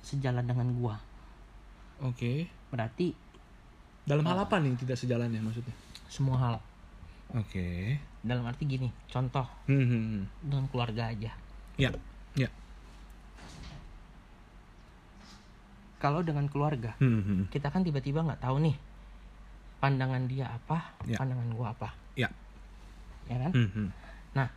sejalan 0.00 0.44
dengan 0.44 0.68
gue 0.70 0.94
Oke. 2.00 2.32
berarti 2.68 3.14
Dalam 4.04 4.22
hal 4.22 4.36
apa 4.38 4.58
nih 4.58 4.76
tidak 4.76 4.96
sejalan 4.96 5.28
ya 5.28 5.40
maksudnya? 5.40 5.72
semua 6.06 6.36
hal 6.36 6.56
Oke. 7.32 7.96
dalam 8.20 8.44
arti 8.44 8.64
gini 8.64 8.88
contoh 9.06 9.44
Hmm, 9.64 9.80
hmm, 9.80 10.02
hmm. 10.12 10.24
dengan 10.44 10.64
keluarga 10.68 11.08
aja 11.08 11.32
Ya, 11.74 11.90
ya. 12.34 12.46
kalau 15.96 16.20
dengan 16.20 16.46
keluarga 16.46 16.92
Hmm, 17.00 17.48
kita 17.48 17.72
kan 17.72 17.80
tiba-tiba 17.80 18.20
nggak 18.20 18.38
tahu 18.38 18.60
nih 18.60 18.76
pandangan 19.80 20.24
dia 20.24 20.48
apa 20.48 20.92
Ya. 21.04 21.16
pandangan 21.16 21.48
gua 21.50 21.72
apa 21.72 21.88
Ya. 22.14 22.28
ya 23.26 23.36
kan 23.40 23.52
hmm. 23.52 23.88
nah 24.32 24.48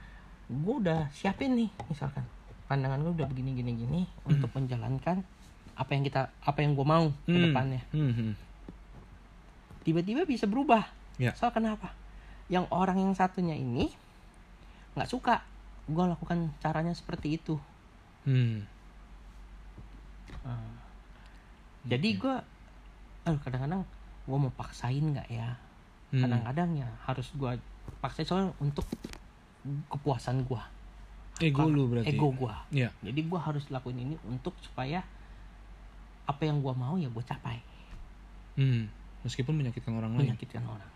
gua 0.48 0.76
udah 0.80 1.00
siapin 1.12 1.54
nih 1.54 1.70
misalkan 1.88 2.24
pandangan 2.66 3.00
gua 3.02 3.14
udah 3.14 3.28
begini 3.28 3.52
gini 3.54 3.72
gini 3.76 4.02
untuk 4.24 4.52
menjalankan 4.52 5.24
apa 5.74 5.90
yang 5.92 6.04
kita 6.04 6.32
apa 6.42 6.60
yang 6.60 6.74
gua 6.74 6.88
mau 6.88 7.06
ke 7.24 7.32
Hmm. 7.32 7.44
depannya 7.46 7.82
Hmm, 7.92 8.12
hmm. 8.12 8.32
tiba-tiba 9.84 10.24
bisa 10.24 10.46
berubah 10.46 10.88
Ya. 11.18 11.34
soal 11.34 11.50
kenapa 11.50 11.92
yang 12.48 12.70
orang 12.70 12.98
yang 12.98 13.12
satunya 13.12 13.54
ini 13.54 13.90
nggak 14.94 15.10
suka 15.10 15.42
gua 15.86 16.10
lakukan 16.10 16.52
caranya 16.58 16.92
seperti 16.92 17.36
itu 17.36 17.56
Hmm. 18.24 18.68
Nah, 20.44 20.60
jadi 21.84 22.10
gua 22.16 22.44
aduh 23.24 23.40
kadang-kadang 23.42 23.84
gua 24.24 24.38
mau 24.38 24.52
paksain 24.54 25.00
nggak 25.02 25.28
ya 25.28 25.56
Hmm. 26.08 26.24
kadang-kadang 26.24 26.70
ya 26.78 26.88
harus 27.04 27.28
gua 27.34 27.60
paksa 28.00 28.24
soal 28.24 28.56
untuk 28.58 28.88
kepuasan 29.88 30.44
gua 30.44 30.66
Ego 31.38 31.70
lu 31.70 31.86
berarti. 31.88 32.12
ego 32.12 32.32
gua 32.32 32.66
Ya. 32.70 32.90
jadi 33.00 33.22
gua 33.24 33.40
harus 33.40 33.70
lakuin 33.70 34.00
ini 34.00 34.16
untuk 34.24 34.58
supaya 34.58 35.06
apa 36.24 36.42
yang 36.44 36.60
gua 36.60 36.74
mau 36.74 36.96
ya 36.96 37.08
gua 37.08 37.22
capai 37.22 37.62
Hmm. 38.58 38.90
Meskipun 39.22 39.54
menyakitkan 39.54 39.94
orang 39.94 40.18
lain. 40.18 40.34
menyakitkan 40.34 40.64
orang 40.64 40.90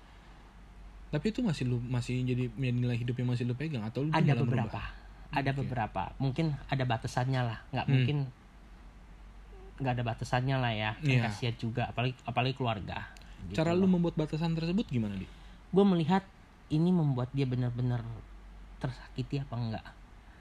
Tapi 1.11 1.29
itu 1.29 1.43
masih 1.43 1.67
lu 1.67 1.77
masih 1.83 2.23
jadi 2.23 2.47
nilai 2.55 2.95
hidup 2.95 3.13
yang 3.15 3.29
masih 3.29 3.43
lu 3.43 3.53
pegang 3.53 3.83
atau 3.83 4.01
lu 4.01 4.09
ada 4.09 4.33
beberapa 4.33 4.65
merubah? 4.71 4.87
ada 5.31 5.49
Oke. 5.49 5.57
beberapa 5.61 6.01
mungkin 6.17 6.45
ada 6.65 6.83
batasannya 6.83 7.41
lah 7.41 7.59
nggak 7.69 7.85
Hmm. 7.85 7.93
mungkin 7.93 8.17
nggak 9.77 9.93
ada 9.93 10.03
batasannya 10.05 10.55
lah 10.55 10.71
ya 10.71 10.91
Kan 10.95 11.07
Iya. 11.07 11.21
kasihan 11.23 11.55
juga 11.55 11.83
apalagi 11.85 12.13
apalagi 12.23 12.53
keluarga 12.53 12.97
Gitu 13.41 13.57
Cara 13.57 13.73
lu 13.73 13.85
membuat 13.85 14.13
batasan 14.15 14.53
tersebut 14.53 14.85
gimana, 14.85 15.15
Di? 15.15 15.25
gue 15.67 15.85
melihat 15.87 16.21
ini 16.69 16.89
membuat 16.89 17.29
dia 17.31 17.43
benar-benar 17.43 18.05
tersakiti 18.81 19.37
apa 19.37 19.55
enggak 19.55 19.85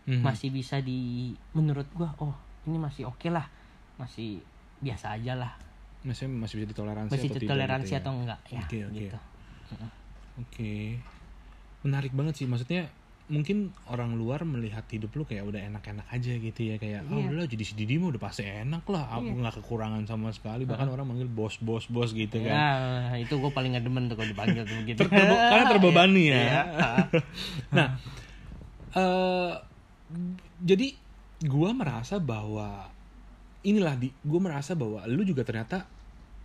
Mhm. 0.03 0.25
masih 0.25 0.49
bisa 0.49 0.81
di 0.81 0.99
menurut 1.53 1.85
gua 1.93 2.11
oh 2.19 2.33
ini 2.65 2.77
masih 2.77 3.05
oke 3.05 3.29
lah 3.29 3.45
masih 3.95 4.41
biasa 4.79 5.15
aja 5.15 5.37
lah 5.37 5.53
Maksudnya 6.01 6.33
masih 6.41 6.55
bisa 6.57 6.69
ditoleransi 6.69 7.13
masih 7.13 7.29
atau 7.29 7.37
tidak 7.37 7.51
toleransi 7.53 7.85
gitu 7.85 7.93
ya? 7.93 8.01
atau 8.01 8.13
enggak 8.15 8.41
ya 8.49 8.61
Oke, 8.61 8.79
oke. 8.83 8.97
gitu 8.97 9.19
Oke. 10.39 10.75
Menarik 11.81 12.11
banget 12.11 12.35
sih. 12.35 12.47
Maksudnya 12.47 12.89
mungkin 13.29 13.71
orang 13.87 14.17
luar 14.17 14.43
melihat 14.43 14.83
hidup 14.89 15.13
lu 15.13 15.23
kayak 15.23 15.45
udah 15.45 15.63
enak-enak 15.63 16.03
aja 16.09 16.33
gitu 16.35 16.61
ya 16.65 16.77
kayak 16.77 17.07
oh 17.07 17.15
Iya. 17.15 17.31
udah 17.31 17.47
jadi 17.47 17.63
si 17.63 17.75
Didi 17.75 17.95
mah 17.95 18.11
udah 18.11 18.19
pasti 18.19 18.43
enak 18.43 18.83
lah 18.85 19.07
aku 19.13 19.23
Iya. 19.29 19.39
nggak 19.39 19.55
kekurangan 19.57 20.03
sama 20.05 20.29
sekali 20.31 20.65
bahkan 20.65 20.89
orang 20.89 21.07
manggil 21.07 21.29
bos 21.29 21.55
bos 21.57 21.87
bos 21.87 22.11
gitu 22.11 22.41
kan 22.41 22.51
ya 22.51 22.69
itu 23.17 23.31
gue 23.33 23.47
paling 23.49 23.71
gak 23.73 23.87
demen 23.87 24.09
tuh 24.09 24.17
kalau 24.17 24.27
dipanggil 24.27 24.65
tuh 24.65 24.75
begitu 24.83 24.99
Ter- 24.99 25.13
terbe- 25.13 25.41
karena 25.47 25.65
terbebani 25.71 26.23
ya. 26.27 26.41
Iya. 26.41 26.63
Nah, 27.77 27.89
eh 28.91 29.55
jadi 30.61 30.89
gua 31.47 31.71
merasa 31.73 32.19
bahwa 32.19 32.91
inilah 33.63 33.95
di 33.97 34.11
gua 34.27 34.41
merasa 34.51 34.75
bahwa 34.75 35.05
lu 35.07 35.23
juga 35.23 35.47
ternyata 35.47 35.87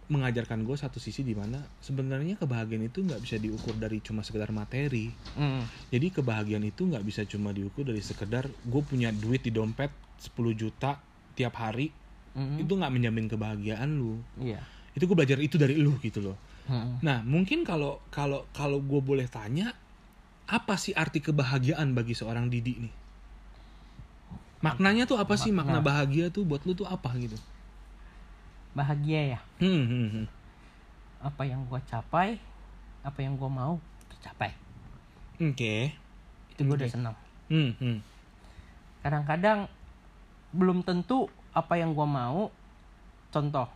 mengajarkan 0.06 0.62
gue 0.70 0.78
satu 0.78 1.02
sisi 1.02 1.26
di 1.26 1.34
mana 1.34 1.58
sebenarnya 1.82 2.38
kebahagiaan 2.38 2.86
itu 2.86 3.02
nggak 3.02 3.26
bisa 3.26 3.41
diukur 3.41 3.74
dari 3.74 4.06
cuma 4.06 4.22
sekedar 4.22 4.54
materi. 4.54 5.10
Mm. 5.34 5.66
Jadi 5.89 6.08
kebahagiaan 6.14 6.62
itu 6.62 6.86
nggak 6.86 7.02
bisa 7.02 7.26
cuma 7.26 7.50
diukur 7.50 7.89
dari 7.89 8.06
sekedar 8.06 8.46
gue 8.46 8.82
punya 8.86 9.10
duit 9.10 9.41
di 9.41 9.50
dompet 9.50 9.89
10 10.22 10.54
juta 10.54 11.02
tiap 11.34 11.58
hari 11.58 11.89
Mm. 12.36 12.68
itu 12.68 12.72
nggak 12.76 12.91
menjamin 12.91 13.26
kebahagiaan 13.32 13.96
lu. 13.96 14.20
iya 14.43 14.60
itu 14.96 15.04
gue 15.08 15.16
belajar 15.16 15.39
itu 15.43 15.56
dari 15.60 15.76
lu 15.76 15.96
gitu 16.00 16.20
loh 16.24 16.38
Mm-mm. 16.68 17.04
nah 17.04 17.20
mungkin 17.24 17.64
kalau 17.68 18.00
kalau 18.12 18.48
kalau 18.56 18.80
gue 18.84 19.00
boleh 19.04 19.28
tanya 19.28 19.72
apa 20.46 20.78
sih 20.78 20.93
arti 20.93 21.22
kebahagiaan 21.22 21.98
bagi 21.98 22.14
seorang 22.14 22.54
Didi 22.54 22.78
nih? 22.78 22.93
Maknanya 24.62 25.10
tuh 25.10 25.18
apa 25.18 25.38
sih? 25.38 25.54
Makna 25.54 25.82
Makna. 25.82 25.86
bahagia 25.86 26.26
tuh 26.30 26.46
buat 26.46 26.62
lu 26.66 26.74
tuh 26.78 26.89
apa 26.89 27.14
gitu? 27.18 27.38
Bahagia 28.78 29.38
ya? 29.38 29.39
Hmm, 29.62 29.86
hmm, 29.86 30.08
hmm. 30.10 30.26
apa 31.26 31.41
yang 31.41 31.66
gua 31.66 31.82
capai 31.89 32.38
apa 33.02 33.20
yang 33.22 33.34
gua 33.38 33.50
mau 33.50 33.74
tercapai. 34.14 34.54
Oke. 35.41 35.93
Itu 36.54 36.62
gua 36.66 36.78
udah 36.78 36.89
Oke. 36.89 36.93
senang. 36.93 37.16
Hmm, 37.46 37.78
hmm. 37.78 37.98
kadang-kadang 39.06 39.70
belum 40.50 40.82
tentu 40.82 41.30
apa 41.54 41.78
yang 41.78 41.93
gua 41.93 42.10
mau 42.10 42.50
contoh 43.34 43.70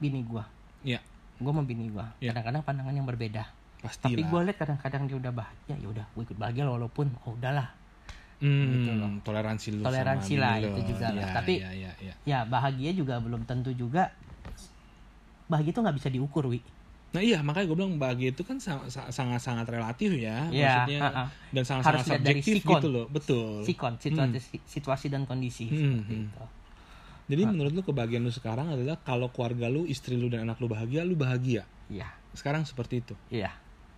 bini 0.00 0.24
gua. 0.24 0.44
Ya. 0.84 1.00
Gua 1.36 1.52
mau 1.52 1.64
bini 1.64 1.88
gua. 1.92 2.12
Ya. 2.20 2.32
kadang-kadang 2.32 2.64
pandangan 2.64 2.96
yang 2.96 3.08
berbeda 3.08 3.63
pasti 3.84 4.08
tapi 4.08 4.22
gua 4.24 4.40
lihat 4.42 4.56
kadang-kadang 4.56 5.04
dia 5.04 5.16
udah 5.18 5.32
bahagia 5.34 5.74
ya 5.76 5.86
udah 5.86 6.06
gua 6.10 6.22
ikut 6.24 6.38
bahagia 6.38 6.64
walaupun 6.64 7.06
oh 7.22 7.36
udahlah 7.36 7.68
hmm, 8.40 8.64
gitu 8.72 8.90
loh. 8.94 9.08
toleransi 9.20 9.68
lu 9.70 9.82
Toleransi 9.82 10.34
lah, 10.34 10.56
itu 10.58 10.80
juga 10.88 11.06
lah. 11.12 11.20
Ya, 11.22 11.34
Tapi- 11.36 11.60
ya, 11.60 11.70
ya, 11.70 11.90
ya. 12.00 12.14
ya 12.24 12.38
bahagia 12.42 12.90
juga 12.92 13.20
belum 13.20 13.44
tentu 13.44 13.70
juga 13.70 14.08
bahagia 15.46 15.70
itu 15.70 15.80
nggak 15.80 15.96
bisa 15.96 16.08
diukur 16.08 16.48
wi 16.48 16.60
Nah 17.14 17.22
iya 17.22 17.38
makanya 17.40 17.70
gue 17.70 17.76
bilang 17.78 17.94
bahagia 17.94 18.34
itu 18.34 18.42
kan 18.42 18.58
sangat 18.58 18.90
sangat 19.38 19.70
relatif 19.70 20.10
ya, 20.18 20.50
Iya, 20.50 20.82
maksudnya 20.82 20.98
ha-ha. 21.00 21.24
dan 21.54 21.62
sangat 21.62 21.82
Harus 21.86 21.98
sangat 22.00 22.08
lihat 22.10 22.20
dari 22.20 22.32
subjektif 22.34 22.54
sikon. 22.58 22.72
gitu 22.74 22.88
loh, 22.90 23.06
betul. 23.06 23.52
sikon 23.62 23.92
situasi 23.96 24.40
situasi 24.66 25.06
dan 25.06 25.22
kondisi 25.22 25.70
Hmm, 25.70 26.02
seperti 26.02 26.10
hmm. 26.10 26.26
itu 26.26 26.44
Jadi 27.24 27.42
menurut 27.46 27.70
lu 27.70 27.80
kebahagiaan 27.80 28.20
lu 28.20 28.28
sekarang 28.28 28.66
adalah 28.68 28.98
kalau 28.98 29.30
keluarga 29.30 29.70
lu, 29.70 29.86
istri 29.86 30.12
lu 30.12 30.26
dan 30.26 30.44
anak 30.44 30.58
lu 30.58 30.66
bahagia, 30.66 31.00
lu 31.00 31.14
bahagia. 31.14 31.62
iya 31.86 32.10
Sekarang 32.32 32.66
seperti 32.66 33.00
itu. 33.00 33.14
iya 33.30 33.54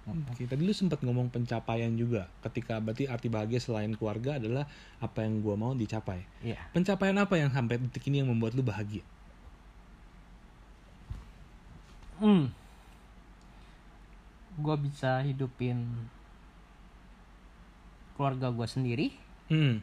Oke, 0.07 0.47
tadi 0.47 0.63
lu 0.63 0.71
sempat 0.71 1.03
ngomong 1.03 1.35
pencapaian 1.35 1.91
juga. 1.99 2.31
Ketika 2.39 2.79
berarti 2.79 3.11
arti 3.11 3.27
bahagia 3.27 3.59
selain 3.59 3.91
keluarga 3.99 4.39
adalah 4.39 4.71
apa 5.03 5.27
yang 5.27 5.43
gua 5.43 5.59
mau 5.59 5.75
dicapai. 5.75 6.23
iya 6.47 6.63
Pencapaian 6.71 7.19
apa 7.19 7.35
yang 7.35 7.51
sampai 7.51 7.83
detik 7.83 8.07
ini 8.07 8.23
yang 8.23 8.31
membuat 8.31 8.55
lu 8.55 8.63
bahagia? 8.63 9.03
hmm 12.17 12.49
gue 14.57 14.77
bisa 14.89 15.21
hidupin 15.21 15.85
keluarga 18.17 18.49
gue 18.49 18.65
sendiri 18.65 19.07
Hmm. 19.47 19.79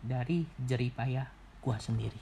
dari 0.00 0.46
jeripaya 0.56 1.28
gue 1.60 1.76
sendiri 1.76 2.20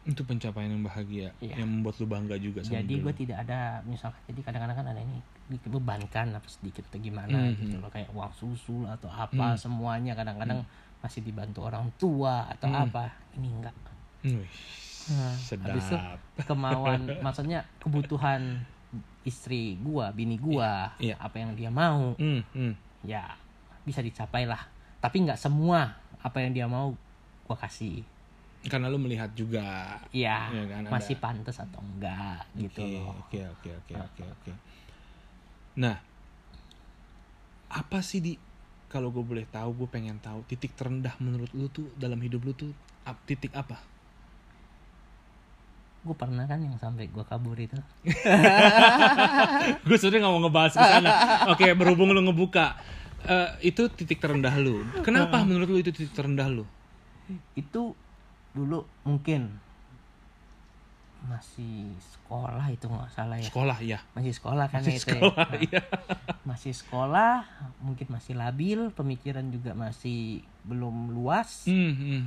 Itu 0.00 0.24
pencapaian 0.24 0.72
yang 0.72 0.80
bahagia, 0.80 1.28
Iya. 1.38 1.60
yang 1.60 1.68
membuat 1.70 2.00
lu 2.00 2.08
bangga 2.08 2.36
juga 2.36 2.64
sama 2.64 2.80
jadi 2.80 2.94
gue 2.98 3.12
tidak 3.14 3.36
ada 3.44 3.84
misalkan 3.84 4.16
jadi 4.26 4.40
kadang-kadang 4.42 4.76
kan 4.80 4.86
ada 4.88 5.00
ini 5.00 5.20
dibebankan 5.46 6.26
apa 6.32 6.48
sedikit 6.48 6.88
atau 6.88 6.98
gimana 6.98 7.36
Mhm. 7.50 7.56
gitu 7.60 7.76
loh 7.76 7.90
kayak 7.90 8.08
uang 8.10 8.32
susu 8.32 8.88
atau 8.88 9.08
apa 9.08 9.52
Hmm. 9.52 9.60
semuanya 9.60 10.14
kadang-kadang 10.14 10.64
masih 11.00 11.20
dibantu 11.20 11.64
orang 11.64 11.84
tua 11.96 12.48
atau 12.48 12.68
Hmm. 12.68 12.86
apa 12.86 13.12
ini 13.34 13.48
enggak 13.50 13.76
Wih, 14.20 14.44
Nah, 15.10 15.32
sedap. 15.34 15.74
habis 15.74 15.88
itu 15.90 16.42
kemauan 16.44 17.00
maksudnya 17.24 17.64
kebutuhan 17.76 18.62
istri 19.20 19.76
gua 19.76 20.12
bini 20.12 20.36
gua 20.36 20.92
Iya. 20.96 21.16
apa 21.16 21.36
yang 21.38 21.52
dia 21.52 21.68
mau 21.68 22.16
Hmm, 22.16 22.40
hmm. 22.52 22.72
ya 23.04 23.36
bisa 23.82 24.00
dicapai 24.00 24.48
lah 24.48 24.60
tapi 24.96 25.24
nggak 25.24 25.36
semua 25.36 25.92
apa 26.20 26.40
yang 26.40 26.52
dia 26.52 26.64
mau 26.64 26.92
gua 27.44 27.56
kasih 27.58 28.00
Karena 28.68 28.92
lu 28.92 29.00
melihat 29.00 29.32
juga 29.32 29.96
ya 30.12 30.52
Iya 30.52 30.64
kan, 30.68 30.80
ada- 30.84 30.92
masih 30.92 31.16
pantas 31.16 31.56
atau 31.56 31.80
enggak 31.80 32.44
gitu 32.60 32.84
Oke, 32.84 32.92
loh 32.92 33.16
Oke, 33.24 33.40
oke, 33.46 33.68
oke, 33.72 33.94
oke, 33.96 34.22
oke. 34.28 34.52
Nah, 35.80 35.96
apa 37.70 37.98
sih 38.02 38.20
di 38.20 38.34
kalau 38.90 39.08
gue 39.08 39.22
boleh 39.22 39.46
tahu, 39.46 39.70
gue 39.72 39.88
pengen 39.88 40.18
tahu 40.18 40.42
titik 40.44 40.74
terendah 40.74 41.14
menurut 41.22 41.48
lu 41.54 41.70
tuh 41.70 41.94
dalam 41.94 42.18
hidup 42.18 42.42
lu 42.42 42.52
tuh 42.52 42.70
ap- 43.02 43.22
titik 43.24 43.54
apa? 43.54 43.78
gue 46.00 46.16
pernah 46.16 46.48
kan 46.48 46.56
yang 46.56 46.80
sampai 46.80 47.12
gua 47.12 47.28
kabur 47.28 47.52
itu 47.60 47.76
gue 49.84 49.96
sebenarnya 50.00 50.20
nggak 50.24 50.32
mau 50.32 50.40
ngebahas 50.40 50.72
ke 50.72 50.80
sana. 50.80 51.10
Oke, 51.52 51.76
berhubung 51.76 52.08
lu 52.10 52.24
ngebuka, 52.24 52.72
eh, 53.28 53.68
itu 53.68 53.84
titik 53.92 54.16
terendah 54.16 54.56
lu. 54.56 54.80
Kenapa 55.04 55.44
menurut 55.44 55.68
lu 55.68 55.76
itu 55.76 55.92
titik 55.92 56.16
terendah 56.16 56.48
lu? 56.48 56.64
itu 57.52 57.92
dulu 58.52 58.78
mungkin 59.02 59.50
masih 61.20 61.84
sekolah 62.00 62.64
itu 62.66 62.88
nggak 62.88 63.12
salah 63.12 63.36
ya 63.36 63.44
Sekolah 63.44 63.78
ya. 63.78 63.98
masih 64.14 64.32
sekolah 64.32 64.66
kan 64.66 64.80
Masih 64.80 64.96
itu 64.96 65.04
sekolah, 65.04 65.36
ya. 65.36 65.44
Nah, 65.44 65.60
iya. 65.60 65.80
masih 66.42 66.72
sekolah 66.72 67.34
mungkin 67.78 68.06
masih 68.08 68.34
labil 68.34 68.88
pemikiran 68.90 69.44
juga 69.48 69.76
masih 69.76 70.40
belum 70.64 71.12
luas 71.12 71.68
Hmm, 71.68 71.92
hmm. 71.92 72.22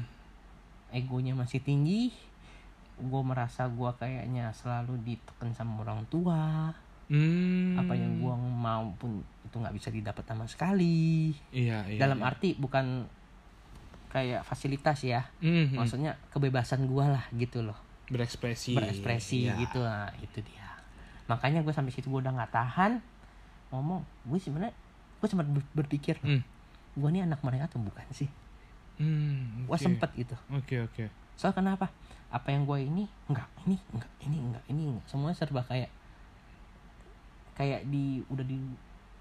egonya 0.94 1.34
masih 1.34 1.58
tinggi 1.60 2.14
gue 2.94 3.22
merasa 3.26 3.66
gue 3.66 3.90
kayaknya 3.98 4.54
selalu 4.54 5.02
ditekan 5.04 5.52
sama 5.52 5.82
orang 5.82 6.06
tua 6.08 6.72
Hmm. 7.04 7.76
apa 7.76 7.94
yang 7.94 8.16
gue 8.16 8.32
mau 8.56 8.88
pun 8.96 9.20
itu 9.44 9.54
nggak 9.54 9.76
bisa 9.76 9.90
didapat 9.90 10.24
sama 10.24 10.48
sekali 10.48 11.34
Iya, 11.52 11.84
iya. 11.88 12.00
dalam 12.00 12.16
iya. 12.16 12.26
arti 12.26 12.56
bukan 12.56 13.04
kayak 14.14 14.42
fasilitas 14.42 15.02
ya 15.02 15.26
Hmm, 15.40 15.68
hmm. 15.68 15.76
maksudnya 15.76 16.14
kebebasan 16.30 16.86
gue 16.86 17.02
lah 17.04 17.26
gitu 17.34 17.60
loh 17.60 17.76
berekspresi. 18.06 18.74
berekspresi 18.74 19.50
Iya. 19.50 19.58
gitu 19.60 19.82
nah 19.82 20.14
itu 20.16 20.40
dia 20.40 20.70
makanya 21.26 21.60
gue 21.60 21.72
sampai 21.72 21.90
situ 21.90 22.08
gue 22.08 22.20
udah 22.20 22.30
nggak 22.32 22.54
tahan 22.54 23.02
ngomong 23.70 24.06
gue 24.24 24.38
sebenarnya 24.38 24.76
gue 25.18 25.28
sempat 25.28 25.48
ber- 25.48 25.72
berpikir 25.74 26.20
Hmm. 26.20 26.46
gue 26.94 27.10
nih 27.10 27.24
anak 27.24 27.42
mereka 27.42 27.66
atau 27.68 27.80
bukan 27.80 28.06
sih 28.10 28.30
Hmm, 28.94 29.66
gue 29.66 29.72
oke. 29.72 29.82
sempet 29.82 30.10
gitu 30.14 30.38
Oke, 30.52 30.78
oke. 30.80 31.10
soal 31.34 31.50
kenapa 31.52 31.90
apa 32.30 32.48
yang 32.50 32.62
gue 32.64 32.78
ini 32.80 33.10
enggak 33.26 33.50
ini 33.64 33.82
enggak 33.90 34.12
ini 34.22 34.38
enggak 34.40 34.64
ini 34.68 34.82
enggak 34.88 35.06
semuanya 35.08 35.34
serba 35.34 35.62
kayak 35.64 35.90
kayak 37.54 37.86
di 37.86 38.22
udah 38.28 38.42
di 38.42 38.58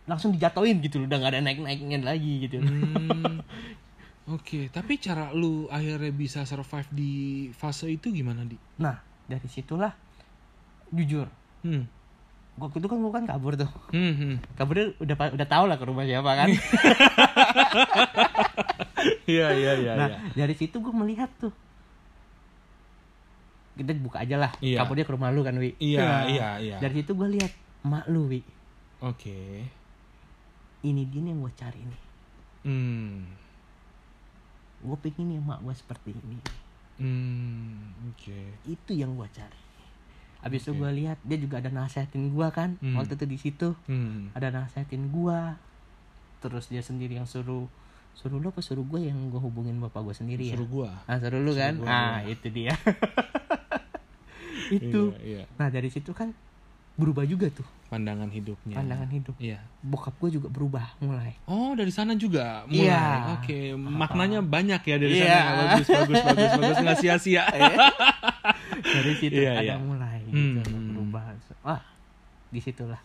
langsung 0.03 0.29
dijatoin 0.31 0.81
gitu 0.81 0.99
loh 0.99 1.07
udah 1.07 1.17
nggak 1.17 1.33
ada 1.33 1.41
naik 1.41 1.59
naiknya 1.59 1.99
lagi 2.03 2.33
gitu 2.43 2.59
Hmm, 2.59 3.39
Oke, 4.25 4.71
tapi 4.71 4.97
cara 4.97 5.31
lu 5.31 5.67
akhirnya 5.67 6.11
bisa 6.11 6.43
survive 6.43 6.87
di 6.89 7.13
fase 7.51 7.91
itu 7.91 8.09
gimana 8.09 8.43
di? 8.43 8.55
nah 8.77 8.95
dari 9.23 9.47
situlah 9.47 9.91
jujur 10.89 11.27
Hmm. 11.63 11.87
waktu 12.55 12.77
itu 12.77 12.87
kan 12.87 12.99
gue 12.99 13.13
kan 13.13 13.25
kabur 13.25 13.55
tuh 13.55 13.71
Hmm, 13.91 14.13
hmm. 14.13 14.35
kaburnya 14.55 14.95
udah 14.99 15.15
udah 15.33 15.47
tau 15.49 15.65
lah 15.65 15.75
ke 15.75 15.85
rumah 15.85 16.03
siapa 16.03 16.31
kan 16.37 16.49
Iya, 19.25 19.47
iya, 19.53 19.73
iya, 19.75 19.93
nah 19.97 20.09
iya. 20.09 20.19
dari 20.37 20.53
situ 20.53 20.77
gue 20.77 20.93
melihat 20.93 21.31
tuh 21.37 21.51
kita 23.75 23.91
buka 23.97 24.21
aja 24.21 24.37
lah 24.37 24.53
Iya. 24.59 24.79
kaburnya 24.79 25.03
ke 25.03 25.13
rumah 25.13 25.31
lu 25.31 25.41
kan 25.41 25.57
wi 25.57 25.75
Iya, 25.79 26.03
Nah, 26.03 26.23
iya, 26.29 26.49
iya. 26.59 26.77
dari 26.79 26.95
situ 26.97 27.11
gue 27.13 27.29
lihat 27.33 27.51
mak 27.83 28.07
lu 28.07 28.29
wi 28.29 28.43
Oke. 29.01 29.67
ini 30.83 31.03
dia 31.05 31.23
yang 31.25 31.41
gue 31.41 31.53
cari 31.53 31.81
nih 31.81 32.03
Hmm. 32.63 33.27
Gue 34.83 34.97
pengen 34.99 35.27
nih 35.29 35.41
mak 35.41 35.59
gue 35.61 35.73
seperti 35.73 36.11
ini 36.13 36.39
Hmm, 36.95 37.89
oke. 38.07 38.41
itu 38.65 38.91
yang 38.93 39.13
gue 39.13 39.27
cari 39.29 39.61
habis 40.39 40.61
itu 40.61 40.71
Oke. 40.71 40.79
gue 40.79 40.91
lihat 40.99 41.19
dia 41.21 41.35
juga 41.37 41.59
ada 41.59 41.69
nasehatin 41.69 42.29
gue 42.29 42.49
kan 42.51 42.75
Hmm. 42.77 42.95
waktu 42.95 43.15
itu 43.15 43.25
di 43.25 43.39
situ 43.41 43.69
Hmm. 43.85 44.29
ada 44.33 44.51
nasehatin 44.53 45.09
gue 45.09 45.41
terus 46.39 46.67
dia 46.67 46.81
sendiri 46.81 47.15
yang 47.15 47.25
suruh 47.25 47.67
suruh 48.13 48.37
lu 48.37 48.47
apa 48.47 48.59
suruh 48.59 48.85
gue 48.85 49.01
yang 49.03 49.17
gue 49.25 49.39
hubungin 49.39 49.79
bapak 49.79 50.03
gue 50.03 50.15
sendiri 50.15 50.45
ya 50.47 50.55
Suruh 50.55 50.69
gua. 50.69 50.91
ah 51.03 51.17
suruh 51.17 51.39
lu 51.39 51.53
kan 51.53 51.75
Suruh 51.75 51.87
gua, 51.87 51.95
ah 52.11 52.19
iya. 52.21 52.29
itu 52.29 52.47
dia 52.51 52.75
itu 54.73 55.01
Iya, 55.15 55.19
iya. 55.23 55.43
nah 55.55 55.69
dari 55.69 55.89
situ 55.89 56.11
kan 56.11 56.33
berubah 56.95 57.25
juga 57.25 57.49
tuh 57.49 57.65
Pandangan 57.93 58.25
hidupnya. 58.27 58.73
pandangan 58.75 59.05
hidup 59.07 59.37
Iya. 59.37 59.61
bokap 59.85 60.17
gue 60.17 60.41
juga 60.41 60.49
berubah 60.49 60.97
mulai 60.99 61.37
Oh, 61.45 61.77
dari 61.77 61.93
sana 61.93 62.17
juga 62.17 62.65
mulai. 62.65 62.89
Iya. 62.89 63.05
Oke, 63.37 63.59
maknanya 63.77 64.41
banyak 64.41 64.81
ya 64.81 64.97
dari 64.97 65.15
Iya. 65.15 65.29
sana. 65.29 65.53
Bagus, 65.69 65.89
bagus, 65.91 66.21
bagus, 66.25 66.51
bagus. 66.57 66.77
Nggak 66.81 66.99
sia-sia. 66.99 67.45
dari 68.97 69.13
situ 69.15 69.37
Iya, 69.39 69.53
ada 69.55 69.65
iya. 69.65 69.77
mulai 69.77 70.19
Hmm, 70.25 70.57
gitu 70.57 70.71
hmm. 70.71 70.89
berubah 70.91 71.23
wah 71.63 71.83
di 72.49 72.59
situlah 72.59 73.01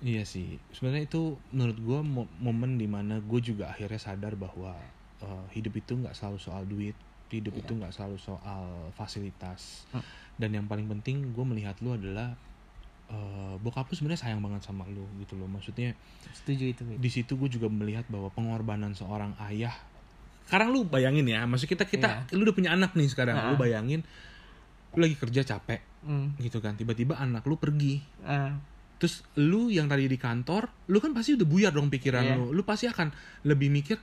Iya 0.00 0.20
sih, 0.22 0.60
sebenarnya 0.70 1.04
itu 1.06 1.22
menurut 1.48 1.78
gue 1.78 1.98
momen 2.38 2.76
di 2.76 2.84
mana 2.84 3.20
gue 3.20 3.40
juga 3.40 3.68
akhirnya 3.68 3.96
sadar 3.98 4.34
bahwa 4.34 4.76
uh, 5.22 5.44
hidup 5.50 5.72
itu 5.74 5.96
nggak 5.96 6.12
selalu 6.12 6.36
soal 6.38 6.62
duit, 6.62 6.92
hidup 7.30 7.56
itu 7.56 7.72
nggak 7.72 7.88
selalu 7.88 8.16
soal 8.18 8.68
fasilitas, 8.92 9.88
Hmm. 9.90 10.04
dan 10.36 10.50
yang 10.52 10.66
paling 10.66 10.84
penting 10.90 11.30
gue 11.30 11.44
melihat 11.46 11.76
lu 11.78 11.92
adalah 11.92 12.36
uh, 13.06 13.54
bokap 13.58 13.86
lu 13.86 13.94
sebenarnya 13.94 14.20
sayang 14.22 14.40
banget 14.40 14.62
sama 14.62 14.84
lu 14.86 15.04
gitu 15.18 15.34
loh, 15.34 15.46
maksudnya 15.46 15.92
setuju 16.32 16.64
itu 16.70 16.82
di 16.86 17.10
situ 17.10 17.34
gue 17.34 17.48
juga 17.48 17.68
melihat 17.68 18.04
bahwa 18.08 18.30
pengorbanan 18.30 18.92
seorang 18.92 19.34
ayah, 19.44 19.74
sekarang 20.44 20.70
lu 20.70 20.84
bayangin 20.84 21.24
ya, 21.24 21.44
maksud 21.44 21.66
kita 21.66 21.84
kita, 21.84 22.28
lu 22.32 22.44
udah 22.44 22.54
punya 22.54 22.70
anak 22.72 22.92
nih 22.92 23.08
sekarang, 23.08 23.36
lu 23.36 23.54
Nah. 23.54 23.60
bayangin, 23.60 24.00
lu 24.92 24.98
lagi 25.00 25.16
kerja 25.16 25.42
capek, 25.44 25.80
Hmm. 26.04 26.36
gitu 26.36 26.60
kan 26.60 26.76
tiba-tiba 26.76 27.16
anak 27.16 27.48
lu 27.48 27.56
pergi 27.56 28.04
Ah, 28.20 28.60
terus 28.94 29.24
lu 29.34 29.68
yang 29.68 29.88
tadi 29.88 30.04
di 30.04 30.16
kantor 30.16 30.68
lu 30.86 31.00
kan 31.00 31.12
pasti 31.12 31.32
udah 31.32 31.48
buyar 31.48 31.72
dong 31.72 31.88
pikiran 31.88 32.24
Iya. 32.24 32.34
lu 32.36 32.52
lu 32.52 32.60
pasti 32.60 32.84
akan 32.86 33.08
lebih 33.42 33.72
mikir 33.72 33.96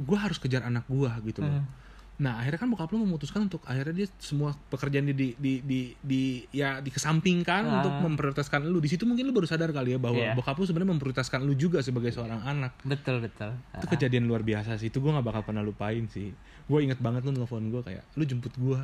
gua 0.00 0.24
harus 0.24 0.36
kejar 0.36 0.64
anak 0.64 0.88
gua 0.88 1.12
gitu 1.20 1.44
loh 1.44 1.60
Hmm. 1.60 1.68
Nah 2.16 2.40
akhirnya 2.40 2.56
kan 2.56 2.68
bokap 2.68 2.88
lu 2.90 3.02
memutuskan 3.02 3.44
untuk 3.44 3.60
akhirnya 3.62 3.92
dia 3.94 4.08
semua 4.16 4.56
pekerjaan 4.66 5.04
dia 5.04 5.12
di 5.12 5.28
di 5.36 5.52
di, 5.60 5.80
di 5.94 6.22
ya 6.50 6.80
dikesampingkan 6.80 7.62
Ah. 7.62 7.72
untuk 7.76 7.92
memprioritaskan 8.02 8.64
lu. 8.64 8.78
Di 8.78 8.88
situ 8.88 9.04
mungkin 9.04 9.24
lu 9.24 9.32
baru 9.32 9.44
sadar 9.44 9.68
kali 9.68 9.92
ya 9.92 9.98
bahwa 9.98 10.16
Iya. 10.16 10.32
bokap 10.32 10.54
lu 10.54 10.64
sebenarnya 10.64 10.92
memprioritaskan 10.92 11.40
lu 11.40 11.52
juga 11.52 11.78
sebagai 11.78 12.08
seorang 12.10 12.40
anak. 12.40 12.72
Betul 12.82 13.20
betul. 13.20 13.52
itu 13.52 13.76
Ah, 13.78 13.90
kejadian 13.90 14.24
luar 14.24 14.40
biasa 14.40 14.74
sih. 14.74 14.88
Itu 14.88 14.98
gue 14.98 15.10
nggak 15.10 15.22
bakal 15.24 15.42
pernah 15.44 15.60
lupain 15.60 16.04
sih. 16.06 16.32
Gue 16.64 16.82
inget 16.82 16.96
banget 16.98 17.20
lu 17.22 17.32
nelfon 17.32 17.66
gue 17.66 17.82
kayak 17.82 18.02
lu 18.12 18.24
jemput 18.24 18.52
gue 18.54 18.80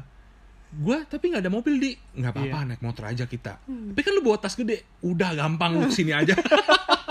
gue 0.74 0.98
tapi 1.04 1.24
nggak 1.28 1.40
ada 1.40 1.50
mobil 1.50 1.74
di. 1.76 1.90
Nggak 2.14 2.32
apa-apa 2.32 2.58
Iya. 2.58 2.68
naik 2.68 2.82
motor 2.82 3.04
aja 3.06 3.24
kita. 3.24 3.60
Tapi 3.60 4.00
kan 4.02 4.12
lu 4.12 4.20
bawa 4.20 4.36
tas 4.36 4.52
gede. 4.54 4.84
Udah 5.00 5.32
gampang 5.32 5.72
lu 5.74 5.84
ke 5.86 5.94
sini 5.94 6.12
aja 6.12 6.36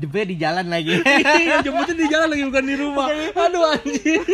Jebnya 0.00 0.24
di 0.24 0.36
jalan 0.36 0.66
lagi. 0.66 0.96
Iya, 1.40 1.60
jemputnya 1.60 1.94
di 1.94 2.06
jalan 2.08 2.28
lagi 2.32 2.42
bukan 2.42 2.64
di 2.64 2.76
rumah 2.76 3.06
aduh 3.36 3.64
anjing 3.70 4.24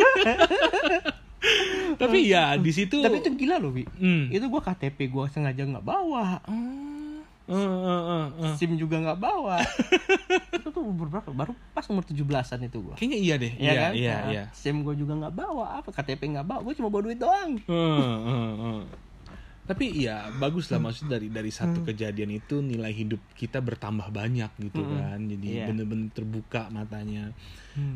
tapi 1.97 2.27
ya 2.27 2.55
di 2.57 2.73
situ 2.75 2.99
Tapi 3.01 3.23
itu 3.23 3.31
gila 3.37 3.57
loh, 3.59 3.71
Wi. 3.71 3.87
Hmm. 3.99 4.27
Itu 4.29 4.49
gua 4.49 4.63
KTP 4.63 5.07
gua 5.07 5.31
sengaja 5.31 5.63
nggak 5.63 5.85
bawa. 5.85 6.43
Eh, 7.47 7.55
eh. 7.55 8.27
SIM 8.59 8.75
juga 8.75 8.99
nggak 8.99 9.21
bawa. 9.23 9.63
itu 10.51 10.67
tuh 10.67 10.83
umur 10.83 11.07
berapa? 11.07 11.31
Baru 11.31 11.55
pas 11.71 11.87
umur 11.87 12.03
17-an 12.03 12.67
itu 12.67 12.79
gua. 12.83 12.99
kayaknya 12.99 13.19
iya 13.23 13.35
deh 13.39 13.53
Iya 13.55 13.63
iya 13.63 13.79
kan? 13.79 13.93
iya 13.95 14.17
Nah, 14.17 14.31
iya 14.33 14.43
SIM 14.51 14.83
gua 14.83 14.95
juga 14.99 15.15
nggak 15.15 15.35
bawa. 15.37 15.79
Apa 15.79 15.95
KTP 15.95 16.35
nggak 16.35 16.47
bawa? 16.47 16.61
Gua 16.67 16.75
cuma 16.75 16.89
bawa 16.91 17.03
duit 17.07 17.19
doang. 17.21 17.53
Tapi 19.67 19.99
ya 19.99 20.31
bagus 20.33 20.71
lah 20.71 20.79
maksudnya 20.79 21.19
dari 21.19 21.27
dari 21.27 21.51
satu 21.51 21.83
kejadian 21.83 22.31
itu 22.33 22.63
nilai 22.63 22.91
hidup 22.91 23.19
kita 23.35 23.59
bertambah 23.59 24.09
banyak 24.09 24.51
gitu 24.63 24.79
Hmm. 24.81 24.95
kan. 24.95 25.19
Jadi 25.27 25.47
Iya. 25.53 25.67
bener-bener 25.67 26.09
terbuka 26.11 26.71
matanya. 26.71 27.35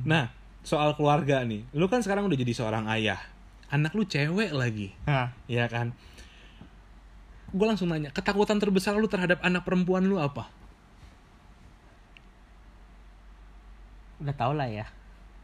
Nah, 0.02 0.34
soal 0.60 0.92
keluarga 0.92 1.46
nih. 1.46 1.62
Lu 1.70 1.86
kan 1.86 2.02
sekarang 2.02 2.26
udah 2.26 2.34
jadi 2.34 2.52
seorang 2.52 2.90
ayah. 2.90 3.22
Anak 3.70 3.94
lu 3.94 4.02
cewek 4.02 4.50
lagi, 4.50 4.90
Nah, 5.06 5.30
ya 5.46 5.70
kan? 5.70 5.94
Gue 7.50 7.66
langsung 7.66 7.86
nanya, 7.86 8.10
ketakutan 8.10 8.58
terbesar 8.58 8.94
lu 8.94 9.06
terhadap 9.06 9.38
anak 9.40 9.62
perempuan 9.62 10.02
lu 10.04 10.18
apa? 10.18 10.50
udah 14.20 14.36
tau 14.36 14.52
lah 14.52 14.68
ya. 14.68 14.84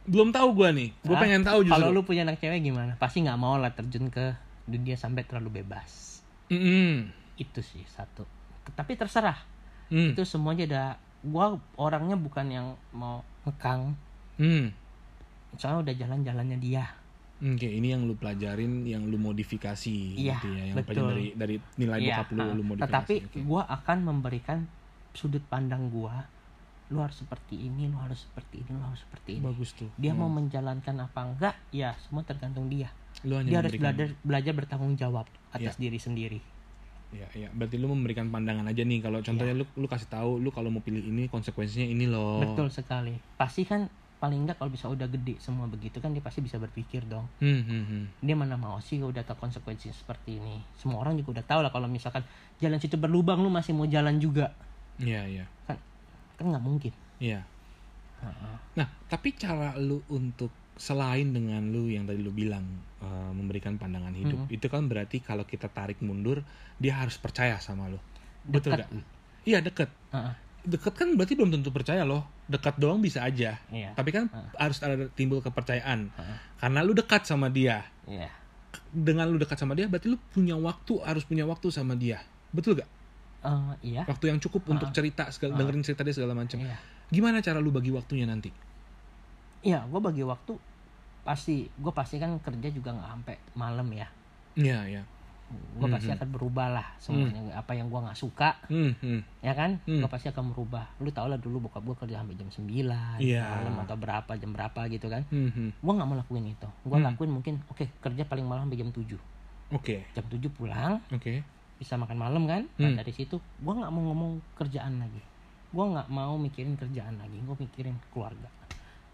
Belum 0.05 0.31
tahu 0.31 0.53
gua 0.53 0.69
nih. 0.69 0.93
Gue 1.01 1.17
Ah, 1.17 1.21
pengen 1.21 1.43
tahu 1.43 1.65
justru. 1.65 1.73
Kalau 1.73 1.89
lu 1.91 2.05
punya 2.05 2.23
anak 2.23 2.39
cewek 2.39 2.61
gimana? 2.61 2.95
Pasti 3.01 3.25
nggak 3.25 3.41
mau 3.41 3.57
lah 3.57 3.73
terjun 3.73 4.07
ke 4.07 4.37
dunia 4.69 4.95
sampai 4.95 5.25
terlalu 5.25 5.65
bebas. 5.65 6.16
Mm-mm. 6.49 7.11
Itu 7.37 7.61
sih 7.61 7.83
satu. 7.87 8.23
Tapi 8.73 8.95
terserah. 8.95 9.39
Hmm. 9.89 10.15
Itu 10.15 10.27
semuanya 10.27 10.65
udah 10.67 10.87
gua 11.27 11.47
orangnya 11.79 12.15
bukan 12.15 12.47
yang 12.49 12.67
mau 12.91 13.23
ngekang. 13.45 13.95
Hmm. 14.39 14.71
Soalnya 15.57 15.91
udah 15.91 15.95
jalan-jalannya 15.97 16.59
dia. 16.59 16.85
Oke, 17.37 17.69
ini 17.69 17.93
yang 17.93 18.09
lu 18.09 18.17
pelajarin, 18.17 18.89
yang 18.89 19.13
lu 19.13 19.21
modifikasi 19.21 19.93
Iya, 20.17 20.41
gitu 20.41 20.49
ya, 20.57 20.63
yang 20.73 20.77
betul. 20.81 21.05
dari 21.13 21.27
dari 21.37 21.57
nilai 21.77 22.01
Iya, 22.01 22.17
bokap 22.25 22.29
lu, 22.33 22.41
ah. 22.41 22.49
lu 22.49 22.63
modifikasi. 22.65 22.89
Tetapi 22.89 23.15
Oke. 23.29 23.39
gua 23.45 23.63
akan 23.69 23.99
memberikan 24.03 24.59
sudut 25.13 25.45
pandang 25.45 25.93
gua. 25.93 26.25
Lu 26.89 27.03
harus 27.03 27.21
seperti 27.21 27.69
ini, 27.69 27.91
lu 27.91 27.99
harus 28.01 28.25
seperti 28.25 28.65
ini, 28.65 28.71
lu 28.73 28.81
harus 28.81 29.05
seperti 29.05 29.37
ini. 29.37 29.45
bagus 29.45 29.77
tuh. 29.77 29.91
Dia 30.01 30.17
Hmm. 30.17 30.25
mau 30.25 30.31
menjalankan 30.33 30.97
apa 30.97 31.21
enggak? 31.29 31.55
Ya, 31.77 31.93
semua 32.01 32.25
tergantung 32.25 32.73
dia. 32.73 32.89
Lu 33.25 33.39
hanya 33.41 33.49
Dia 33.49 33.59
harus 33.65 33.75
belajar 33.79 34.09
belajar 34.21 34.53
bertanggung 34.53 34.95
jawab 34.99 35.25
atas 35.55 35.79
Iya. 35.79 35.83
diri 35.89 35.99
sendiri. 35.99 36.41
Ya, 37.15 37.29
ya. 37.33 37.49
Berarti 37.55 37.79
lu 37.79 37.89
memberikan 37.89 38.29
pandangan 38.29 38.67
aja 38.67 38.83
nih. 38.83 38.99
Kalau 39.01 39.23
contohnya 39.23 39.55
lu 39.55 39.65
lu 39.79 39.87
kasih 39.87 40.11
tahu, 40.11 40.43
lu 40.43 40.51
kalau 40.51 40.69
mau 40.69 40.83
pilih 40.83 41.01
ini 41.01 41.31
konsekuensinya 41.31 41.87
ini 41.87 42.11
loh. 42.11 42.43
Betul 42.43 42.69
sekali. 42.69 43.15
Pasti 43.39 43.63
kan 43.65 43.87
paling 44.17 44.49
enggak 44.49 44.57
kalau 44.57 44.73
bisa 44.73 44.89
udah 44.89 45.07
gede 45.13 45.37
semua 45.39 45.69
begitu 45.69 46.01
kan 46.01 46.09
dia 46.11 46.25
pasti 46.25 46.41
bisa 46.43 46.57
berpikir 46.59 47.05
dong. 47.07 47.29
Hmm, 47.39 47.63
hmm, 47.63 47.85
hmm. 47.85 48.05
Dia 48.25 48.35
mana 48.35 48.57
mau 48.59 48.81
sih 48.83 48.99
udah 48.99 49.23
tahu 49.23 49.49
konsekuensi 49.49 49.93
seperti 49.93 50.41
ini. 50.43 50.61
Semua 50.77 51.05
orang 51.05 51.15
juga 51.21 51.41
udah 51.41 51.45
tahu 51.47 51.61
lah 51.63 51.71
kalau 51.71 51.87
misalkan 51.87 52.27
jalan 52.59 52.81
situ 52.81 52.99
berlubang 52.99 53.39
lu 53.39 53.53
masih 53.53 53.77
mau 53.77 53.87
jalan 53.87 54.19
juga. 54.19 54.51
Iya, 54.99 55.23
iya. 55.31 55.45
Kan 55.69 55.77
kan 56.37 56.45
nggak 56.53 56.65
mungkin. 56.65 56.93
Iya. 57.23 57.45
Nah, 58.77 58.89
tapi 59.07 59.37
cara 59.37 59.77
lu 59.79 60.03
untuk 60.11 60.51
selain 60.77 61.33
dengan 61.33 61.73
lu 61.73 61.89
yang 61.89 62.05
tadi 62.05 62.21
lu 62.21 62.31
bilang 62.31 62.65
eh, 63.01 63.31
memberikan 63.33 63.77
pandangan 63.77 64.13
hidup, 64.13 64.45
Mm-mm. 64.45 64.55
itu 64.55 64.67
kan 64.69 64.85
berarti 64.87 65.21
kalau 65.21 65.43
kita 65.43 65.69
tarik 65.69 66.01
mundur, 66.01 66.45
dia 66.77 66.97
harus 66.97 67.17
percaya 67.17 67.57
sama 67.59 67.89
lu. 67.89 67.97
Betul 68.45 68.77
Dekat. 68.77 68.87
gak? 68.87 68.91
Iya, 69.47 69.59
deket. 69.61 69.91
Heeh. 70.13 70.35
Deket 70.67 70.95
kan 70.95 71.09
berarti 71.15 71.35
belum 71.35 71.51
tentu 71.51 71.71
percaya 71.71 72.03
loh. 72.03 72.27
Dekat 72.47 72.77
doang 72.77 72.99
bisa 72.99 73.23
aja. 73.23 73.59
Iya. 73.71 73.95
Tapi 73.95 74.11
kan 74.11 74.27
Ah. 74.31 74.67
harus 74.67 74.79
ada 74.83 75.07
timbul 75.15 75.39
kepercayaan. 75.41 76.11
Heeh. 76.11 76.37
Karena 76.59 76.83
lu 76.83 76.93
dekat 76.93 77.23
sama 77.25 77.47
dia. 77.49 77.87
Iya. 78.05 78.29
Dengan 78.91 79.31
lu 79.31 79.39
dekat 79.39 79.57
sama 79.57 79.73
dia, 79.73 79.87
berarti 79.87 80.11
lu 80.11 80.19
punya 80.31 80.55
waktu, 80.55 81.01
harus 81.03 81.23
punya 81.23 81.47
waktu 81.47 81.71
sama 81.71 81.95
dia. 81.95 82.21
Betul 82.51 82.79
gak? 82.79 82.91
Eh, 83.43 83.75
iya. 83.95 84.03
Waktu 84.05 84.29
yang 84.29 84.39
cukup 84.43 84.67
untuk 84.67 84.91
cerita, 84.91 85.31
segala, 85.31 85.55
Ah. 85.55 85.59
dengerin 85.63 85.83
cerita 85.83 86.03
dia 86.03 86.13
segala 86.13 86.35
macam. 86.35 86.59
Iya. 86.59 86.77
Gimana 87.09 87.39
cara 87.39 87.63
lu 87.63 87.71
bagi 87.71 87.95
waktunya 87.95 88.27
nanti? 88.27 88.51
Iya, 89.67 89.83
gue 89.85 89.99
bagi 90.01 90.23
waktu 90.23 90.55
pasti 91.21 91.67
gue 91.67 91.91
pasti 91.91 92.17
kan 92.17 92.39
kerja 92.39 92.69
juga 92.71 92.95
nggak 92.95 93.11
sampai 93.11 93.37
malam 93.53 93.89
ya. 93.91 94.07
Iya, 94.55 94.79
iya. 94.87 95.03
Gue 95.77 95.87
pasti 95.89 96.07
Mhm. 96.07 96.17
akan 96.17 96.29
berubah 96.33 96.67
lah 96.69 96.87
semuanya 96.99 97.55
apa 97.55 97.71
yang 97.71 97.87
gue 97.87 98.01
nggak 98.01 98.15
suka 98.17 98.59
Hmm, 98.67 98.95
hmm. 98.97 99.23
ya 99.41 99.55
kan 99.55 99.79
Hmm. 99.81 100.03
gue 100.03 100.09
pasti 100.09 100.27
akan 100.27 100.51
merubah 100.51 100.91
lu 100.99 101.07
tau 101.09 101.27
lah 101.27 101.39
dulu 101.39 101.63
bokap 101.63 101.83
gue 101.85 101.95
kerja 101.97 102.19
sampai 102.19 102.35
jam 102.35 102.51
9 102.51 103.23
Iya. 103.23 103.47
malam 103.47 103.79
atau 103.81 103.95
berapa 103.95 104.33
jam 104.35 104.51
berapa 104.51 104.81
gitu 104.89 105.07
kan 105.07 105.23
Hmm, 105.29 105.47
hmm. 105.49 105.71
gue 105.77 105.93
nggak 105.93 106.03
mau 106.05 106.17
lakuin 106.17 106.51
itu 106.51 106.67
gue 106.81 106.91
Hmm. 106.93 107.07
lakuin 107.07 107.31
mungkin 107.33 107.55
oke 107.65 107.87
kerja 107.97 108.23
paling 108.25 108.43
malam 108.43 108.67
sampai 108.67 108.75
jam 108.77 108.91
7 108.91 109.15
Oke, 109.69 110.03
jam 110.13 110.25
7 110.25 110.51
pulang 110.51 110.99
oke. 111.09 111.33
bisa 111.77 111.95
makan 111.95 112.19
malam 112.19 112.43
kan 112.45 112.67
nah, 112.75 112.91
Hmm. 112.91 112.99
dari 112.99 113.13
situ 113.13 113.39
gue 113.39 113.73
nggak 113.73 113.87
mau 113.89 114.03
ngomong 114.05 114.31
kerjaan 114.57 114.99
lagi 114.99 115.23
gue 115.69 115.85
nggak 115.87 116.09
mau 116.09 116.35
mikirin 116.37 116.75
kerjaan 116.75 117.15
lagi 117.17 117.39
gue 117.39 117.55
mikirin 117.57 117.95
keluarga 118.11 118.51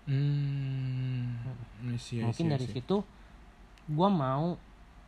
Hmm. 0.05 1.39
See, 1.95 2.19
mungkin 2.19 2.47
see, 2.47 2.53
dari 2.53 2.65
see. 2.65 2.75
situ 2.77 2.97
gue 3.85 4.09
mau 4.09 4.55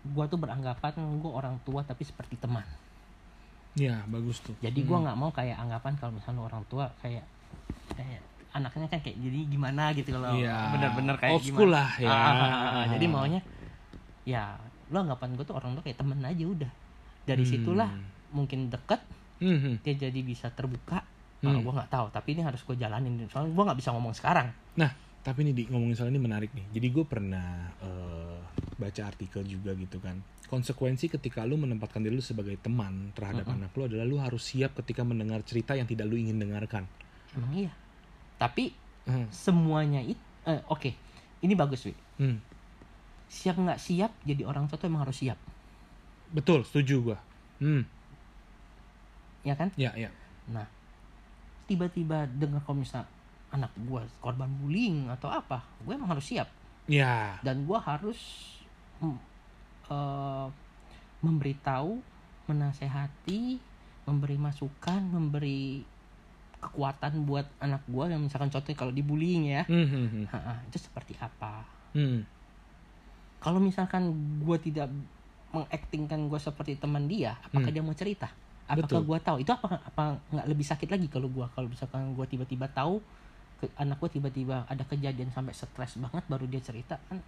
gue 0.04 0.24
tuh 0.26 0.36
beranggapan 0.36 0.90
gue 1.16 1.32
orang 1.32 1.56
tua 1.62 1.80
tapi 1.80 2.02
seperti 2.02 2.36
teman 2.36 2.66
Ya, 3.74 4.06
bagus 4.06 4.38
tuh. 4.38 4.54
jadi 4.56 4.76
gua 4.80 5.02
nggak 5.02 5.18
mau 5.18 5.30
kayak 5.30 5.58
anggapan 5.58 5.98
kalau 5.98 6.14
misalnya 6.14 6.42
orang 6.42 6.62
tua 6.64 6.94
kayak 6.96 7.26
kayak 7.90 8.22
anaknya 8.52 8.86
kan 8.86 9.02
kayak 9.02 9.18
jadi 9.18 9.38
gimana 9.48 9.90
gitu 9.92 10.14
kalau 10.14 10.30
Iya. 10.32 10.70
benar-benar 10.70 11.18
kayak 11.18 11.32
Old 11.32 11.42
school 11.42 11.66
gimana. 11.66 11.74
lah, 11.74 11.90
ya. 11.98 12.06
Ah, 12.06 12.14
ah, 12.14 12.38
ah, 12.38 12.54
ah. 12.70 12.84
jadi 12.88 13.06
maunya 13.08 13.40
ya 14.22 14.54
lo 14.88 14.98
anggapan 15.00 15.34
gue 15.34 15.42
tuh 15.42 15.58
orang 15.58 15.74
tua 15.74 15.82
kayak 15.82 15.98
temen 15.98 16.22
aja 16.22 16.44
udah 16.44 16.70
dari 17.24 17.42
Hmm. 17.42 17.50
situlah 17.50 17.90
mungkin 18.30 18.70
deket 18.70 19.02
Hmm, 19.36 19.58
hmm. 19.58 19.74
dia 19.82 19.94
jadi 20.00 20.20
bisa 20.20 20.46
terbuka 20.48 21.02
Hmm. 21.46 21.60
gue 21.60 21.72
nggak 21.74 21.90
tahu 21.90 22.06
tapi 22.08 22.28
ini 22.32 22.42
harus 22.42 22.60
gue 22.60 22.74
jalanin 22.74 23.12
soalnya 23.26 23.50
gue 23.50 23.64
nggak 23.64 23.78
bisa 23.78 23.90
ngomong 23.90 24.12
sekarang 24.12 24.48
Nah, 24.74 24.90
tapi 25.20 25.40
nih 25.42 25.54
di 25.54 25.62
ngomongin 25.66 25.94
soal 25.94 26.08
ini 26.08 26.18
menarik 26.18 26.50
nih. 26.50 26.66
Jadi 26.70 26.86
gue 26.90 27.04
pernah 27.04 27.48
eh, 27.78 28.38
baca 28.74 29.02
artikel 29.04 29.40
juga 29.42 29.72
gitu 29.72 29.96
kan. 29.98 30.18
Konsekuensi 30.44 31.08
ketika 31.08 31.42
lu 31.42 31.56
menempatkan 31.56 31.98
diri 31.98 32.12
lu 32.12 32.20
sebagai 32.20 32.58
teman 32.58 33.08
terhadap 33.12 33.46
Mm-mm. 33.46 33.56
anak 33.56 33.70
lu 33.72 33.82
adalah 33.84 34.04
lu 34.04 34.18
harus 34.18 34.42
siap 34.42 34.76
ketika 34.76 35.00
mendengar 35.00 35.40
cerita 35.40 35.72
yang 35.72 35.86
tidak 35.86 36.04
lu 36.04 36.16
ingin 36.16 36.36
dengarkan. 36.36 36.84
emang 37.32 37.52
iya 37.52 37.72
tapi 38.34 38.74
Hmm. 39.04 39.28
semuanya 39.28 40.00
itu 40.00 40.16
eh, 40.42 40.64
oke 40.66 40.90
ini 41.40 41.52
bagus 41.52 41.84
wi 41.84 41.94
Hmm. 42.16 42.40
siap 43.26 43.54
nggak 43.54 43.76
siap 43.76 44.12
jadi 44.20 44.42
orang 44.42 44.64
tua 44.64 44.76
tuh 44.76 44.88
emang 44.88 45.02
harus 45.02 45.16
siap 45.16 45.36
Betul, 46.30 46.64
setuju 46.64 46.96
gua. 47.04 47.18
Hmm. 47.58 47.84
ya 49.42 49.54
kan 49.54 49.70
Ya, 49.74 49.92
ya. 49.94 50.08
Nah, 50.46 50.64
tiba-tiba 51.64 52.28
dengar 52.28 52.60
kalau 52.62 52.80
misal 52.80 53.04
anak 53.50 53.70
gue 53.78 54.02
korban 54.18 54.50
bullying 54.58 55.06
atau 55.08 55.30
apa, 55.30 55.62
gue 55.82 55.94
emang 55.94 56.10
harus 56.10 56.26
siap 56.26 56.48
Ya. 56.84 57.40
dan 57.40 57.64
gue 57.64 57.78
harus 57.78 58.18
mm, 59.00 59.16
eh, 59.88 60.46
memberitahu, 61.20 61.96
menasehati, 62.44 63.56
memberi 64.04 64.36
masukan, 64.36 65.00
memberi 65.00 65.80
kekuatan 66.60 67.24
buat 67.24 67.44
anak 67.60 67.84
gue 67.84 68.04
yang 68.08 68.20
misalkan 68.20 68.48
contohnya 68.48 68.76
kalau 68.76 68.92
dibullying 68.92 69.48
ya, 69.48 69.64
Hmm, 69.64 69.84
hmm, 69.84 70.06
hmm. 70.08 70.24
ha, 70.28 70.38
ha, 70.40 70.52
itu 70.64 70.76
seperti 70.76 71.16
apa? 71.16 71.64
Hmm. 71.92 72.24
Kalau 73.40 73.60
misalkan 73.60 74.12
gue 74.40 74.56
tidak 74.60 74.88
mengaktingkan 75.52 76.28
gue 76.28 76.40
seperti 76.40 76.76
teman 76.76 77.04
dia, 77.04 77.36
apakah 77.40 77.68
Hmm. 77.68 77.76
dia 77.76 77.84
mau 77.84 77.96
cerita? 77.96 78.28
Apakah 78.66 79.00
gue 79.00 79.18
tahu? 79.20 79.36
Itu 79.38 79.52
apa 79.52 79.68
apa 79.78 80.04
nggak 80.28 80.46
lebih 80.46 80.64
sakit 80.64 80.88
lagi 80.88 81.06
kalau 81.06 81.28
gue 81.28 81.46
kalau 81.48 81.68
misalkan 81.68 82.12
gue 82.12 82.26
tiba-tiba 82.26 82.66
tahu 82.66 83.00
ke, 83.56 83.68
anak 83.74 83.98
gue 83.98 84.10
tiba-tiba 84.12 84.64
ada 84.64 84.82
kejadian 84.82 85.28
sampai 85.28 85.52
stres 85.52 85.96
banget 85.96 86.24
baru 86.26 86.44
dia 86.44 86.60
cerita 86.60 86.96
kan 87.04 87.20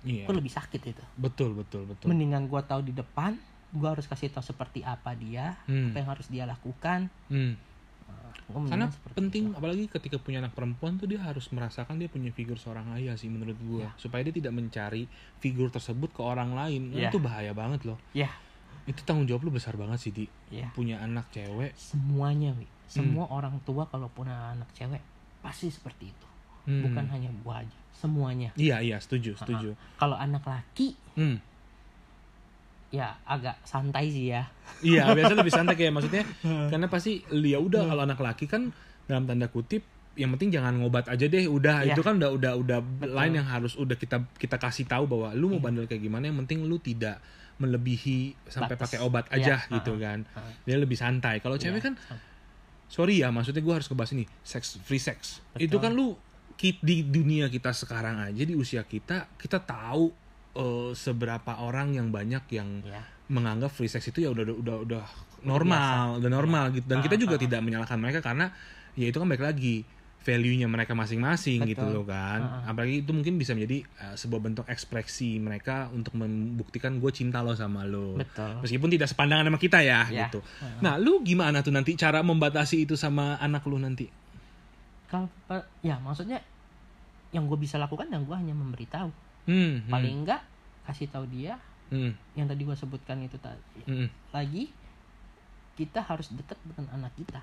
Iya. 0.00 0.24
itu 0.24 0.32
lebih 0.32 0.48
sakit 0.48 0.80
itu. 0.86 1.02
Betul, 1.14 1.52
betul, 1.52 1.82
betul. 1.84 2.06
Mendingan 2.06 2.46
gue 2.46 2.62
tahu 2.62 2.80
di 2.82 2.92
depan 2.92 3.34
gue 3.68 3.84
harus 3.84 4.06
kasih 4.06 4.30
tahu 4.30 4.46
seperti 4.46 4.80
apa 4.80 5.12
dia 5.12 5.58
Hmm. 5.64 5.90
apa 5.90 5.96
yang 5.98 6.08
harus 6.08 6.26
dia 6.26 6.44
lakukan 6.44 7.10
Hmm. 7.26 7.58
Gua 8.46 8.64
Karena 8.64 8.88
penting 9.12 9.52
itu. 9.52 9.58
apalagi 9.60 9.84
ketika 9.90 10.16
punya 10.16 10.40
anak 10.40 10.56
perempuan 10.56 10.96
tuh 10.96 11.04
dia 11.04 11.20
harus 11.20 11.52
merasakan 11.52 12.00
dia 12.00 12.08
punya 12.08 12.30
figur 12.30 12.56
seorang 12.56 12.96
ayah 12.96 13.12
sih 13.12 13.28
menurut 13.28 13.60
gua 13.60 13.84
Ya. 13.84 13.90
supaya 13.98 14.24
dia 14.24 14.32
tidak 14.32 14.54
mencari 14.54 15.04
figur 15.36 15.68
tersebut 15.68 16.08
ke 16.08 16.22
orang 16.22 16.56
lain. 16.56 16.88
Nah, 16.88 16.96
Ya. 16.98 17.08
Itu 17.10 17.20
bahaya 17.20 17.52
banget 17.52 17.84
loh. 17.84 18.00
ya 18.14 18.32
Itu 18.88 19.04
tanggung 19.04 19.24
jawab 19.24 19.42
lu 19.42 19.52
besar 19.52 19.74
banget 19.74 20.00
sih 20.00 20.10
di 20.10 20.24
ya 20.48 20.72
punya 20.72 20.96
anak 20.98 21.28
cewek. 21.28 21.72
semuanya 21.74 22.50
wi 22.52 22.64
Hmm. 22.88 23.04
semua 23.04 23.28
orang 23.28 23.60
tua 23.62 23.84
kalau 23.84 24.08
punya 24.08 24.32
anak 24.50 24.72
cewek 24.72 25.04
pasti 25.38 25.68
seperti 25.68 26.08
itu 26.08 26.26
Hmm. 26.64 26.80
bukan 26.82 27.04
hanya 27.06 27.28
gua 27.38 27.60
aja 27.60 27.76
semuanya 27.92 28.48
Iya 28.54 28.80
iya 28.80 28.96
setuju 28.96 29.36
setuju. 29.36 29.76
kalau 29.94 30.16
anak 30.16 30.40
laki 30.42 30.96
Hmm. 31.12 31.36
ya 32.88 33.12
agak 33.22 33.60
santai 33.62 34.08
sih 34.08 34.32
ya 34.32 34.48
Iya 34.80 35.12
biasa 35.12 35.36
lebih 35.36 35.52
santai 35.52 35.76
kayak 35.76 35.92
maksudnya 35.92 36.24
karena 36.72 36.88
pasti 36.88 37.20
ya 37.28 37.58
udah 37.58 37.84
kalau 37.84 38.02
anak 38.02 38.16
laki 38.18 38.44
kan 38.46 38.72
dalam 39.04 39.24
tanda 39.24 39.44
kutip 39.46 39.84
yang 40.14 40.32
penting 40.32 40.48
jangan 40.50 40.74
ngobat 40.74 41.06
aja 41.06 41.24
deh 41.24 41.44
udah 41.46 41.84
Iya. 41.84 41.92
itu 41.92 42.00
kan 42.00 42.16
udah 42.16 42.32
udah 42.32 42.52
udah 42.56 42.78
Betul. 42.80 43.12
lain 43.12 43.32
yang 43.34 43.46
harus 43.46 43.76
udah 43.76 43.94
kita 43.94 44.24
kita 44.34 44.56
kasih 44.56 44.82
tahu 44.82 45.04
bahwa 45.04 45.30
lu 45.32 45.46
mau 45.48 45.60
bandel 45.60 45.84
kayak 45.84 46.00
gimana 46.00 46.26
yang 46.26 46.40
penting 46.42 46.64
lu 46.64 46.74
tidak 46.76 47.20
melebihi 47.58 48.18
sampai 48.46 48.74
Batas. 48.74 48.82
pakai 48.88 48.98
obat 49.00 49.24
Iya, 49.28 49.34
aja 49.36 49.54
ha-ha. 49.60 49.74
gitu 49.74 49.92
kan. 49.96 50.18
Ha. 50.30 50.40
dia 50.62 50.76
lebih 50.76 50.94
santai. 50.94 51.38
Kalau 51.38 51.54
cewek 51.54 51.78
Iya. 51.78 51.86
kan 51.90 51.94
sorry 52.86 53.20
ya 53.20 53.28
maksudnya 53.28 53.60
gue 53.60 53.74
harus 53.74 53.86
ngebahas 53.86 54.14
ini 54.14 54.24
seks 54.40 54.80
free 54.80 54.98
sex. 54.98 55.42
Betul. 55.52 55.64
itu 55.64 55.76
kan 55.78 55.92
lu 55.92 56.16
di 56.58 57.02
dunia 57.02 57.46
kita 57.46 57.70
sekarang 57.70 58.18
aja 58.20 58.42
di 58.42 58.52
usia 58.52 58.82
kita 58.82 59.30
kita 59.34 59.60
tahu 59.60 60.10
eh, 60.54 60.90
seberapa 60.92 61.58
orang 61.58 61.94
yang 61.94 62.08
banyak 62.08 62.42
yang 62.50 62.82
ya 62.82 62.98
menganggap 63.28 63.68
free 63.68 63.86
sex 63.86 64.08
itu 64.08 64.22
ya 64.22 64.32
udah 64.32 64.42
udah 64.48 64.76
udah 64.82 65.04
normal 65.44 66.16
udah 66.16 66.30
normal 66.32 66.72
gitu. 66.72 66.86
Dan 66.86 66.98
kita 66.98 67.14
juga 67.14 67.36
tidak 67.36 67.60
menyalahkan 67.60 67.94
mereka 67.94 68.18
karena 68.18 68.50
ya 68.94 69.06
itu 69.06 69.14
kan 69.14 69.28
balik 69.28 69.44
lagi 69.44 69.84
value-nya 70.28 70.68
mereka 70.68 70.92
masing-masing 70.92 71.64
gitu 71.64 71.80
loh 71.88 72.04
kan. 72.04 72.40
Ah, 72.44 72.52
ah. 72.68 72.70
apalagi 72.76 73.00
itu 73.00 73.16
mungkin 73.16 73.40
bisa 73.40 73.56
menjadi 73.56 73.80
eh, 73.80 74.14
sebuah 74.20 74.40
bentuk 74.44 74.68
ekspresi 74.68 75.40
mereka 75.40 75.88
untuk 75.88 76.12
membuktikan 76.20 77.00
gue 77.00 77.08
cinta 77.08 77.40
lo 77.40 77.56
sama 77.56 77.88
lo. 77.88 78.20
Betul. 78.20 78.60
Meskipun 78.60 78.92
tidak 78.92 79.08
sepandangan 79.08 79.48
sama 79.48 79.56
kita 79.56 79.80
ya, 79.80 80.04
Ya. 80.12 80.28
gitu. 80.28 80.44
Ah. 80.60 80.76
nah 80.84 80.94
lu 81.00 81.24
gimana 81.24 81.64
tuh 81.64 81.72
nanti 81.72 81.96
cara 81.96 82.20
membatasi 82.20 82.84
itu 82.84 82.92
sama 82.92 83.40
anak 83.40 83.64
lu 83.64 83.80
nanti? 83.80 84.04
Kalau 85.08 85.32
pe- 85.48 85.64
ya 85.80 85.96
maksudnya 85.96 86.44
yang 87.32 87.48
gue 87.48 87.56
bisa 87.56 87.80
lakukan 87.80 88.12
dan 88.12 88.28
gue 88.28 88.36
hanya 88.36 88.52
memberitahu. 88.52 89.08
Hmm, 89.48 89.80
hmm, 89.80 89.88
paling 89.88 90.28
enggak 90.28 90.44
kasih 90.84 91.08
tahu 91.08 91.24
dia 91.32 91.56
hmm, 91.88 92.12
yang 92.36 92.44
tadi 92.44 92.68
gue 92.68 92.76
sebutkan 92.76 93.16
itu 93.24 93.40
tadi. 93.40 93.80
Hmm. 93.88 94.12
lagi 94.36 94.68
kita 95.80 96.04
harus 96.04 96.28
dekat 96.36 96.60
dengan 96.68 96.84
anak 97.00 97.16
kita. 97.16 97.40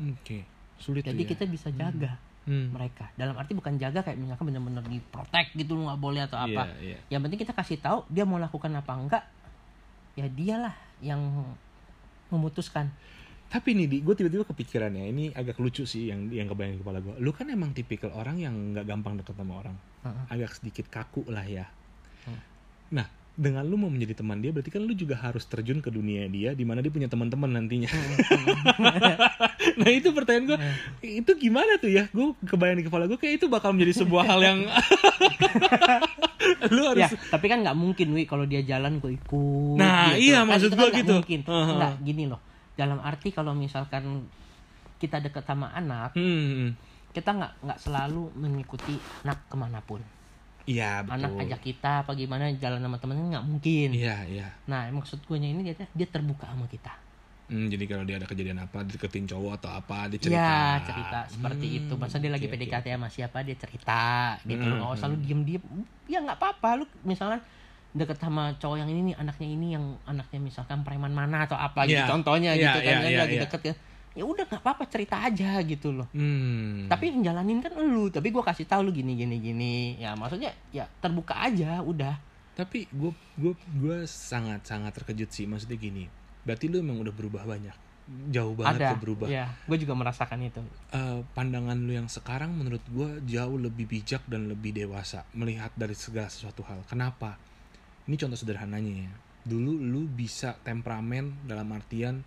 Oke 0.00 0.59
sulit 0.80 1.04
jadi 1.04 1.16
ya. 1.18 1.28
kita 1.28 1.44
bisa 1.46 1.68
jaga 1.70 2.16
Hmm. 2.40 2.72
mereka 2.72 3.12
dalam 3.14 3.36
arti 3.36 3.52
bukan 3.52 3.76
jaga 3.76 4.00
kayak 4.00 4.16
misalkan 4.16 4.48
benar-benar 4.48 4.80
di 4.82 4.96
protect 4.98 5.52
gitu 5.52 5.76
lu 5.76 5.84
nggak 5.84 6.00
boleh 6.00 6.24
atau 6.24 6.40
apa 6.40 6.72
Iya, 6.80 6.96
iya. 6.96 6.98
yang 7.12 7.20
penting 7.20 7.36
kita 7.36 7.52
kasih 7.52 7.76
tahu 7.76 8.08
dia 8.08 8.24
mau 8.24 8.40
lakukan 8.40 8.72
apa 8.72 8.92
enggak 8.96 9.24
ya 10.16 10.24
dialah 10.26 10.72
yang 10.98 11.20
memutuskan 12.28 12.88
Tapi 13.50 13.74
nih, 13.74 13.86
Di, 13.90 13.96
gue 13.98 14.14
tiba-tiba 14.14 14.46
kepikiran 14.46 14.94
ya, 14.94 15.10
ini 15.10 15.34
agak 15.34 15.58
lucu 15.58 15.82
sih 15.82 16.06
yang 16.06 16.30
yang 16.30 16.46
kebayang 16.46 16.78
di 16.78 16.80
kepala 16.80 17.02
gue. 17.02 17.18
Lu 17.18 17.34
kan 17.34 17.50
emang 17.50 17.74
tipikal 17.74 18.14
orang 18.14 18.38
yang 18.38 18.54
nggak 18.70 18.86
gampang 18.86 19.18
deket 19.18 19.34
sama 19.34 19.58
orang, 19.58 19.74
Heeh. 20.06 20.24
agak 20.30 20.54
sedikit 20.54 20.86
kaku 20.86 21.26
lah 21.26 21.42
ya. 21.42 21.66
Hmm. 22.30 22.38
Nah, 22.94 23.10
dengan 23.40 23.64
lu 23.64 23.74
mau 23.74 23.88
menjadi 23.88 24.20
teman 24.20 24.36
dia, 24.38 24.52
berarti 24.52 24.68
kan 24.68 24.84
lu 24.84 24.92
juga 24.92 25.16
harus 25.16 25.42
terjun 25.48 25.80
ke 25.80 25.88
dunia 25.88 26.28
dia, 26.28 26.52
di 26.52 26.62
mana 26.62 26.78
dia 26.78 26.92
punya 26.92 27.08
teman-teman 27.08 27.56
nantinya. 27.56 27.88
nah 29.80 29.88
itu 29.88 30.12
pertanyaan 30.12 30.44
gue, 30.46 30.58
itu 31.00 31.30
gimana 31.40 31.80
tuh 31.80 31.88
ya? 31.88 32.04
Gue 32.12 32.36
kebayang 32.44 32.78
di 32.78 32.84
kepala 32.84 33.08
gue 33.08 33.16
kayak 33.16 33.40
itu 33.40 33.46
bakal 33.48 33.72
menjadi 33.72 34.04
sebuah 34.04 34.24
hal 34.28 34.40
yang 34.40 34.58
lu 36.74 36.82
harus 36.84 37.04
ya 37.04 37.08
tapi 37.30 37.46
kan 37.46 37.62
nggak 37.62 37.76
mungkin 37.76 38.12
wi 38.12 38.24
kalau 38.24 38.44
dia 38.44 38.60
jalan 38.60 38.98
gue 38.98 39.16
ikut 39.16 39.76
Nah, 39.76 40.16
iya, 40.16 40.42
maksud 40.44 40.72
itu 40.72 40.76
gua 40.76 40.88
kan 40.88 40.90
nggak 40.90 41.00
gitu. 41.04 41.14
mungkin 41.20 41.40
Heeh. 41.46 41.66
nggak 41.76 41.94
gini 42.04 42.24
loh 42.28 42.40
dalam 42.74 42.98
arti 43.00 43.28
kalau 43.30 43.52
misalkan 43.52 44.24
kita 44.96 45.20
dekat 45.20 45.44
sama 45.44 45.72
anak 45.72 46.16
Hmm, 46.16 46.76
kita 47.12 47.30
nggak 47.32 47.52
nggak 47.64 47.78
selalu 47.80 48.32
mengikuti 48.36 48.96
anak 49.24 49.48
ke 49.48 49.56
mana 49.56 49.80
pun 49.80 50.00
iya 50.70 51.02
betul. 51.02 51.18
anak 51.18 51.30
ajak 51.42 51.60
kita 51.60 51.92
apa 52.02 52.10
gimana 52.14 52.44
jalan 52.54 52.78
sama 52.78 52.96
temennya 52.96 53.24
nggak 53.32 53.46
mungkin 53.46 53.88
Iya, 53.90 54.16
iya. 54.24 54.48
nah 54.64 54.86
maksud 54.88 55.18
gue 55.20 55.36
ini 55.36 55.66
dia 55.66 55.74
dia 55.90 56.06
terbuka 56.06 56.46
sama 56.46 56.66
kita 56.66 56.94
Hmm, 57.50 57.66
jadi 57.66 57.82
kalau 57.84 58.06
dia 58.06 58.14
ada 58.14 58.30
kejadian 58.30 58.62
apa, 58.62 58.86
deketin 58.86 59.26
cowok 59.26 59.58
atau 59.58 59.74
apa, 59.74 60.06
dia 60.06 60.22
cerita. 60.22 60.38
ya 60.38 60.86
cerita 60.86 61.18
seperti 61.26 61.66
Hmm, 61.66 61.78
itu 61.82 61.94
masa 61.98 62.16
dia 62.16 62.30
lagi. 62.30 62.46
PDKT 62.46 62.86
sama 62.94 63.10
siapa 63.10 63.42
dia 63.42 63.58
cerita 63.58 64.38
gitu 64.46 64.62
Hmm, 64.62 64.78
nggak 64.78 64.90
usah 64.94 65.10
lu 65.10 65.18
diem 65.18 65.42
diem 65.42 65.62
ya 66.06 66.22
nggak 66.22 66.38
apa-apa 66.38 66.78
lu 66.78 66.86
misalnya 67.02 67.42
deket 67.90 68.22
sama 68.22 68.54
cowok 68.54 68.76
yang 68.78 68.88
ini 68.88 69.00
nih 69.02 69.16
anaknya 69.18 69.48
ini 69.50 69.66
yang 69.74 69.82
anaknya 70.06 70.38
misalkan 70.38 70.86
preman 70.86 71.10
mana 71.10 71.42
atau 71.42 71.58
apa 71.58 71.90
gitu 71.90 71.98
Iya. 71.98 72.06
contohnya 72.06 72.50
Iya, 72.54 72.62
gitu 72.70 72.78
kan 72.78 72.86
iya, 72.86 72.98
dia 73.02 73.10
iya, 73.10 73.18
lagi 73.18 73.34
iya. 73.34 73.42
deket 73.42 73.60
ya 73.66 73.74
ya 74.10 74.26
udah 74.26 74.42
nggak 74.42 74.62
apa-apa 74.62 74.84
cerita 74.90 75.22
aja 75.22 75.62
gitu 75.62 75.94
loh. 75.94 76.08
Hmm. 76.10 76.90
tapi 76.90 77.14
yang 77.14 77.30
jalanin 77.30 77.62
kan 77.62 77.70
lu 77.78 78.10
tapi 78.10 78.34
gua 78.34 78.42
kasih 78.42 78.66
tahu 78.66 78.90
lu 78.90 78.92
gini 78.92 79.14
gini 79.14 79.36
gini. 79.38 79.74
Ya 80.02 80.18
maksudnya 80.18 80.50
ya 80.74 80.90
terbuka 80.98 81.38
aja 81.38 81.78
udah. 81.82 82.18
Tapi 82.58 82.90
gue 82.90 83.12
gue 83.40 83.54
gue 83.56 83.98
sangat 84.04 84.66
sangat 84.68 84.92
terkejut 84.92 85.30
sih 85.30 85.46
maksudnya 85.46 85.78
gini. 85.78 86.04
Berarti 86.44 86.68
lu 86.68 86.82
emang 86.82 87.00
udah 87.00 87.14
berubah 87.14 87.46
banyak? 87.46 87.72
Jauh 88.34 88.58
banget 88.58 88.90
ada. 88.90 88.98
berubah. 88.98 89.30
Ya 89.30 89.54
gue 89.64 89.78
juga 89.78 89.94
merasakan 89.94 90.42
itu. 90.42 90.60
Eh, 90.90 91.22
pandangan 91.32 91.78
lu 91.78 91.94
yang 91.94 92.10
sekarang 92.10 92.50
menurut 92.52 92.82
gue 92.90 93.22
jauh 93.30 93.56
lebih 93.56 93.86
bijak 93.86 94.26
dan 94.26 94.50
lebih 94.50 94.74
dewasa 94.74 95.22
melihat 95.32 95.70
dari 95.78 95.94
segala 95.94 96.26
sesuatu 96.28 96.66
hal. 96.66 96.82
Kenapa? 96.90 97.38
Ini 98.10 98.18
contoh 98.18 98.36
sederhananya 98.36 99.08
ya. 99.08 99.12
Dulu 99.46 99.78
lu 99.80 100.04
bisa 100.10 100.58
temperamen 100.60 101.46
dalam 101.46 101.70
artian 101.72 102.26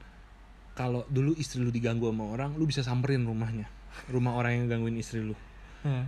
kalau 0.73 1.05
dulu 1.09 1.37
istri 1.37 1.61
lu 1.61 1.69
diganggu 1.69 2.09
sama 2.09 2.25
orang 2.33 2.57
lu 2.57 2.65
bisa 2.65 2.81
samperin 2.81 3.25
rumahnya. 3.25 3.69
Rumah 4.09 4.33
orang 4.33 4.51
yang 4.57 4.65
gangguin 4.69 4.97
istri 4.97 5.21
lu. 5.21 5.37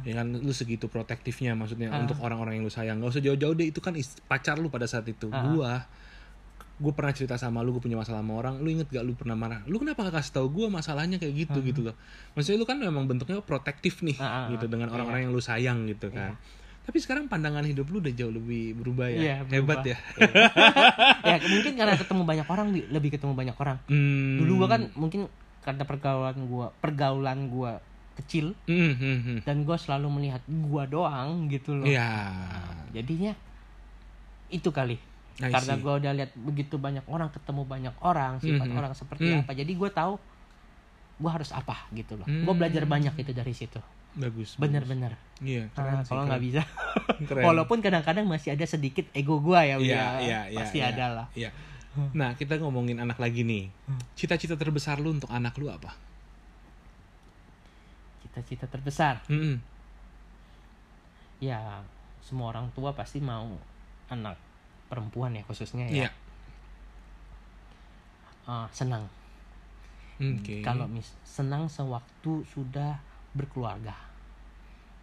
Ya 0.07 0.23
kan 0.23 0.31
lu 0.31 0.53
segitu 0.55 0.87
protektifnya 0.87 1.51
maksudnya 1.51 1.91
Ah. 1.91 1.99
untuk 1.99 2.15
orang-orang 2.23 2.57
yang 2.57 2.63
lu 2.63 2.71
sayang. 2.71 3.03
Gak 3.03 3.19
usah 3.19 3.23
jauh-jauh 3.23 3.53
deh 3.59 3.67
itu 3.69 3.83
kan 3.83 3.91
pacar 4.25 4.55
lu 4.55 4.71
pada 4.71 4.87
saat 4.87 5.05
itu. 5.05 5.27
Ah. 5.29 5.51
gua 5.51 5.73
gue 6.75 6.91
pernah 6.91 7.15
cerita 7.15 7.39
sama 7.39 7.63
lu 7.63 7.71
gue 7.71 7.83
punya 7.83 7.95
masalah 7.95 8.19
sama 8.19 8.35
orang. 8.35 8.59
Lu 8.59 8.67
inget 8.67 8.87
gak 8.91 9.03
lu 9.03 9.15
pernah 9.15 9.35
marah? 9.35 9.63
Lu 9.67 9.79
kenapa 9.79 10.07
gak 10.07 10.19
kasih 10.19 10.43
tahu 10.43 10.47
gue 10.63 10.67
masalahnya 10.67 11.19
kayak 11.19 11.47
gitu 11.47 11.59
gitu 11.63 11.81
loh. 11.87 11.95
Maksudnya 12.35 12.59
lu 12.59 12.67
kan 12.67 12.79
memang 12.79 13.07
bentuknya 13.07 13.39
protektif 13.39 14.03
nih 14.03 14.19
ah, 14.19 14.51
gitu 14.51 14.67
dengan 14.67 14.91
iya. 14.91 14.95
orang-orang 14.99 15.27
yang 15.27 15.31
lu 15.31 15.39
sayang 15.39 15.87
gitu 15.87 16.11
kan 16.11 16.35
tapi 16.85 16.97
sekarang 16.97 17.25
pandangan 17.25 17.61
hidup 17.61 17.85
lu 17.87 17.97
udah 17.97 18.11
jauh 18.11 18.29
lebih 18.29 18.73
berubah 18.75 19.09
ya 19.09 19.41
hebat 19.43 19.81
berubah. 19.81 19.83
ya 19.83 19.97
ya 21.29 21.35
mungkin 21.43 21.73
karena 21.73 21.93
ketemu 21.95 22.21
banyak 22.23 22.47
orang 22.47 22.67
lebih 22.71 23.09
ketemu 23.11 23.33
banyak 23.33 23.55
orang 23.55 23.77
Hmm. 23.85 24.37
dulu 24.37 24.51
gua 24.59 24.69
kan 24.69 24.81
mungkin 24.93 25.25
karena 25.59 25.83
pergaulan 25.83 26.37
gua 26.45 26.69
pergaulan 26.75 27.39
gua 27.47 27.81
kecil 28.15 28.53
Hmm, 28.63 28.93
hmm, 28.93 29.17
hmm. 29.19 29.37
dan 29.43 29.61
gua 29.61 29.75
selalu 29.75 30.07
melihat 30.11 30.39
gua 30.45 30.85
doang 30.85 31.49
gitu 31.49 31.73
loh 31.73 31.83
Iya. 31.83 32.37
jadinya 32.91 33.33
itu 34.47 34.69
kali 34.69 35.01
I 35.35 35.51
karena 35.51 35.73
see. 35.73 35.81
gua 35.81 35.93
udah 35.97 36.13
lihat 36.13 36.31
begitu 36.33 36.77
banyak 36.77 37.03
orang 37.05 37.27
ketemu 37.27 37.61
banyak 37.65 37.95
orang 37.99 38.39
sifat 38.39 38.67
Mhm. 38.67 38.77
orang 38.77 38.93
seperti 38.93 39.27
Hmm. 39.27 39.41
apa 39.41 39.51
jadi 39.51 39.71
gua 39.73 39.89
tahu 39.89 40.13
gua 41.17 41.31
harus 41.33 41.49
apa 41.49 41.89
gitu 41.91 42.15
loh 42.15 42.23
Hmm. 42.23 42.45
gua 42.45 42.53
belajar 42.55 42.85
banyak 42.85 43.11
itu 43.15 43.31
dari 43.31 43.51
situ 43.51 43.81
bagus 44.15 44.55
bener-bener 44.55 45.19
iya 45.39 45.67
Ah, 45.71 45.83
keren 45.91 45.99
sih, 46.01 46.09
kalau 46.09 46.23
nggak 46.25 46.41
bisa 46.41 46.61
Keren. 47.29 47.43
walaupun 47.43 47.79
kadang-kadang 47.79 48.23
masih 48.23 48.55
ada 48.55 48.63
sedikit 48.63 49.03
ego 49.11 49.39
gua 49.39 49.61
ya 49.61 49.75
Wi, 49.75 49.91
Iya, 49.91 49.95
ya. 49.95 50.07
iya, 50.19 50.39
iya. 50.47 50.57
pasti 50.57 50.77
iya, 50.79 50.91
ada 50.91 51.05
lah 51.13 51.27
Iya. 51.33 51.51
Nah, 52.11 52.35
kita 52.35 52.59
ngomongin 52.59 52.99
anak 52.99 53.15
lagi 53.15 53.47
nih. 53.47 53.71
Hmm. 53.87 53.95
Cita-cita 54.19 54.59
terbesar 54.59 54.99
lu 54.99 55.15
untuk 55.15 55.31
anak 55.31 55.55
lu 55.55 55.71
apa? 55.71 55.95
cita-cita 58.19 58.67
terbesar 58.67 59.23
Hmm. 59.25 59.63
ya 61.37 61.79
semua 62.19 62.51
orang 62.51 62.67
tua 62.71 62.91
pasti 62.91 63.19
mau 63.19 63.47
anak 64.07 64.35
perempuan 64.85 65.31
ya 65.31 65.43
khususnya 65.43 65.87
Iya. 65.87 66.07
ya 66.07 66.09
Ah, 68.45 68.67
senang 68.69 69.07
Oke. 70.15 70.61
kalau 70.61 70.85
mis 70.85 71.15
senang 71.23 71.65
sewaktu 71.65 72.43
sudah 72.45 72.99
berkeluarga 73.35 73.93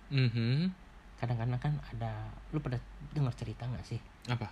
Mhm. 0.08 0.72
kadang-kadang 1.16 1.60
kan 1.60 1.74
ada 1.86 2.10
lu 2.50 2.58
pada 2.58 2.76
dengar 3.12 3.32
cerita 3.32 3.64
nggak 3.64 3.86
sih 3.86 4.00
apa? 4.26 4.50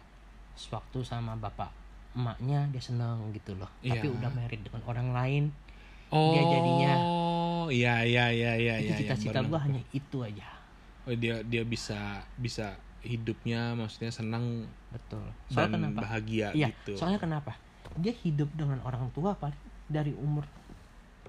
sewaktu 0.53 1.01
sama 1.03 1.35
bapak 1.35 1.73
emaknya 2.13 2.69
dia 2.69 2.81
senang 2.81 3.33
gitu 3.33 3.55
loh 3.55 3.69
Iya. 3.81 3.97
tapi 3.97 4.07
udah 4.11 4.31
married 4.31 4.63
dengan 4.63 4.83
orang 4.85 5.09
lain 5.11 5.45
Oh. 6.11 6.35
Dia 6.35 6.43
jadinya- 6.43 6.99
Iya, 7.71 8.03
iya, 8.03 8.25
iya, 8.29 8.53
iya, 8.57 8.75
itu 8.83 8.91
iya. 8.91 8.99
cita-cita 8.99 9.39
yang 9.39 9.47
gua 9.47 9.63
hanya 9.63 9.79
itu 9.91 10.19
aja 10.21 10.43
Oh, 11.07 11.15
dia 11.15 11.39
dia 11.41 11.63
bisa 11.63 12.19
bisa 12.35 12.75
hidupnya 13.01 13.73
maksudnya 13.73 14.11
senang 14.11 14.67
betul 14.91 15.23
dan 15.49 15.71
soalnya 15.71 15.79
kenapa 15.79 15.99
bahagia 16.03 16.49
iya 16.51 16.67
gitu 16.69 16.99
soalnya 16.99 17.17
kenapa 17.17 17.55
dia 17.95 18.11
hidup 18.13 18.51
dengan 18.53 18.83
orang 18.83 19.07
tua 19.11 19.33
paling 19.33 19.55
dari 19.87 20.11
umur 20.13 20.43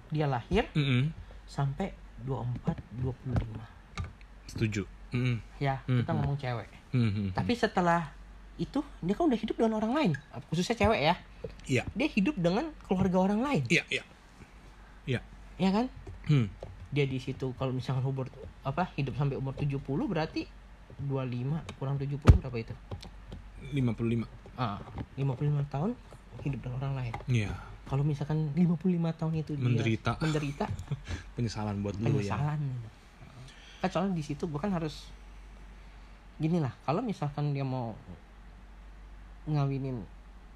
dia 0.10 0.26
lahir 0.26 0.66
Mm-mm. 0.74 1.14
sampai 1.46 1.94
24 2.24 2.78
25 3.00 3.62
setuju. 4.48 4.84
Mm-mm. 5.12 5.44
ya 5.60 5.84
kita 5.84 6.08
Mhm. 6.08 6.18
ngomong 6.18 6.38
cewek. 6.38 6.70
Mhm. 6.92 7.36
tapi 7.36 7.52
setelah 7.54 8.12
itu 8.56 8.80
dia 9.00 9.12
kan 9.12 9.26
udah 9.26 9.36
hidup 9.36 9.56
dengan 9.56 9.74
orang 9.76 9.92
lain. 9.92 10.12
Khususnya 10.48 10.76
cewek 10.78 11.02
ya. 11.02 11.16
Iya 11.66 11.84
dia 11.92 12.08
hidup 12.08 12.36
dengan 12.36 12.70
keluarga 12.86 13.18
orang 13.22 13.42
lain. 13.42 13.64
Iya 13.68 13.84
iya 13.90 14.04
iya 15.06 15.20
ya 15.58 15.70
kan? 15.70 15.86
Hmm. 16.28 16.48
dia 16.92 17.08
di 17.08 17.18
situ 17.18 17.56
kalau 17.56 17.72
misalnya 17.72 18.04
umur 18.04 18.28
apa 18.62 18.92
hidup 18.94 19.16
sampai 19.16 19.40
umur 19.40 19.56
70 19.56 19.80
berarti 20.06 20.44
25 21.00 21.64
kurang 21.80 21.96
70 21.96 22.20
berapa 22.20 22.58
itu? 22.60 22.76
55 23.72 24.28
ah 24.54 24.78
55 25.16 25.72
tahun 25.72 25.92
hidup 26.44 26.60
dengan 26.60 26.78
orang 26.78 26.94
lain. 27.00 27.14
Iya 27.28 27.52
kalau 27.92 28.08
misalkan 28.08 28.56
55 28.56 29.20
tahun 29.20 29.34
itu 29.44 29.52
dia 29.60 29.68
Menderita. 29.68 30.12
menderita 30.24 30.66
penyesalan 31.36 31.84
buat 31.84 32.00
lu 32.00 32.08
ya 32.24 32.40
penyesalan 32.40 32.62
kan 33.84 33.90
soalnya 33.92 34.16
di 34.16 34.24
situ 34.24 34.48
gue 34.48 34.60
kan 34.62 34.72
harus 34.72 35.12
gini 36.40 36.64
lah 36.64 36.72
kalau 36.88 37.04
misalkan 37.04 37.52
dia 37.52 37.68
mau 37.68 37.92
ngawinin 39.52 40.00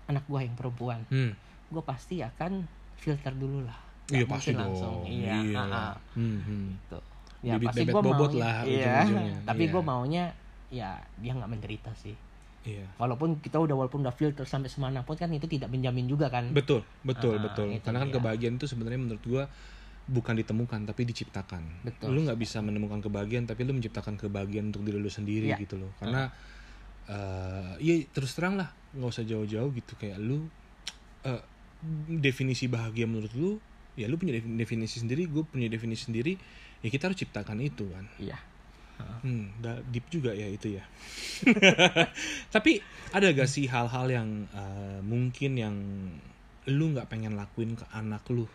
anak 0.08 0.24
gue 0.32 0.40
yang 0.48 0.56
perempuan 0.56 1.04
hmm. 1.12 1.36
gue 1.76 1.84
pasti 1.84 2.24
akan 2.24 2.64
filter 2.96 3.36
dulu 3.36 3.68
lah 3.68 3.76
iya 4.08 4.24
Nggak 4.24 4.32
pasti 4.32 4.50
mungkin 4.54 4.56
dong 4.56 4.72
langsung 4.72 4.96
iya, 5.04 5.36
iya. 5.44 5.60
ah, 5.60 5.76
ah. 5.76 5.94
Hmm, 6.16 6.40
hmm. 6.40 6.66
Gitu. 6.72 7.00
ya 7.44 7.54
Bibit 7.60 7.68
pasti 7.68 7.84
gue 7.84 8.02
bobot 8.02 8.32
mau 8.32 8.40
lah 8.40 8.56
iya 8.64 8.96
tapi 9.44 9.64
Iya. 9.68 9.72
gue 9.76 9.82
maunya 9.84 10.24
ya 10.72 10.90
dia 11.20 11.32
nggak 11.36 11.52
menderita 11.52 11.92
sih 12.00 12.16
iya. 12.66 12.86
Walaupun 12.98 13.40
kita 13.40 13.58
udah 13.58 13.74
walaupun 13.74 14.02
udah 14.02 14.12
filter 14.12 14.44
sampai 14.44 14.68
semana 14.68 15.02
pun 15.02 15.14
kan 15.14 15.30
itu 15.30 15.46
tidak 15.46 15.70
menjamin 15.70 16.06
juga 16.06 16.28
kan. 16.28 16.50
Betul 16.50 16.82
betul 17.02 17.38
Ah, 17.38 17.44
betul. 17.44 17.68
itu 17.72 17.82
karena 17.82 18.00
kan 18.00 18.10
dia. 18.10 18.16
kebahagiaan 18.16 18.56
itu 18.56 18.66
sebenarnya 18.66 19.00
menurut 19.00 19.24
gua 19.24 19.44
bukan 20.06 20.34
ditemukan 20.36 20.86
tapi 20.86 21.02
diciptakan. 21.04 21.64
Betul. 21.82 22.12
lu 22.12 22.20
nggak 22.24 22.38
bisa 22.38 22.60
menemukan 22.60 23.00
kebahagiaan 23.00 23.46
tapi 23.46 23.64
lu 23.64 23.74
menciptakan 23.74 24.16
kebahagiaan 24.16 24.70
untuk 24.70 24.82
diri 24.82 24.98
lu 24.98 25.08
sendiri 25.08 25.50
Iya. 25.50 25.58
gitu 25.58 25.78
loh. 25.78 25.94
Karena 25.96 26.30
eh 27.06 27.72
ya 27.80 27.94
terus 28.10 28.34
terang 28.34 28.56
lah 28.56 28.68
nggak 28.92 29.10
usah 29.12 29.24
jauh-jauh 29.24 29.70
gitu. 29.72 29.94
Kayak 29.96 30.18
lu 30.20 30.50
eh, 31.24 31.42
definisi 32.12 32.66
bahagia 32.66 33.06
menurut 33.06 33.34
lu 33.34 33.62
ya 33.94 34.06
lu 34.06 34.18
punya 34.18 34.36
defin- 34.36 34.58
definisi 34.58 35.00
sendiri 35.00 35.26
gue 35.26 35.44
punya 35.44 35.70
definisi 35.70 36.10
sendiri 36.10 36.34
ya 36.82 36.90
kita 36.90 37.08
harus 37.08 37.18
ciptakan 37.18 37.62
itu 37.62 37.86
kan. 37.88 38.06
Iya 38.18 38.38
Hmm, 39.26 39.50
deep 39.90 40.06
juga 40.14 40.32
ya 40.32 40.46
itu 40.46 40.78
ya. 40.78 40.84
Tapi 42.56 42.78
ada 43.12 43.28
gak 43.34 43.50
sih 43.50 43.66
hal-hal 43.66 44.06
yang 44.08 44.30
eh, 44.54 45.00
mungkin 45.02 45.52
yang 45.58 45.76
lu 46.66 46.86
nggak 46.94 47.10
pengen 47.10 47.34
lakuin 47.34 47.74
ke 47.74 47.86
anak 47.90 48.22
lu? 48.30 48.46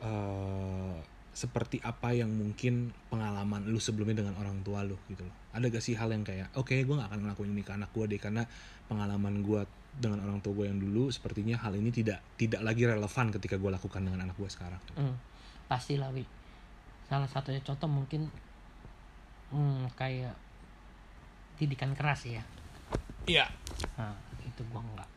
Eh, 0.00 0.96
seperti 1.36 1.84
apa 1.84 2.16
yang 2.16 2.32
mungkin 2.32 2.96
pengalaman 3.12 3.68
lu 3.68 3.76
sebelumnya 3.76 4.24
dengan 4.24 4.40
orang 4.40 4.64
tua 4.64 4.80
lu 4.80 4.96
gitu 5.12 5.20
loh. 5.28 5.36
Ada 5.52 5.68
gak 5.68 5.84
sih 5.84 5.92
hal 5.92 6.08
yang 6.08 6.24
kayak, 6.24 6.56
oke 6.56 6.72
gue 6.72 6.94
gak 6.96 7.12
akan 7.12 7.28
ngelakuin 7.28 7.52
ini 7.52 7.60
ke 7.60 7.76
anak 7.76 7.92
gue 7.92 8.04
deh 8.08 8.16
karena 8.16 8.48
pengalaman 8.88 9.44
gue 9.44 9.60
dengan 9.96 10.24
orang 10.24 10.40
tua 10.40 10.56
gue 10.56 10.72
yang 10.72 10.80
dulu 10.80 11.12
sepertinya 11.12 11.60
hal 11.60 11.76
ini 11.76 11.88
tidak 11.92 12.20
tidak 12.40 12.60
lagi 12.64 12.88
relevan 12.88 13.32
ketika 13.32 13.60
gue 13.60 13.68
lakukan 13.68 14.00
dengan 14.00 14.24
anak 14.24 14.36
gue 14.40 14.48
sekarang. 14.48 14.80
Hmm, 14.96 15.20
pasti 15.68 16.00
lah 16.00 16.08
Wi. 16.16 16.24
Salah 17.04 17.28
satunya 17.28 17.60
contoh 17.60 17.88
mungkin 17.88 18.32
hmm, 19.50 19.92
kayak 19.94 20.34
didikan 21.56 21.92
keras 21.92 22.24
ya. 22.24 22.42
Iya. 23.24 23.46
Nah, 23.96 24.14
itu 24.40 24.62
gua 24.68 24.80
enggak. 24.80 25.08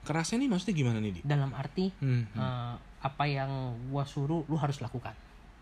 Kerasnya 0.00 0.40
nih 0.40 0.48
maksudnya 0.48 0.74
gimana 0.74 0.98
nih 0.98 1.12
di? 1.12 1.20
Dalam 1.22 1.52
arti 1.52 1.92
Hmm. 2.00 2.24
eh, 2.26 2.74
apa 3.00 3.24
yang 3.24 3.50
gua 3.88 4.04
suruh 4.04 4.44
lu 4.44 4.56
harus 4.56 4.80
lakukan. 4.80 5.12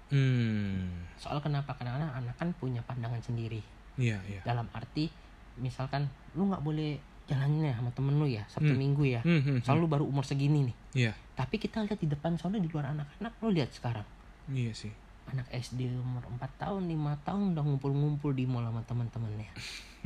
Hmm. 0.08 1.04
Soal 1.16 1.38
kenapa? 1.38 1.76
Karena 1.76 2.08
anak 2.10 2.34
kan 2.34 2.54
punya 2.54 2.80
pandangan 2.80 3.20
sendiri. 3.20 3.60
Iya, 3.98 4.22
iya. 4.24 4.40
Dalam 4.42 4.70
arti 4.72 5.10
misalkan 5.58 6.06
lu 6.32 6.46
nggak 6.48 6.62
boleh 6.62 6.96
jalannya 7.28 7.74
sama 7.74 7.90
temen 7.92 8.16
lu 8.16 8.24
ya 8.24 8.46
Sabtu 8.48 8.72
Hmm. 8.72 8.80
Minggu 8.80 9.04
ya. 9.04 9.20
Hmm, 9.20 9.42
hmm, 9.42 9.58
Soalnya 9.60 9.82
lu 9.84 9.90
baru 9.90 10.04
umur 10.08 10.24
segini 10.24 10.64
nih. 10.64 10.76
Iya, 10.96 11.12
Tapi 11.36 11.60
kita 11.60 11.84
lihat 11.84 12.00
di 12.00 12.08
depan 12.08 12.38
soalnya 12.40 12.62
di 12.62 12.70
luar 12.72 12.88
anak-anak 12.88 13.32
lu 13.42 13.52
lihat 13.52 13.68
sekarang. 13.70 14.06
iya 14.48 14.72
sih. 14.72 14.88
Anak 15.28 15.48
SD 15.52 15.92
umur 15.92 16.24
4 16.24 16.62
tahun, 16.62 16.88
5 16.88 17.26
tahun 17.26 17.42
udah 17.52 17.62
ngumpul-ngumpul 17.64 18.32
di 18.32 18.48
mall 18.48 18.64
sama 18.64 18.80
teman-temannya. 18.88 19.50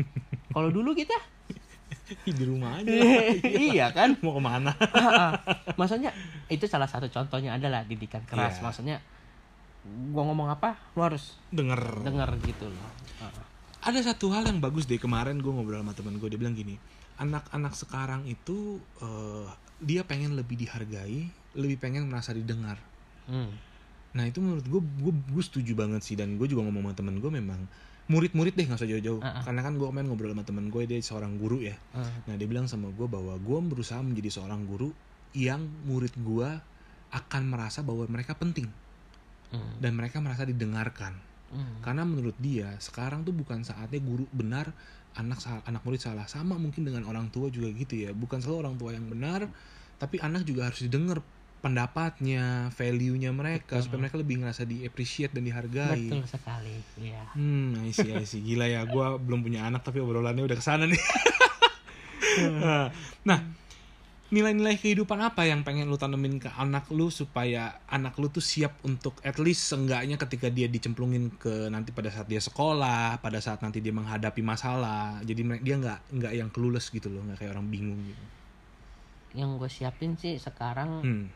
Kalau 0.55 0.69
dulu 0.75 0.93
kita 0.93 1.15
di 2.27 2.45
rumah 2.45 2.83
aja. 2.83 2.91
iya 3.73 3.87
kan? 3.95 4.19
Mau 4.25 4.37
ke 4.37 4.43
mana? 4.43 4.73
Maksudnya 5.79 6.11
itu 6.51 6.67
salah 6.67 6.91
satu 6.91 7.09
contohnya 7.09 7.57
adalah 7.57 7.87
didikan 7.87 8.21
keras. 8.27 8.59
Iya. 8.59 8.63
Maksudnya 8.67 8.97
gua 10.11 10.23
ngomong 10.31 10.51
apa, 10.51 10.79
lu 10.95 11.03
harus 11.03 11.39
Denger. 11.51 12.07
denger 12.07 12.31
gitu 12.47 12.71
loh. 12.71 12.91
Ada 13.83 14.15
satu 14.15 14.31
hal 14.31 14.47
yang 14.47 14.63
bagus 14.63 14.87
deh 14.87 14.95
kemarin 14.95 15.43
gue 15.43 15.51
ngobrol 15.51 15.83
sama 15.83 15.91
teman 15.91 16.15
gue 16.23 16.31
dia 16.31 16.39
bilang 16.39 16.55
gini, 16.55 16.79
anak-anak 17.19 17.75
sekarang 17.75 18.23
itu 18.31 18.79
eh, 19.03 19.51
dia 19.83 20.07
pengen 20.07 20.39
lebih 20.39 20.55
dihargai, 20.55 21.27
lebih 21.59 21.83
pengen 21.83 22.07
merasa 22.07 22.31
didengar. 22.31 22.79
Hmm. 23.27 23.51
Nah 24.13 24.25
itu 24.29 24.39
menurut 24.45 24.65
gue, 24.69 24.81
gue, 24.81 25.15
gue 25.15 25.45
setuju 25.45 25.73
banget 25.73 26.05
sih 26.05 26.17
dan 26.17 26.37
gue 26.37 26.47
juga 26.49 26.69
ngomong 26.69 26.91
sama 26.91 26.95
temen 26.97 27.15
gue 27.21 27.31
memang 27.33 27.61
murid-murid 28.11 28.53
deh 28.53 28.67
nggak 28.69 28.81
usah 28.83 28.91
jauh-jauh. 28.91 29.21
Ah, 29.25 29.41
ah. 29.41 29.43
Karena 29.47 29.61
kan 29.65 29.79
gue 29.79 29.87
kemarin 29.89 30.07
ngobrol 30.13 30.33
sama 30.37 30.45
temen 30.45 30.69
gue 30.69 30.83
dia 30.85 30.99
seorang 31.01 31.33
guru 31.41 31.65
ya. 31.65 31.77
Heeh. 31.97 32.13
Nah 32.29 32.35
dia 32.37 32.47
bilang 32.51 32.69
sama 32.69 32.93
gue 32.93 33.07
bahwa 33.09 33.35
gue 33.41 33.59
berusaha 33.65 34.01
menjadi 34.05 34.29
seorang 34.43 34.69
guru 34.69 34.93
yang 35.33 35.65
murid 35.89 36.13
gue 36.21 36.49
akan 37.13 37.43
merasa 37.49 37.81
bahwa 37.81 38.05
mereka 38.09 38.37
penting 38.37 38.69
Hmm. 39.53 39.77
dan 39.85 39.93
mereka 39.93 40.17
merasa 40.25 40.49
didengarkan. 40.49 41.13
Hmm. 41.53 41.85
Karena 41.85 42.09
menurut 42.09 42.33
dia 42.41 42.73
sekarang 42.81 43.21
tuh 43.29 43.37
bukan 43.37 43.61
saatnya 43.61 44.01
guru 44.01 44.25
benar 44.33 44.73
anak 45.13 45.45
salah, 45.45 45.61
anak 45.69 45.85
murid 45.85 46.01
salah 46.01 46.25
sama 46.25 46.57
mungkin 46.57 46.89
dengan 46.89 47.05
orang 47.05 47.29
tua 47.29 47.53
juga 47.53 47.69
gitu 47.77 48.01
ya. 48.01 48.17
Bukan 48.17 48.41
selalu 48.41 48.59
orang 48.65 48.77
tua 48.81 48.97
yang 48.97 49.05
benar, 49.13 49.45
tapi 50.01 50.17
anak 50.25 50.49
juga 50.49 50.73
harus 50.73 50.81
didengar 50.81 51.21
pendapatnya, 51.63 52.75
value-nya 52.75 53.31
mereka 53.31 53.79
Betul. 53.79 53.87
supaya 53.87 53.99
mereka 54.03 54.17
lebih 54.19 54.37
ngerasa 54.43 54.67
di 54.67 54.83
appreciate 54.83 55.31
dan 55.31 55.47
dihargai. 55.47 56.11
Betul 56.11 56.27
sekali. 56.27 56.83
Iya. 56.99 57.23
Hmm, 57.39 57.87
I 57.87 57.95
see, 57.95 58.11
I 58.11 58.27
see. 58.27 58.43
Gila 58.43 58.67
ya, 58.67 58.83
gue 58.83 59.07
belum 59.23 59.47
punya 59.47 59.71
anak 59.71 59.87
tapi 59.87 60.03
obrolannya 60.03 60.43
udah 60.43 60.59
ke 60.59 60.65
sana 60.67 60.91
nih. 60.91 60.99
nah, 63.29 63.39
nilai-nilai 64.33 64.81
kehidupan 64.81 65.21
apa 65.21 65.45
yang 65.45 65.61
pengen 65.61 65.93
lu 65.93 66.01
tanemin 66.01 66.41
ke 66.41 66.49
anak 66.57 66.89
lu 66.89 67.13
supaya 67.13 67.85
anak 67.85 68.17
lu 68.17 68.33
tuh 68.33 68.41
siap 68.41 68.81
untuk 68.81 69.21
at 69.21 69.37
least 69.37 69.69
seenggaknya 69.69 70.17
ketika 70.17 70.49
dia 70.49 70.73
dicemplungin 70.73 71.37
ke 71.37 71.69
nanti 71.69 71.93
pada 71.93 72.09
saat 72.09 72.27
dia 72.27 72.41
sekolah, 72.41 73.21
pada 73.21 73.39
saat 73.45 73.61
nanti 73.61 73.85
dia 73.85 73.93
menghadapi 73.93 74.41
masalah, 74.41 75.21
jadi 75.21 75.61
dia 75.61 75.77
nggak 75.77 76.17
nggak 76.17 76.33
yang 76.33 76.49
clueless 76.49 76.89
gitu 76.89 77.13
loh, 77.13 77.21
nggak 77.29 77.45
kayak 77.45 77.53
orang 77.53 77.69
bingung 77.69 78.01
gitu. 78.03 78.25
Yang 79.37 79.51
gue 79.61 79.71
siapin 79.71 80.13
sih 80.17 80.41
sekarang 80.41 81.05
Hmm, 81.05 81.29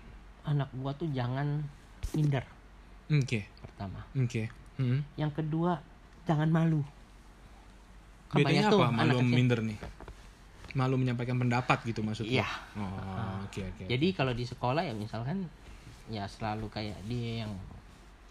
anak 0.46 0.70
gua 0.78 0.94
tuh 0.94 1.10
jangan 1.10 1.62
minder 2.14 2.44
oke, 3.06 3.40
pertama. 3.62 4.00
oke. 4.14 4.42
Hmm. 4.78 5.00
Yang 5.14 5.32
kedua 5.42 5.78
jangan 6.24 6.48
malu. 6.50 6.82
Bedanya 8.34 8.66
Kebanyakan 8.66 8.72
tuh 8.72 8.80
apa 8.82 8.90
malu 8.92 9.18
minder 9.22 9.60
nih? 9.62 9.78
Malu 10.76 10.94
menyampaikan 11.00 11.38
pendapat 11.40 11.78
gitu 11.88 12.04
maksudnya? 12.04 12.44
Iya. 12.44 12.48
Oh, 12.76 13.46
oke 13.46 13.60
oke. 13.62 13.84
Jadi 13.88 14.06
kalau 14.12 14.32
di 14.36 14.44
sekolah 14.44 14.82
ya 14.84 14.92
misalkan 14.92 15.48
ya 16.06 16.28
selalu 16.28 16.70
kayak 16.70 16.98
dia 17.08 17.46
yang 17.46 17.52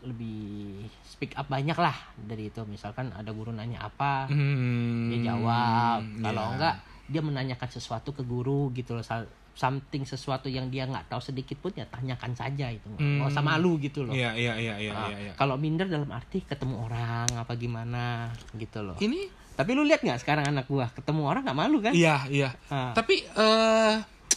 lebih 0.05 0.86
speak 1.01 1.34
up 1.34 1.49
banyak 1.49 1.74
lah 1.76 1.95
dari 2.13 2.53
itu 2.53 2.61
misalkan 2.70 3.09
ada 3.09 3.34
guru 3.34 3.49
nanya 3.49 3.82
apa 3.89 4.30
Hmm, 4.30 5.09
dia 5.09 5.34
jawab 5.34 6.05
kalau 6.22 6.45
iya. 6.45 6.53
enggak 6.53 6.76
dia 7.09 7.22
menanyakan 7.26 7.70
sesuatu 7.74 8.13
ke 8.13 8.22
guru 8.22 8.70
gitu 8.78 8.93
loh 8.93 9.01
something 9.56 10.03
sesuatu 10.03 10.45
yang 10.45 10.68
dia 10.68 10.84
nggak 10.84 11.08
tahu 11.08 11.24
sedikit 11.24 11.58
pun 11.58 11.72
ya 11.72 11.84
tanyakan 11.86 12.32
saja 12.32 12.68
itu 12.68 12.86
nggak 12.91 13.26
usah 13.26 13.39
Hmm. 13.39 13.49
malu 13.49 13.80
gitu 13.80 14.03
loh 14.03 14.12
Iya 14.12 14.36
iya 14.36 14.53
iya 14.56 14.76
iya 14.78 14.91
Ah, 14.91 15.08
iya. 15.08 15.18
iya. 15.22 15.34
kalau 15.34 15.56
minder 15.56 15.88
dalam 15.88 16.12
arti 16.12 16.43
ketemu 16.43 16.76
orang 16.82 17.28
apa 17.34 17.56
gimana 17.56 18.30
gitu 18.53 18.84
loh 18.84 18.95
Ini 18.97 19.32
tapi 19.56 19.72
lu 19.72 19.82
lihat 19.82 20.03
nggak 20.03 20.20
sekarang 20.20 20.45
anak 20.45 20.68
gua 20.68 20.91
ketemu 20.91 21.22
orang 21.24 21.41
nggak 21.41 21.56
malu 21.58 21.80
kan 21.80 21.91
iya 21.91 22.28
iya. 22.28 22.51
Ah. 22.68 22.91
Tapi 22.91 23.24
eh 23.24 23.95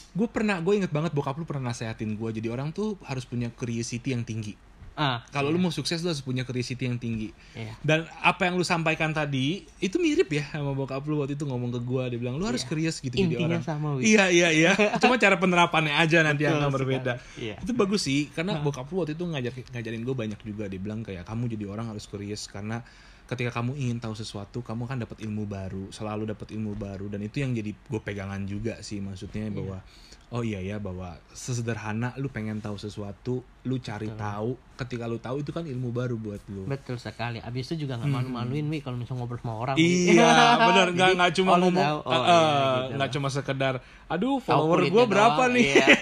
gue 0.08 0.26
pernah 0.26 0.58
gue 0.58 0.74
inget 0.74 0.90
banget 0.90 1.10
bokap 1.10 1.34
lu 1.34 1.44
pernah 1.44 1.70
nasehatin 1.70 2.14
gue 2.14 2.28
jadi 2.32 2.48
orang 2.48 2.70
tuh 2.70 2.98
harus 3.04 3.22
punya 3.22 3.50
curiosity 3.50 4.10
yang 4.10 4.22
tinggi. 4.22 4.54
Ah 4.98 5.22
Kalau 5.28 5.48
lu 5.48 5.56
mau 5.56 5.70
sukses 5.70 6.02
lu 6.02 6.10
harus 6.10 6.18
punya 6.20 6.42
curiosity 6.42 6.84
yang 6.84 6.98
tinggi. 6.98 7.30
iya 7.54 7.78
Dan 7.80 8.02
apa 8.18 8.44
yang 8.44 8.58
lu 8.58 8.66
sampaikan 8.66 9.10
tadi 9.10 9.62
itu 9.78 9.94
mirip 9.96 10.26
ya 10.28 10.42
sama 10.50 10.74
bokap 10.74 11.06
lu 11.06 11.22
waktu 11.22 11.32
itu 11.32 11.46
ngomong 11.46 11.70
ke 11.70 11.80
gue 11.80 12.02
dia 12.10 12.18
bilang 12.18 12.34
lu 12.34 12.44
harus 12.44 12.60
Iya. 12.60 12.68
curious 12.68 12.96
gitu 12.98 13.14
jadi 13.14 13.38
orang. 13.38 13.62
sama. 13.62 13.94
Iya 13.96 14.26
iya 14.28 14.48
iya. 14.50 14.72
Cuma 14.98 15.14
cara 15.16 15.38
penerapannya 15.38 15.94
aja 15.94 16.20
nanti 16.20 16.42
Betul 16.42 16.58
yang 16.58 16.74
berbeda. 16.74 17.12
Iya. 17.34 17.54
Itu 17.62 17.72
bagus 17.72 18.02
sih 18.02 18.26
karena 18.28 18.58
bokap 18.58 18.90
lu 18.90 19.00
waktu 19.00 19.14
itu 19.14 19.22
ngajar 19.22 19.54
ngajarin 19.54 20.02
gue 20.02 20.16
banyak 20.18 20.40
juga 20.42 20.66
dia 20.66 20.76
bilang 20.76 21.00
kayak 21.00 21.22
kamu 21.22 21.46
jadi 21.54 21.64
orang 21.64 21.86
harus 21.88 22.04
curious 22.04 22.44
karena 22.44 22.82
ketika 23.24 23.52
kamu 23.54 23.76
ingin 23.76 24.00
tahu 24.00 24.16
sesuatu 24.16 24.64
kamu 24.64 24.84
kan 24.84 24.98
dapat 24.98 25.20
ilmu 25.20 25.44
baru 25.44 25.92
selalu 25.92 26.26
dapat 26.26 26.48
ilmu 26.50 26.72
baru 26.74 27.06
dan 27.06 27.20
itu 27.20 27.38
yang 27.38 27.52
jadi 27.52 27.70
gue 27.70 28.00
pegangan 28.00 28.40
juga 28.42 28.80
sih 28.80 28.98
maksudnya 28.98 29.52
bahwa 29.52 29.84
oh 30.28 30.44
iya 30.44 30.60
ya 30.60 30.76
bahwa 30.76 31.16
sesederhana 31.32 32.12
lu 32.20 32.28
pengen 32.28 32.60
tahu 32.60 32.76
sesuatu 32.76 33.40
lu 33.64 33.80
cari 33.80 34.12
tahu 34.12 34.60
ketika 34.76 35.08
lu 35.08 35.16
tahu 35.16 35.40
itu 35.40 35.56
kan 35.56 35.64
ilmu 35.64 35.88
baru 35.88 36.20
buat 36.20 36.44
lu 36.52 36.68
betul 36.68 37.00
sekali 37.00 37.40
abis 37.40 37.72
itu 37.72 37.88
juga 37.88 37.96
nggak 37.96 38.12
malu-maluin 38.12 38.68
wi 38.68 38.84
kalau 38.84 39.00
misalnya 39.00 39.24
ngobrol 39.24 39.40
sama 39.40 39.54
orang. 39.56 39.76
Hmm. 39.80 39.88
Iya, 39.88 40.32
benar 40.68 40.86
nggak 40.92 41.08
Jadi, 41.08 41.16
nggak 41.16 41.32
cuma 41.40 41.50
oh, 41.50 41.56
lu 41.56 41.64
ngomong, 41.72 41.80
tahu. 41.88 41.98
Oh, 42.04 42.12
eh, 42.12 42.20
iya, 42.20 42.28
eh, 42.28 42.76
gitu 42.84 42.92
nggak 43.00 43.10
cuma 43.16 43.28
sekedar, 43.32 43.74
aduh 44.04 44.36
Tahu 44.36 44.44
follower 44.44 44.76
kulitnya 44.76 44.92
gue 44.92 45.04
berapa 45.08 45.42
doang. 45.48 45.54
nih? 45.56 45.64
Iya. 45.64 45.86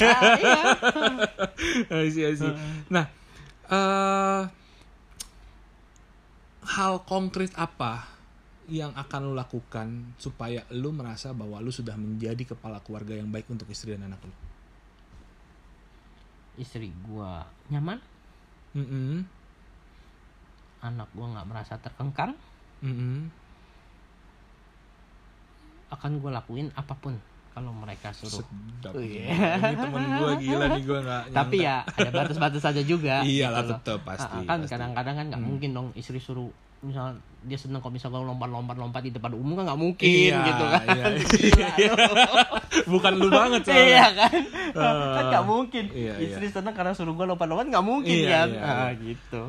Ah, 1.86 1.94
iya. 1.94 2.02
I 2.06 2.08
see, 2.10 2.24
I 2.26 2.34
see. 2.34 2.52
Nah, 2.90 3.04
eh 3.70 4.42
hal 6.66 6.94
konkret 7.06 7.54
apa 7.54 8.15
yang 8.66 8.90
akan 8.92 9.20
lu 9.22 9.34
lakukan 9.34 9.86
supaya 10.16 10.66
lu 10.70 10.90
merasa 10.90 11.30
bahwa 11.30 11.58
lu 11.58 11.70
sudah 11.70 11.94
menjadi 11.94 12.42
kepala 12.48 12.82
keluarga 12.82 13.14
yang 13.14 13.30
baik 13.30 13.46
untuk 13.46 13.66
istri 13.68 13.94
dan 13.94 14.06
anak 14.06 14.18
lu? 14.20 14.34
istri 16.56 16.88
gua 17.04 17.44
nyaman 17.68 18.00
Mm-mm, 18.72 19.22
anak 20.80 21.08
gua 21.12 21.26
nggak 21.30 21.46
merasa 21.46 21.76
terkengkang 21.76 22.32
mm-mm. 22.80 23.28
akan 25.88 26.10
gua 26.18 26.30
lakuin 26.34 26.72
apa 26.74 26.96
pun 26.96 27.14
kalau 27.52 27.72
mereka 27.72 28.12
suruh 28.12 28.44
Sedap. 28.44 28.92
Oh, 28.92 29.00
iya. 29.00 29.32
Ini 29.56 29.76
temen 29.80 30.02
gue 30.12 30.32
gila 30.44 30.66
nih 30.76 30.82
gue 30.84 30.98
nggak. 31.00 31.22
tapi 31.32 31.56
nyangka. 31.56 31.88
ya 31.96 32.04
ada 32.04 32.10
batas-batas 32.12 32.60
saja 32.60 32.82
juga 32.84 33.24
Iyalah, 33.24 33.64
gitu 33.64 33.72
loh. 33.72 33.80
tetep, 33.80 33.98
pasti, 34.04 34.36
Ah, 34.36 34.44
kan 34.44 34.58
kadang-kadang 34.68 35.14
kan 35.16 35.26
nggak 35.32 35.40
Hmm. 35.40 35.48
mungkin 35.48 35.70
dong 35.72 35.88
istri 35.96 36.20
suruh 36.20 36.52
misal 36.78 37.16
dia 37.40 37.56
seneng 37.56 37.78
kalau 37.78 37.90
misal 37.90 38.10
kalau 38.10 38.26
lompat-lompat-lompat 38.26 39.00
di 39.00 39.10
depan 39.10 39.32
umum 39.32 39.54
kan 39.54 39.64
nggak 39.66 39.80
mungkin 39.80 40.06
Iya, 40.06 40.38
gitu 40.44 40.64
kan 40.66 40.82
iya, 40.84 41.04
Gila, 41.16 41.68
iya. 41.78 41.90
Bukan 42.92 43.12
lu 43.16 43.28
banget 43.28 43.60
soalnya. 43.64 43.80
iya 43.82 44.06
kan 44.12 44.34
Ah. 44.72 45.14
kan 45.14 45.24
nggak 45.30 45.44
mungkin 45.46 45.84
Iya, 45.88 46.14
iya. 46.14 46.26
istri 46.26 46.46
seneng 46.48 46.72
karena 46.72 46.92
suruh 46.92 47.12
gua 47.12 47.26
lompat-lompat 47.26 47.66
nggak 47.66 47.86
mungkin 47.86 48.12
Iya, 48.14 48.28
kan 48.36 48.48
iya, 48.50 48.60
ah 48.60 48.74
iya. 48.88 49.02
gitu 49.04 49.42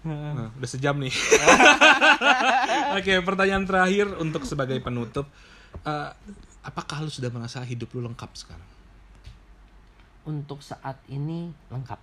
Nah, 0.00 0.48
udah 0.50 0.64
sejam 0.66 0.96
nih. 0.96 1.12
Oke, 2.96 3.20
pertanyaan 3.20 3.64
terakhir 3.64 4.08
untuk 4.16 4.44
sebagai 4.44 4.76
penutup. 4.78 5.28
Eh, 5.78 6.08
apakah 6.62 7.00
lu 7.00 7.08
sudah 7.08 7.28
merasa 7.28 7.60
hidup 7.60 7.92
lu 7.92 8.02
lengkap 8.02 8.30
sekarang? 8.34 8.68
untuk 10.20 10.60
saat 10.60 11.00
ini 11.06 11.48
lengkap 11.66 11.96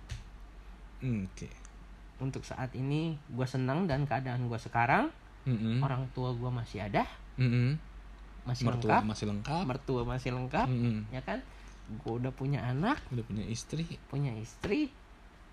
Hmm, 0.98 1.26
Oke. 1.28 1.46
Untuk 2.18 2.42
saat 2.42 2.70
ini 2.72 3.14
gua 3.28 3.44
senang 3.44 3.84
dan 3.84 4.04
keadaan 4.04 4.44
gua 4.44 4.56
sekarang 4.56 5.10
Mm-mm. 5.44 5.80
orang 5.80 6.06
tua 6.10 6.30
gua 6.32 6.50
masih 6.50 6.82
ada 6.82 7.06
Mm-mm. 7.34 7.78
masih 8.44 8.64
Mertua 8.64 8.80
lengkap 8.80 9.02
masih 9.04 9.26
lengkap. 9.26 9.62
mertua 9.64 10.02
masih 10.02 10.30
lengkap 10.32 10.66
Mm-mm. 10.66 10.96
ya 11.08 11.20
kan 11.20 11.38
gue 11.88 12.12
udah 12.14 12.28
punya 12.30 12.60
anak 12.62 13.00
Udah 13.08 13.24
punya 13.24 13.44
istri. 13.44 13.88
punya 14.06 14.28
istri 14.34 14.92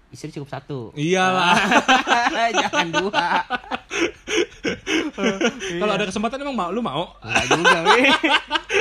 istri 0.10 0.30
cukup 0.30 0.50
satu 0.50 0.80
Iyalah. 0.92 1.56
jangan 2.60 2.88
dua 2.92 3.24
Kalau 5.76 5.94
ada 5.94 6.04
kesempatan 6.04 6.42
emang 6.42 6.58
mau 6.58 6.70
lu 6.70 6.82
mau? 6.82 7.16
Enggak 7.22 7.46
juga 7.50 7.78
wi 7.88 8.02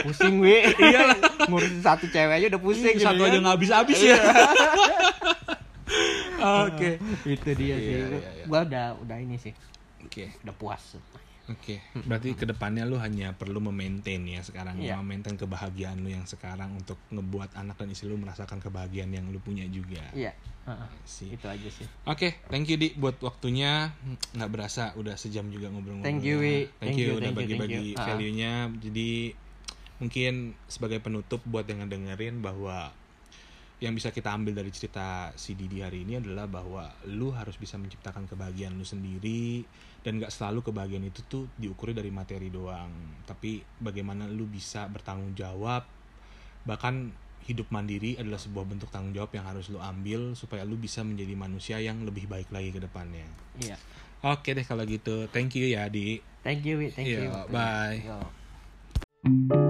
pusing 0.03 0.37
wi 0.37 0.57
iyalah 0.75 1.15
ngurusin 1.47 1.81
satu 1.81 2.05
cewek 2.09 2.35
aja 2.37 2.47
udah 2.49 2.61
pusing 2.61 2.97
Satu 2.97 3.15
gitu 3.15 3.23
aja 3.23 3.31
kan. 3.31 3.41
nggak 3.41 3.55
habis-habis 3.55 3.99
ya. 4.01 4.17
Oke. 6.45 6.91
itu 7.35 7.49
dia 7.57 7.75
sih 7.77 7.95
Iya, 7.97 8.07
iya, 8.07 8.31
iya. 8.41 8.45
gua 8.47 8.61
udah 8.63 8.87
udah 9.01 9.17
ini 9.19 9.37
sih 9.41 9.53
Oke. 10.05 10.31
udah 10.45 10.55
puas 10.55 11.01
Oke, 11.45 11.77
berarti 12.09 12.33
ke 12.33 12.49
depannya 12.49 12.89
lu 12.89 12.97
hanya 12.97 13.37
perlu 13.37 13.61
memaintain 13.61 14.25
ya 14.25 14.41
sekarang, 14.41 14.81
Iya. 14.81 14.97
memaintain 14.97 15.37
kebahagiaan 15.37 16.01
lu 16.01 16.09
yang 16.09 16.25
sekarang 16.25 16.73
untuk 16.73 16.97
ngebuat 17.13 17.53
anak 17.61 17.77
dan 17.77 17.93
istri 17.93 18.09
lu 18.09 18.17
merasakan 18.17 18.65
kebahagiaan 18.65 19.13
yang 19.13 19.29
lu 19.29 19.37
punya 19.45 19.69
juga. 19.69 20.09
iya 20.17 20.33
Heeh. 20.65 20.89
Sih. 21.05 21.37
itu 21.37 21.45
aja 21.45 21.69
sih 21.69 21.85
Oke, 22.09 22.41
thank 22.49 22.65
you 22.65 22.81
di 22.81 22.97
buat 22.97 23.21
waktunya. 23.21 23.93
Nggak 24.33 24.51
berasa 24.57 24.97
udah 24.97 25.21
sejam 25.21 25.45
juga 25.53 25.69
ngobrol-ngobrol. 25.69 26.09
Thank 26.09 26.25
you. 26.25 26.41
Wi. 26.41 26.65
Thank, 26.81 26.81
Thank 26.81 26.97
you, 26.97 27.05
you, 27.05 27.13
udah 27.21 27.29
thank 27.29 27.37
you, 27.37 27.41
bagi-bagi 27.45 27.77
thank 27.93 27.93
you. 27.93 28.09
Value-nya. 28.09 28.53
Jadi 28.81 29.11
mungkin 30.01 30.33
sebagai 30.65 30.99
penutup 31.05 31.45
buat 31.45 31.69
yang 31.69 31.85
dengerin 31.85 32.41
bahwa 32.41 32.97
yang 33.85 33.93
bisa 33.93 34.09
kita 34.09 34.33
ambil 34.33 34.57
dari 34.57 34.73
cerita 34.73 35.29
si 35.37 35.53
Didi 35.53 35.85
hari 35.85 36.09
ini 36.09 36.17
adalah 36.17 36.49
bahwa 36.49 36.89
lu 37.13 37.37
harus 37.37 37.61
bisa 37.61 37.77
menciptakan 37.77 38.25
kebahagiaan 38.25 38.73
lu 38.81 38.87
sendiri 38.89 39.61
dan 40.01 40.17
gak 40.17 40.33
selalu 40.33 40.65
kebahagiaan 40.65 41.05
itu 41.05 41.21
tuh 41.29 41.45
diukuri 41.61 41.93
dari 41.93 42.09
materi 42.09 42.49
doang. 42.49 43.21
Tapi 43.29 43.61
bagaimana 43.85 44.25
lu 44.25 44.49
bisa 44.49 44.89
bertanggung 44.89 45.37
jawab 45.37 45.85
bahkan 46.65 47.13
hidup 47.45 47.69
mandiri 47.69 48.17
adalah 48.17 48.41
sebuah 48.41 48.65
bentuk 48.65 48.89
tanggung 48.89 49.13
jawab 49.13 49.29
yang 49.37 49.45
harus 49.45 49.69
lu 49.69 49.77
ambil 49.77 50.33
supaya 50.33 50.65
lu 50.65 50.81
bisa 50.81 51.05
menjadi 51.05 51.37
manusia 51.37 51.77
yang 51.77 52.01
lebih 52.09 52.25
baik 52.25 52.49
lagi 52.49 52.73
ke 52.73 52.81
depannya. 52.81 53.29
Iya. 53.61 53.77
Oke 54.25 54.57
deh 54.57 54.65
kalau 54.65 54.89
gitu. 54.89 55.29
Thank 55.29 55.61
you 55.61 55.69
ya 55.69 55.85
di. 55.93 56.25
Thank 56.41 56.65
you 56.65 56.81
thank 56.89 57.05
Iya, 57.05 57.29
you 57.29 57.53
bye. 57.53 58.01
Yo. 58.01 59.61